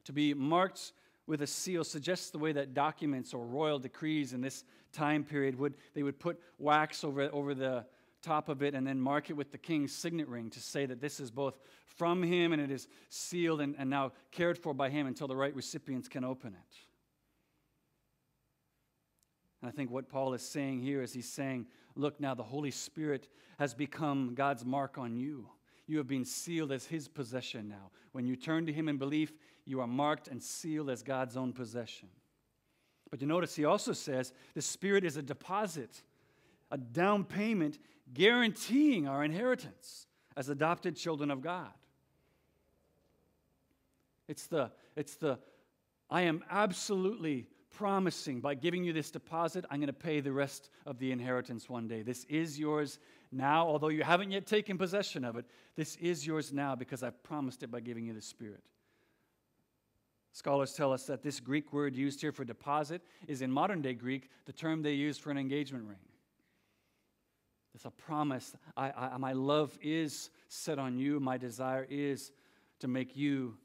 To 0.04 0.12
be 0.12 0.35
marked 0.35 0.92
with 1.26 1.42
a 1.42 1.46
seal 1.46 1.85
suggests 1.85 2.30
the 2.30 2.38
way 2.38 2.52
that 2.52 2.74
documents 2.74 3.32
or 3.32 3.46
royal 3.46 3.78
decrees 3.78 4.32
in 4.32 4.40
this 4.40 4.64
time 4.92 5.24
period 5.24 5.58
would 5.58 5.75
they 5.94 6.02
would 6.02 6.18
put 6.18 6.38
wax 6.58 7.04
over, 7.04 7.31
over 7.33 7.54
the 7.54 7.87
top 8.23 8.48
of 8.48 8.62
it 8.62 8.75
and 8.75 8.87
then 8.87 9.00
mark 9.00 9.31
it 9.31 9.33
with 9.35 9.50
the 9.50 9.58
king's 9.58 9.92
signet 9.92 10.29
ring 10.29 10.50
to 10.50 10.60
say 10.60 10.87
that 10.87 11.00
this 11.00 11.20
is 11.20 11.31
both 11.31 11.58
from 11.87 12.23
him 12.23 12.52
and 12.52 12.60
it 12.60 12.70
is 12.70 12.88
sealed 13.08 13.60
and, 13.60 13.75
and 13.79 13.88
now 13.88 14.12
cared 14.31 14.58
for 14.58 14.75
by 14.75 14.88
him 14.90 15.06
until 15.06 15.27
the 15.27 15.37
right 15.37 15.54
recipients 15.54 16.08
can 16.08 16.25
open 16.25 16.54
it. 16.54 16.77
And 19.63 19.69
I 19.69 19.73
think 19.73 19.90
what 19.90 20.08
Paul 20.08 20.35
is 20.35 20.42
saying 20.42 20.81
here 20.81 21.02
is 21.02 21.13
he's 21.13 21.29
saying, 21.29 21.67
look, 21.94 22.21
now 22.21 22.35
the 22.35 22.42
Holy 22.42 22.73
Spirit 22.73 23.29
has 23.58 23.73
become 23.73 24.35
God's 24.35 24.65
mark 24.65 24.98
on 24.98 25.17
you. 25.17 25.46
You 25.87 25.98
have 25.98 26.08
been 26.08 26.25
sealed 26.25 26.73
as 26.73 26.85
his 26.85 27.06
possession 27.06 27.69
now. 27.69 27.90
When 28.10 28.27
you 28.27 28.35
turn 28.35 28.67
to 28.67 28.73
him 28.73 28.88
in 28.88 28.98
belief, 28.98 29.33
you 29.65 29.81
are 29.81 29.87
marked 29.87 30.29
and 30.29 30.42
sealed 30.42 30.90
as 30.90 31.02
God's 31.02 31.37
own 31.37 31.52
possession. 31.52 32.08
But 33.10 33.21
you 33.21 33.27
notice 33.27 33.54
he 33.54 33.65
also 33.65 33.92
says 33.92 34.33
the 34.54 34.63
Spirit 34.63 35.04
is 35.04 35.17
a 35.17 35.23
deposit, 35.23 36.02
a 36.71 36.79
down 36.79 37.25
payment 37.25 37.79
guaranteeing 38.13 39.06
our 39.06 39.23
inheritance 39.23 40.06
as 40.37 40.48
adopted 40.48 40.96
children 40.96 41.31
of 41.31 41.40
God. 41.40 41.71
It's 44.29 44.46
the, 44.46 44.73
it's 44.96 45.17
the, 45.17 45.38
I 46.10 46.23
am 46.23 46.42
absolutely 46.50 47.46
promising 47.73 48.40
by 48.40 48.54
giving 48.54 48.85
you 48.85 48.92
this 48.92 49.10
deposit, 49.10 49.64
I'm 49.70 49.81
going 49.81 49.87
to 49.88 49.92
pay 49.92 50.20
the 50.20 50.33
rest 50.33 50.70
of 50.87 50.98
the 50.98 51.10
inheritance 51.10 51.68
one 51.68 51.88
day. 51.88 52.02
This 52.02 52.25
is 52.25 52.58
yours 52.58 52.98
now, 53.31 53.66
although 53.66 53.88
you 53.88 54.02
haven't 54.02 54.31
yet 54.31 54.46
taken 54.46 54.79
possession 54.79 55.25
of 55.25 55.37
it. 55.37 55.46
This 55.77 55.96
is 55.96 56.27
yours 56.27 56.52
now 56.52 56.75
because 56.75 57.02
I've 57.02 57.23
promised 57.23 57.62
it 57.62 57.70
by 57.70 57.81
giving 57.81 58.06
you 58.06 58.12
the 58.12 58.20
Spirit. 58.20 58.62
Scholars 60.33 60.73
tell 60.75 60.92
us 60.92 61.04
that 61.06 61.23
this 61.23 61.40
Greek 61.40 61.73
word 61.73 61.94
used 61.94 62.20
here 62.20 62.33
for 62.33 62.44
deposit 62.44 63.02
is 63.27 63.42
in 63.42 63.50
modern 63.50 63.83
day 63.83 63.94
Greek 63.94 64.31
the 64.46 64.52
term 64.52 64.83
they 64.83 64.94
use 64.94 65.18
for 65.18 65.31
an 65.31 65.38
engagement 65.38 65.85
ring. 65.85 65.98
It's 67.75 67.85
a 67.85 67.90
promise. 67.90 68.54
I, 68.77 68.90
I, 68.90 69.18
my 69.18 69.33
love 69.33 69.79
is 69.83 70.31
set 70.48 70.79
on 70.79 70.98
you. 70.98 71.20
My 71.20 71.38
desire 71.38 71.87
is 71.88 72.33
to 72.81 72.88
make 72.88 73.16
you 73.16 73.56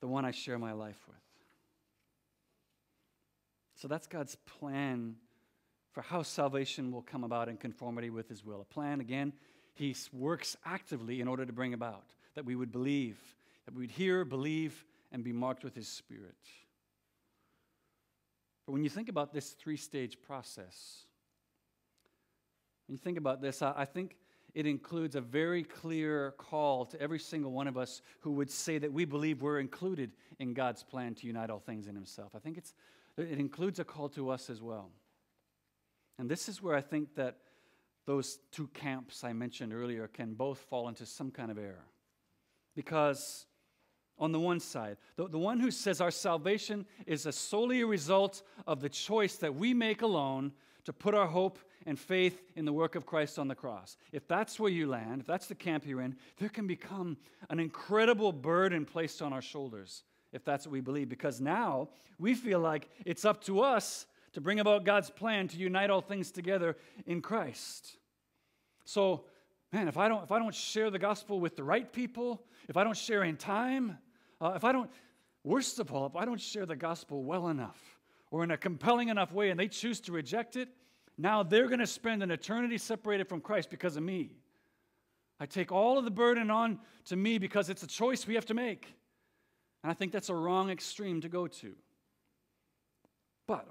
the 0.00 0.06
one 0.06 0.24
I 0.24 0.30
share 0.30 0.58
my 0.58 0.72
life 0.72 1.02
with. 1.06 1.23
So 3.74 3.88
that's 3.88 4.06
God's 4.06 4.36
plan 4.36 5.16
for 5.92 6.02
how 6.02 6.22
salvation 6.22 6.90
will 6.90 7.02
come 7.02 7.24
about 7.24 7.48
in 7.48 7.56
conformity 7.56 8.10
with 8.10 8.28
His 8.28 8.44
will. 8.44 8.60
A 8.60 8.64
plan, 8.64 9.00
again, 9.00 9.32
He 9.74 9.94
works 10.12 10.56
actively 10.64 11.20
in 11.20 11.28
order 11.28 11.46
to 11.46 11.52
bring 11.52 11.74
about 11.74 12.04
that 12.34 12.44
we 12.44 12.56
would 12.56 12.72
believe, 12.72 13.18
that 13.64 13.74
we 13.74 13.82
would 13.82 13.90
hear, 13.90 14.24
believe, 14.24 14.84
and 15.12 15.22
be 15.22 15.32
marked 15.32 15.64
with 15.64 15.74
His 15.74 15.88
Spirit. 15.88 16.34
But 18.66 18.72
when 18.72 18.82
you 18.82 18.90
think 18.90 19.08
about 19.08 19.32
this 19.32 19.50
three 19.50 19.76
stage 19.76 20.18
process, 20.20 21.04
when 22.86 22.94
you 22.94 22.98
think 22.98 23.18
about 23.18 23.40
this, 23.40 23.62
I, 23.62 23.72
I 23.76 23.84
think 23.84 24.16
it 24.54 24.66
includes 24.66 25.16
a 25.16 25.20
very 25.20 25.64
clear 25.64 26.32
call 26.38 26.86
to 26.86 27.00
every 27.00 27.18
single 27.18 27.50
one 27.50 27.66
of 27.66 27.76
us 27.76 28.02
who 28.20 28.32
would 28.32 28.50
say 28.50 28.78
that 28.78 28.92
we 28.92 29.04
believe 29.04 29.42
we're 29.42 29.58
included 29.58 30.12
in 30.38 30.54
God's 30.54 30.82
plan 30.82 31.14
to 31.16 31.26
unite 31.26 31.50
all 31.50 31.58
things 31.58 31.88
in 31.88 31.94
Himself. 31.94 32.32
I 32.34 32.38
think 32.38 32.56
it's, 32.56 32.72
it 33.16 33.38
includes 33.38 33.78
a 33.78 33.84
call 33.84 34.08
to 34.10 34.30
us 34.30 34.50
as 34.50 34.60
well. 34.62 34.90
And 36.18 36.28
this 36.28 36.48
is 36.48 36.62
where 36.62 36.74
I 36.74 36.80
think 36.80 37.14
that 37.16 37.38
those 38.06 38.38
two 38.52 38.68
camps 38.68 39.24
I 39.24 39.32
mentioned 39.32 39.72
earlier 39.72 40.08
can 40.08 40.34
both 40.34 40.58
fall 40.58 40.88
into 40.88 41.06
some 41.06 41.30
kind 41.30 41.50
of 41.50 41.58
error. 41.58 41.86
Because 42.74 43.46
on 44.18 44.32
the 44.32 44.40
one 44.40 44.60
side. 44.60 44.96
The, 45.16 45.28
the 45.28 45.38
one 45.38 45.60
who 45.60 45.70
says 45.70 46.00
our 46.00 46.10
salvation 46.10 46.86
is 47.06 47.26
a 47.26 47.32
solely 47.32 47.80
a 47.80 47.86
result 47.86 48.42
of 48.66 48.80
the 48.80 48.88
choice 48.88 49.36
that 49.36 49.54
we 49.54 49.74
make 49.74 50.02
alone 50.02 50.52
to 50.84 50.92
put 50.92 51.14
our 51.14 51.26
hope 51.26 51.58
and 51.86 51.98
faith 51.98 52.42
in 52.56 52.64
the 52.64 52.72
work 52.72 52.94
of 52.94 53.06
Christ 53.06 53.38
on 53.38 53.48
the 53.48 53.54
cross. 53.54 53.96
If 54.12 54.28
that's 54.28 54.60
where 54.60 54.70
you 54.70 54.86
land, 54.86 55.20
if 55.20 55.26
that's 55.26 55.46
the 55.46 55.54
camp 55.54 55.84
you're 55.86 56.00
in, 56.00 56.16
there 56.38 56.48
can 56.48 56.66
become 56.66 57.16
an 57.50 57.58
incredible 57.58 58.32
burden 58.32 58.84
placed 58.84 59.22
on 59.22 59.32
our 59.32 59.42
shoulders 59.42 60.04
if 60.34 60.44
that's 60.44 60.66
what 60.66 60.72
we 60.72 60.80
believe, 60.80 61.08
because 61.08 61.40
now 61.40 61.88
we 62.18 62.34
feel 62.34 62.58
like 62.58 62.90
it's 63.06 63.24
up 63.24 63.42
to 63.44 63.60
us 63.60 64.06
to 64.32 64.40
bring 64.40 64.58
about 64.58 64.84
God's 64.84 65.08
plan 65.08 65.46
to 65.48 65.56
unite 65.56 65.90
all 65.90 66.00
things 66.00 66.32
together 66.32 66.76
in 67.06 67.22
Christ. 67.22 67.96
So, 68.84 69.24
man, 69.72 69.86
if 69.86 69.96
I 69.96 70.08
don't 70.08 70.24
if 70.24 70.32
I 70.32 70.38
don't 70.40 70.54
share 70.54 70.90
the 70.90 70.98
gospel 70.98 71.40
with 71.40 71.56
the 71.56 71.62
right 71.62 71.90
people, 71.90 72.44
if 72.68 72.76
I 72.76 72.84
don't 72.84 72.96
share 72.96 73.22
in 73.22 73.36
time, 73.36 73.96
uh, 74.40 74.52
if 74.56 74.64
I 74.64 74.72
don't, 74.72 74.90
worst 75.44 75.78
of 75.78 75.92
all, 75.92 76.06
if 76.06 76.16
I 76.16 76.24
don't 76.24 76.40
share 76.40 76.66
the 76.66 76.76
gospel 76.76 77.22
well 77.22 77.48
enough 77.48 77.80
or 78.30 78.42
in 78.42 78.50
a 78.50 78.56
compelling 78.56 79.08
enough 79.08 79.32
way 79.32 79.50
and 79.50 79.58
they 79.58 79.68
choose 79.68 80.00
to 80.00 80.12
reject 80.12 80.56
it, 80.56 80.68
now 81.16 81.44
they're 81.44 81.68
going 81.68 81.78
to 81.78 81.86
spend 81.86 82.24
an 82.24 82.32
eternity 82.32 82.76
separated 82.76 83.28
from 83.28 83.40
Christ 83.40 83.70
because 83.70 83.96
of 83.96 84.02
me. 84.02 84.32
I 85.38 85.46
take 85.46 85.70
all 85.70 85.96
of 85.96 86.04
the 86.04 86.10
burden 86.10 86.50
on 86.50 86.80
to 87.06 87.16
me 87.16 87.38
because 87.38 87.70
it's 87.70 87.84
a 87.84 87.86
choice 87.86 88.26
we 88.26 88.34
have 88.34 88.46
to 88.46 88.54
make. 88.54 88.92
And 89.84 89.90
I 89.90 89.94
think 89.94 90.12
that's 90.12 90.30
a 90.30 90.34
wrong 90.34 90.70
extreme 90.70 91.20
to 91.20 91.28
go 91.28 91.46
to. 91.46 91.74
But 93.46 93.68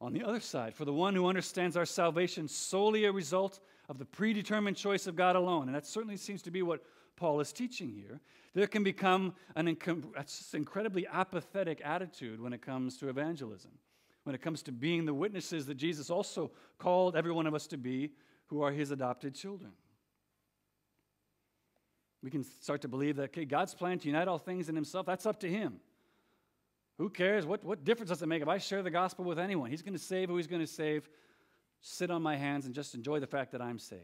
on 0.00 0.12
the 0.12 0.24
other 0.24 0.40
side, 0.40 0.74
for 0.74 0.84
the 0.84 0.92
one 0.92 1.14
who 1.14 1.28
understands 1.28 1.76
our 1.76 1.86
salvation 1.86 2.48
solely 2.48 3.04
a 3.04 3.12
result 3.12 3.60
of 3.88 3.96
the 3.96 4.04
predetermined 4.04 4.76
choice 4.76 5.06
of 5.06 5.14
God 5.14 5.36
alone, 5.36 5.68
and 5.68 5.74
that 5.76 5.86
certainly 5.86 6.16
seems 6.16 6.42
to 6.42 6.50
be 6.50 6.62
what 6.62 6.82
Paul 7.14 7.38
is 7.38 7.52
teaching 7.52 7.92
here, 7.92 8.20
there 8.54 8.66
can 8.66 8.82
become 8.82 9.36
an 9.54 9.72
inc- 9.72 10.52
incredibly 10.52 11.06
apathetic 11.06 11.80
attitude 11.84 12.40
when 12.40 12.52
it 12.52 12.60
comes 12.60 12.96
to 12.96 13.08
evangelism, 13.08 13.70
when 14.24 14.34
it 14.34 14.42
comes 14.42 14.64
to 14.64 14.72
being 14.72 15.04
the 15.04 15.14
witnesses 15.14 15.66
that 15.66 15.76
Jesus 15.76 16.10
also 16.10 16.50
called 16.76 17.14
every 17.14 17.30
one 17.30 17.46
of 17.46 17.54
us 17.54 17.68
to 17.68 17.76
be 17.76 18.10
who 18.46 18.62
are 18.62 18.72
his 18.72 18.90
adopted 18.90 19.32
children. 19.32 19.70
We 22.22 22.30
can 22.30 22.44
start 22.44 22.82
to 22.82 22.88
believe 22.88 23.16
that, 23.16 23.24
okay, 23.24 23.44
God's 23.44 23.74
plan 23.74 23.98
to 23.98 24.06
unite 24.06 24.28
all 24.28 24.38
things 24.38 24.68
in 24.68 24.74
himself, 24.74 25.06
that's 25.06 25.26
up 25.26 25.40
to 25.40 25.48
him. 25.48 25.80
Who 26.98 27.10
cares? 27.10 27.44
What, 27.44 27.64
what 27.64 27.84
difference 27.84 28.10
does 28.10 28.22
it 28.22 28.26
make 28.26 28.42
if 28.42 28.48
I 28.48 28.58
share 28.58 28.82
the 28.82 28.90
gospel 28.90 29.24
with 29.24 29.38
anyone? 29.38 29.70
He's 29.70 29.82
going 29.82 29.94
to 29.94 29.98
save 29.98 30.28
who 30.28 30.36
he's 30.36 30.46
going 30.46 30.60
to 30.60 30.66
save. 30.66 31.08
Sit 31.80 32.10
on 32.10 32.22
my 32.22 32.36
hands 32.36 32.64
and 32.64 32.74
just 32.74 32.94
enjoy 32.94 33.18
the 33.18 33.26
fact 33.26 33.52
that 33.52 33.60
I'm 33.60 33.78
saved. 33.78 34.02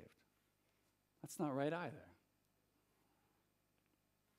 That's 1.23 1.39
not 1.39 1.55
right 1.55 1.73
either. 1.73 2.05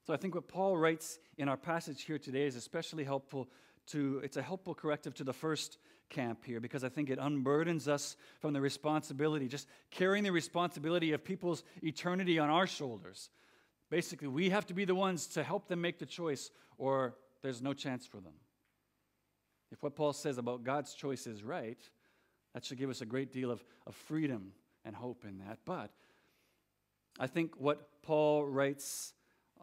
So 0.05 0.13
I 0.13 0.17
think 0.17 0.35
what 0.35 0.47
Paul 0.47 0.75
writes 0.75 1.19
in 1.37 1.47
our 1.47 1.55
passage 1.55 2.01
here 2.01 2.17
today 2.17 2.47
is 2.47 2.55
especially 2.55 3.03
helpful 3.03 3.47
to, 3.91 4.19
it's 4.23 4.37
a 4.37 4.41
helpful 4.41 4.73
corrective 4.73 5.13
to 5.15 5.23
the 5.23 5.33
first 5.33 5.77
camp 6.09 6.43
here 6.43 6.59
because 6.59 6.83
I 6.83 6.89
think 6.89 7.09
it 7.09 7.19
unburdens 7.19 7.87
us 7.87 8.17
from 8.39 8.53
the 8.53 8.59
responsibility, 8.59 9.47
just 9.47 9.67
carrying 9.91 10.23
the 10.23 10.31
responsibility 10.31 11.11
of 11.13 11.23
people's 11.23 11.63
eternity 11.83 12.39
on 12.39 12.49
our 12.49 12.67
shoulders. 12.67 13.29
Basically, 13.89 14.27
we 14.27 14.49
have 14.49 14.65
to 14.67 14.73
be 14.73 14.85
the 14.85 14.95
ones 14.95 15.27
to 15.27 15.43
help 15.43 15.67
them 15.67 15.81
make 15.81 15.99
the 15.99 16.05
choice, 16.05 16.51
or 16.77 17.15
there's 17.41 17.61
no 17.61 17.73
chance 17.73 18.05
for 18.05 18.17
them. 18.17 18.33
If 19.71 19.83
what 19.83 19.95
Paul 19.95 20.13
says 20.13 20.37
about 20.37 20.63
God's 20.63 20.93
choice 20.93 21.27
is 21.27 21.43
right, 21.43 21.79
that 22.53 22.65
should 22.65 22.77
give 22.77 22.89
us 22.89 23.01
a 23.01 23.05
great 23.05 23.31
deal 23.31 23.51
of, 23.51 23.63
of 23.85 23.95
freedom 23.95 24.51
and 24.85 24.95
hope 24.95 25.25
in 25.27 25.39
that. 25.39 25.59
But 25.65 25.91
I 27.19 27.27
think 27.27 27.55
what 27.59 28.01
Paul 28.01 28.45
writes 28.45 29.13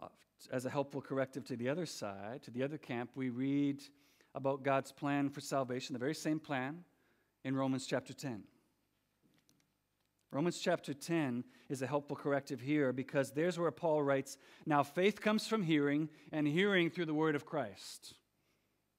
uh, 0.00 0.08
as 0.52 0.66
a 0.66 0.70
helpful 0.70 1.00
corrective 1.00 1.44
to 1.46 1.56
the 1.56 1.68
other 1.68 1.86
side, 1.86 2.42
to 2.44 2.50
the 2.50 2.62
other 2.62 2.78
camp, 2.78 3.10
we 3.14 3.30
read 3.30 3.82
about 4.34 4.62
God's 4.62 4.92
plan 4.92 5.30
for 5.30 5.40
salvation, 5.40 5.94
the 5.94 5.98
very 5.98 6.14
same 6.14 6.38
plan 6.38 6.84
in 7.44 7.56
Romans 7.56 7.86
chapter 7.86 8.12
10. 8.12 8.42
Romans 10.32 10.58
chapter 10.58 10.92
10 10.92 11.44
is 11.68 11.82
a 11.82 11.86
helpful 11.86 12.16
corrective 12.16 12.60
here 12.60 12.92
because 12.92 13.30
there's 13.30 13.58
where 13.58 13.70
Paul 13.70 14.02
writes, 14.02 14.36
Now 14.66 14.82
faith 14.82 15.20
comes 15.20 15.46
from 15.46 15.62
hearing, 15.62 16.08
and 16.32 16.46
hearing 16.46 16.90
through 16.90 17.06
the 17.06 17.14
word 17.14 17.34
of 17.34 17.46
Christ. 17.46 18.14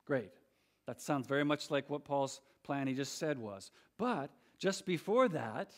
Great. 0.06 0.32
That 0.88 1.02
sounds 1.02 1.28
very 1.28 1.44
much 1.44 1.70
like 1.70 1.90
what 1.90 2.06
Paul's 2.06 2.40
plan 2.64 2.88
he 2.88 2.94
just 2.94 3.18
said 3.20 3.38
was. 3.38 3.72
But 3.98 4.30
just 4.58 4.86
before 4.86 5.28
that, 5.30 5.72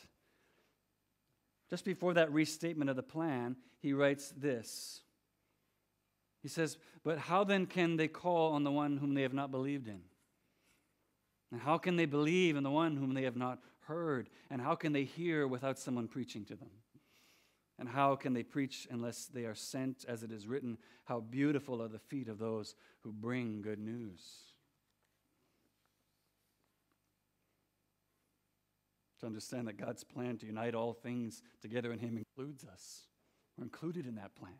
just 1.68 1.84
before 1.84 2.14
that 2.14 2.32
restatement 2.32 2.90
of 2.90 2.96
the 2.96 3.02
plan, 3.02 3.56
he 3.80 3.92
writes 3.92 4.32
this 4.36 5.02
he 6.42 6.48
says, 6.48 6.78
But 7.04 7.18
how 7.18 7.44
then 7.44 7.66
can 7.66 7.96
they 7.96 8.08
call 8.08 8.52
on 8.52 8.64
the 8.64 8.72
one 8.72 8.96
whom 8.96 9.14
they 9.14 9.22
have 9.22 9.34
not 9.34 9.50
believed 9.50 9.88
in? 9.88 10.00
And 11.52 11.60
how 11.60 11.78
can 11.78 11.96
they 11.96 12.06
believe 12.06 12.56
in 12.56 12.62
the 12.62 12.70
one 12.70 12.96
whom 12.96 13.14
they 13.14 13.24
have 13.24 13.36
not 13.36 13.58
heard? 13.90 14.30
And 14.50 14.62
how 14.62 14.76
can 14.76 14.92
they 14.92 15.04
hear 15.04 15.46
without 15.46 15.78
someone 15.78 16.06
preaching 16.08 16.44
to 16.46 16.54
them? 16.54 16.70
And 17.78 17.88
how 17.88 18.14
can 18.14 18.34
they 18.34 18.42
preach 18.42 18.86
unless 18.90 19.26
they 19.26 19.44
are 19.44 19.54
sent, 19.54 20.04
as 20.06 20.22
it 20.22 20.30
is 20.30 20.46
written, 20.46 20.78
How 21.04 21.20
beautiful 21.20 21.82
are 21.82 21.88
the 21.88 21.98
feet 21.98 22.28
of 22.28 22.38
those 22.38 22.74
who 23.00 23.12
bring 23.12 23.62
good 23.62 23.78
news? 23.78 24.20
To 29.20 29.26
understand 29.26 29.66
that 29.68 29.76
God's 29.76 30.04
plan 30.04 30.38
to 30.38 30.46
unite 30.46 30.74
all 30.74 30.92
things 30.92 31.42
together 31.60 31.92
in 31.92 31.98
Him 31.98 32.16
includes 32.16 32.64
us. 32.64 33.08
We're 33.56 33.64
included 33.64 34.06
in 34.06 34.14
that 34.14 34.34
plan. 34.34 34.54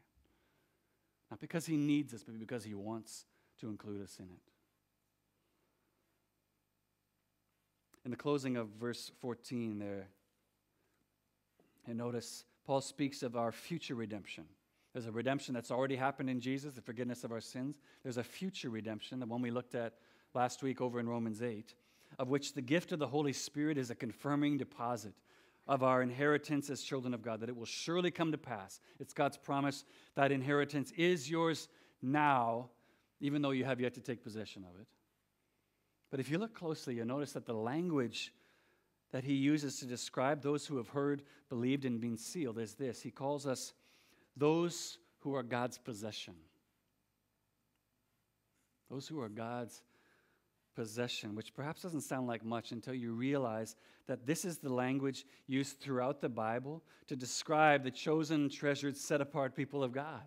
Not 1.31 1.41
because 1.41 1.66
he 1.66 1.76
needs 1.76 2.12
us, 2.12 2.24
but 2.24 2.39
because 2.39 2.64
he 2.64 2.74
wants 2.74 3.24
to 3.61 3.68
include 3.68 4.03
us 4.03 4.16
in 4.18 4.26
it. 4.26 4.50
In 8.05 8.11
the 8.11 8.17
closing 8.17 8.57
of 8.57 8.69
verse 8.81 9.11
14, 9.21 9.79
there, 9.79 10.09
and 11.87 11.99
notice 11.99 12.45
Paul 12.67 12.81
speaks 12.81 13.23
of 13.23 13.37
our 13.37 13.53
future 13.53 13.95
redemption. 13.95 14.45
There's 14.93 15.07
a 15.07 15.13
redemption 15.13 15.55
that's 15.55 15.71
already 15.71 15.97
happened 15.97 16.31
in 16.31 16.41
Jesus, 16.41 16.75
the 16.75 16.81
forgiveness 16.81 17.25
of 17.25 17.33
our 17.33 17.41
sins. 17.41 17.77
There's 18.03 18.17
a 18.17 18.25
future 18.25 18.71
redemption, 18.71 19.21
the 19.21 19.27
one 19.27 19.43
we 19.43 19.51
looked 19.51 19.75
at 19.75 19.95
last 20.35 20.63
week 20.63 20.81
over 20.81 20.99
in 20.99 21.09
Romans 21.09 21.43
8, 21.43 21.75
of 22.19 22.29
which 22.29 22.55
the 22.55 22.63
gift 22.63 22.93
of 22.93 22.99
the 22.99 23.07
Holy 23.07 23.33
Spirit 23.33 23.79
is 23.79 23.91
a 23.91 23.95
confirming 23.95 24.57
deposit 24.57 25.15
of 25.69 25.83
our 25.83 26.03
inheritance 26.03 26.71
as 26.71 26.83
children 26.83 27.15
of 27.15 27.23
God, 27.23 27.41
that 27.41 27.49
it 27.49 27.57
will 27.57 27.65
surely 27.65 28.11
come 28.11 28.33
to 28.33 28.39
pass. 28.39 28.81
It's 28.99 29.13
God's 29.13 29.37
promise 29.37 29.85
that 30.17 30.33
inheritance 30.33 30.93
is 30.97 31.31
yours 31.31 31.69
now, 32.03 32.71
even 33.21 33.43
though 33.43 33.51
you 33.51 33.65
have 33.65 33.81
yet 33.81 33.95
to 33.95 34.01
take 34.01 34.25
possession 34.25 34.65
of 34.65 34.81
it. 34.81 34.89
But 36.11 36.21
if 36.21 36.31
you 36.31 36.39
look 36.39 36.55
closely, 36.55 36.95
you'll 36.95 37.07
notice 37.07 37.33
that 37.33 37.47
the 37.47 37.55
language 37.55 38.33
that 39.13 39.25
he 39.25 39.35
uses 39.35 39.79
to 39.79 39.87
describe 39.87 40.43
those 40.43 40.67
who 40.67 40.77
have 40.77 40.89
heard, 40.89 41.23
believed, 41.49 41.85
and 41.85 42.01
been 42.01 42.17
sealed 42.17 42.59
is 42.59 42.75
this 42.75 43.01
He 43.01 43.11
calls 43.11 43.47
us 43.47 43.73
those 44.37 44.99
who 45.21 45.35
are 45.35 45.43
God's 45.43 45.79
possession. 45.79 46.35
Those 48.91 49.07
who 49.07 49.21
are 49.21 49.29
God's 49.29 49.83
possession, 50.75 51.35
which 51.35 51.55
perhaps 51.55 51.83
doesn't 51.83 52.01
sound 52.03 52.27
like 52.27 52.45
much 52.45 52.73
until 52.73 52.95
you 52.95 53.13
realize 53.13 53.77
that 54.07 54.27
this 54.27 54.45
is 54.45 54.59
the 54.59 54.73
language 54.73 55.25
used 55.47 55.79
throughout 55.81 56.21
the 56.21 56.29
Bible 56.29 56.83
to 57.07 57.17
describe 57.17 57.85
the 57.85 57.91
chosen, 57.91 58.49
treasured, 58.49 58.97
set 58.97 59.21
apart 59.21 59.55
people 59.55 59.83
of 59.83 59.93
God. 59.93 60.23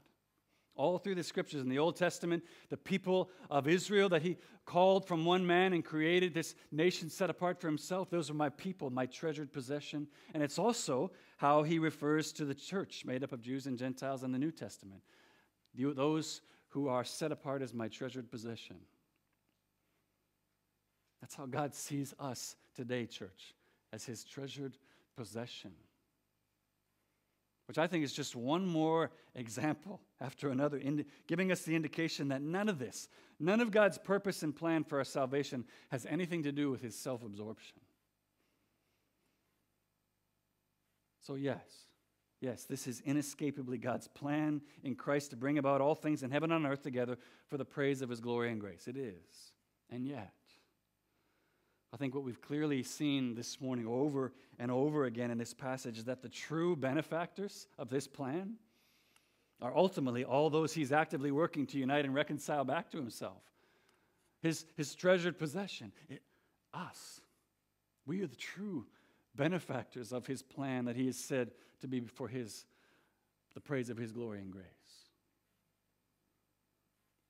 All 0.75 0.97
through 0.97 1.15
the 1.15 1.23
scriptures 1.23 1.61
in 1.61 1.69
the 1.69 1.77
Old 1.77 1.95
Testament, 1.95 2.43
the 2.69 2.77
people 2.77 3.29
of 3.51 3.67
Israel 3.67 4.09
that 4.09 4.23
he 4.23 4.37
called 4.65 5.07
from 5.07 5.23
one 5.23 5.45
man 5.45 5.73
and 5.73 5.85
created 5.85 6.33
this 6.33 6.55
nation 6.71 7.09
set 7.09 7.29
apart 7.29 7.61
for 7.61 7.67
himself, 7.67 8.09
those 8.09 8.29
are 8.29 8.33
my 8.33 8.49
people, 8.49 8.89
my 8.89 9.05
treasured 9.05 9.53
possession. 9.53 10.07
And 10.33 10.41
it's 10.41 10.57
also 10.57 11.11
how 11.37 11.61
he 11.63 11.77
refers 11.77 12.31
to 12.33 12.45
the 12.45 12.55
church 12.55 13.03
made 13.05 13.23
up 13.23 13.33
of 13.33 13.41
Jews 13.41 13.67
and 13.67 13.77
Gentiles 13.77 14.23
in 14.23 14.31
the 14.31 14.39
New 14.39 14.51
Testament. 14.51 15.01
Those 15.75 16.41
who 16.69 16.87
are 16.87 17.03
set 17.03 17.31
apart 17.31 17.61
as 17.61 17.73
my 17.73 17.87
treasured 17.87 18.31
possession. 18.31 18.77
That's 21.21 21.35
how 21.35 21.45
God 21.45 21.75
sees 21.75 22.13
us 22.19 22.55
today, 22.75 23.05
church, 23.05 23.53
as 23.91 24.05
his 24.05 24.23
treasured 24.23 24.77
possession. 25.15 25.71
Which 27.67 27.77
I 27.77 27.87
think 27.87 28.03
is 28.03 28.11
just 28.13 28.35
one 28.35 28.65
more 28.65 29.11
example 29.35 30.01
after 30.21 30.49
another, 30.49 30.81
giving 31.27 31.51
us 31.51 31.61
the 31.61 31.75
indication 31.75 32.27
that 32.29 32.41
none 32.41 32.69
of 32.69 32.79
this, 32.79 33.07
none 33.39 33.61
of 33.61 33.71
God's 33.71 33.97
purpose 33.97 34.43
and 34.43 34.55
plan 34.55 34.83
for 34.83 34.97
our 34.97 35.03
salvation 35.03 35.65
has 35.89 36.05
anything 36.05 36.43
to 36.43 36.51
do 36.51 36.69
with 36.69 36.81
his 36.81 36.95
self 36.95 37.23
absorption. 37.23 37.77
So, 41.21 41.35
yes, 41.35 41.87
yes, 42.41 42.65
this 42.65 42.85
is 42.85 43.01
inescapably 43.05 43.77
God's 43.77 44.09
plan 44.09 44.61
in 44.83 44.95
Christ 44.95 45.29
to 45.29 45.37
bring 45.37 45.57
about 45.57 45.79
all 45.79 45.95
things 45.95 46.21
in 46.21 46.31
heaven 46.31 46.51
and 46.51 46.65
on 46.65 46.71
earth 46.71 46.83
together 46.83 47.17
for 47.47 47.57
the 47.57 47.63
praise 47.63 48.01
of 48.01 48.09
his 48.09 48.19
glory 48.19 48.51
and 48.51 48.59
grace. 48.59 48.89
It 48.89 48.97
is. 48.97 49.53
And 49.89 50.05
yet, 50.05 50.33
I 51.93 51.97
think 51.97 52.15
what 52.15 52.23
we've 52.23 52.41
clearly 52.41 52.81
seen 52.81 53.35
this 53.35 53.61
morning 53.61 53.85
over 53.85 54.33
and 54.57 54.71
over 54.71 55.05
again 55.05 55.29
in 55.29 55.37
this 55.37 55.53
passage 55.53 55.99
is 55.99 56.05
that 56.05 56.23
the 56.23 56.29
true 56.29 56.75
benefactors 56.75 57.67
of 57.77 57.89
this 57.89 58.07
plan 58.07 58.55
are 59.61 59.77
ultimately 59.77 60.25
all 60.25 60.49
those 60.49 60.73
he's 60.73 60.91
actively 60.91 61.29
working 61.29 61.67
to 61.67 61.77
unite 61.77 62.03
and 62.03 62.15
reconcile 62.15 62.65
back 62.65 62.89
to 62.91 62.97
himself. 62.97 63.43
His, 64.41 64.65
his 64.75 64.95
treasured 64.95 65.37
possession, 65.37 65.91
it, 66.09 66.23
us. 66.73 67.21
We 68.07 68.23
are 68.23 68.27
the 68.27 68.35
true 68.35 68.87
benefactors 69.35 70.11
of 70.11 70.25
his 70.25 70.41
plan 70.41 70.85
that 70.85 70.95
he 70.95 71.05
has 71.05 71.17
said 71.17 71.51
to 71.81 71.87
be 71.87 72.01
for 72.01 72.27
his, 72.27 72.65
the 73.53 73.61
praise 73.61 73.91
of 73.91 73.97
his 73.97 74.11
glory 74.11 74.39
and 74.39 74.51
grace. 74.51 74.65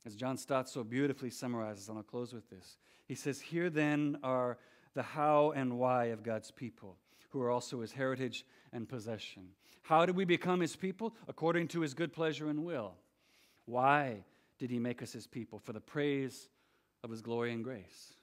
As 0.06 0.16
John 0.16 0.38
Stott 0.38 0.70
so 0.70 0.86
beautifully 0.86 1.30
summarizes, 1.30 1.90
and 1.90 1.98
I'll 1.98 2.04
close 2.04 2.34
with 2.34 2.50
this. 2.50 2.78
He 3.08 3.16
says, 3.16 3.42
Here 3.42 3.70
then 3.70 4.18
are 4.24 4.58
the 4.94 5.04
how 5.04 5.52
and 5.52 5.78
why 5.78 6.06
of 6.06 6.24
God's 6.24 6.52
people, 6.52 6.98
who 7.30 7.42
are 7.42 7.50
also 7.50 7.82
his 7.82 7.92
heritage 7.92 8.46
and 8.72 8.88
possession. 8.88 9.50
How 9.84 10.06
did 10.06 10.16
we 10.16 10.26
become 10.26 10.60
his 10.60 10.76
people? 10.76 11.14
According 11.28 11.68
to 11.70 11.82
his 11.82 11.94
good 11.94 12.14
pleasure 12.14 12.50
and 12.50 12.64
will. 12.64 12.96
Why 13.66 14.24
did 14.60 14.70
he 14.70 14.80
make 14.80 15.02
us 15.02 15.12
his 15.12 15.28
people? 15.28 15.60
For 15.60 15.74
the 15.74 15.82
praise 15.82 16.50
of 17.04 17.12
his 17.12 17.22
glory 17.22 17.52
and 17.54 17.64
grace. 17.64 18.14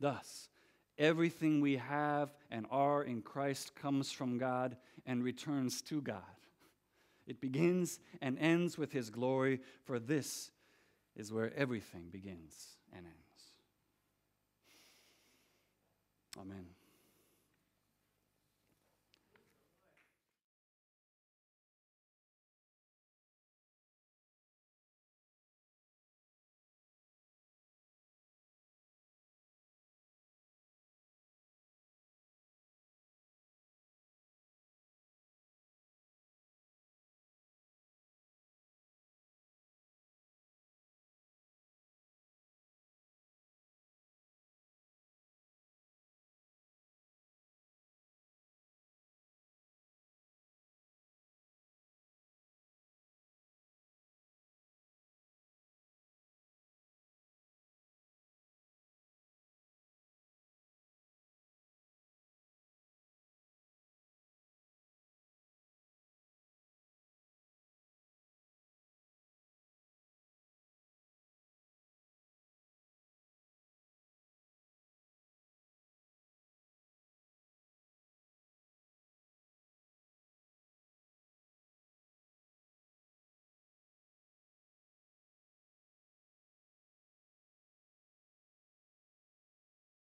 Thus, 0.00 0.48
everything 0.98 1.60
we 1.60 1.76
have 1.76 2.34
and 2.50 2.66
are 2.70 3.02
in 3.02 3.22
Christ 3.22 3.74
comes 3.74 4.10
from 4.10 4.38
God 4.38 4.76
and 5.06 5.22
returns 5.22 5.82
to 5.82 6.00
God. 6.00 6.22
It 7.26 7.40
begins 7.40 8.00
and 8.20 8.38
ends 8.38 8.76
with 8.76 8.92
his 8.92 9.10
glory, 9.10 9.60
for 9.84 9.98
this 9.98 10.50
is 11.16 11.32
where 11.32 11.52
everything 11.56 12.08
begins 12.10 12.54
and 12.92 13.06
ends. 13.06 13.23
Amen. 16.36 16.66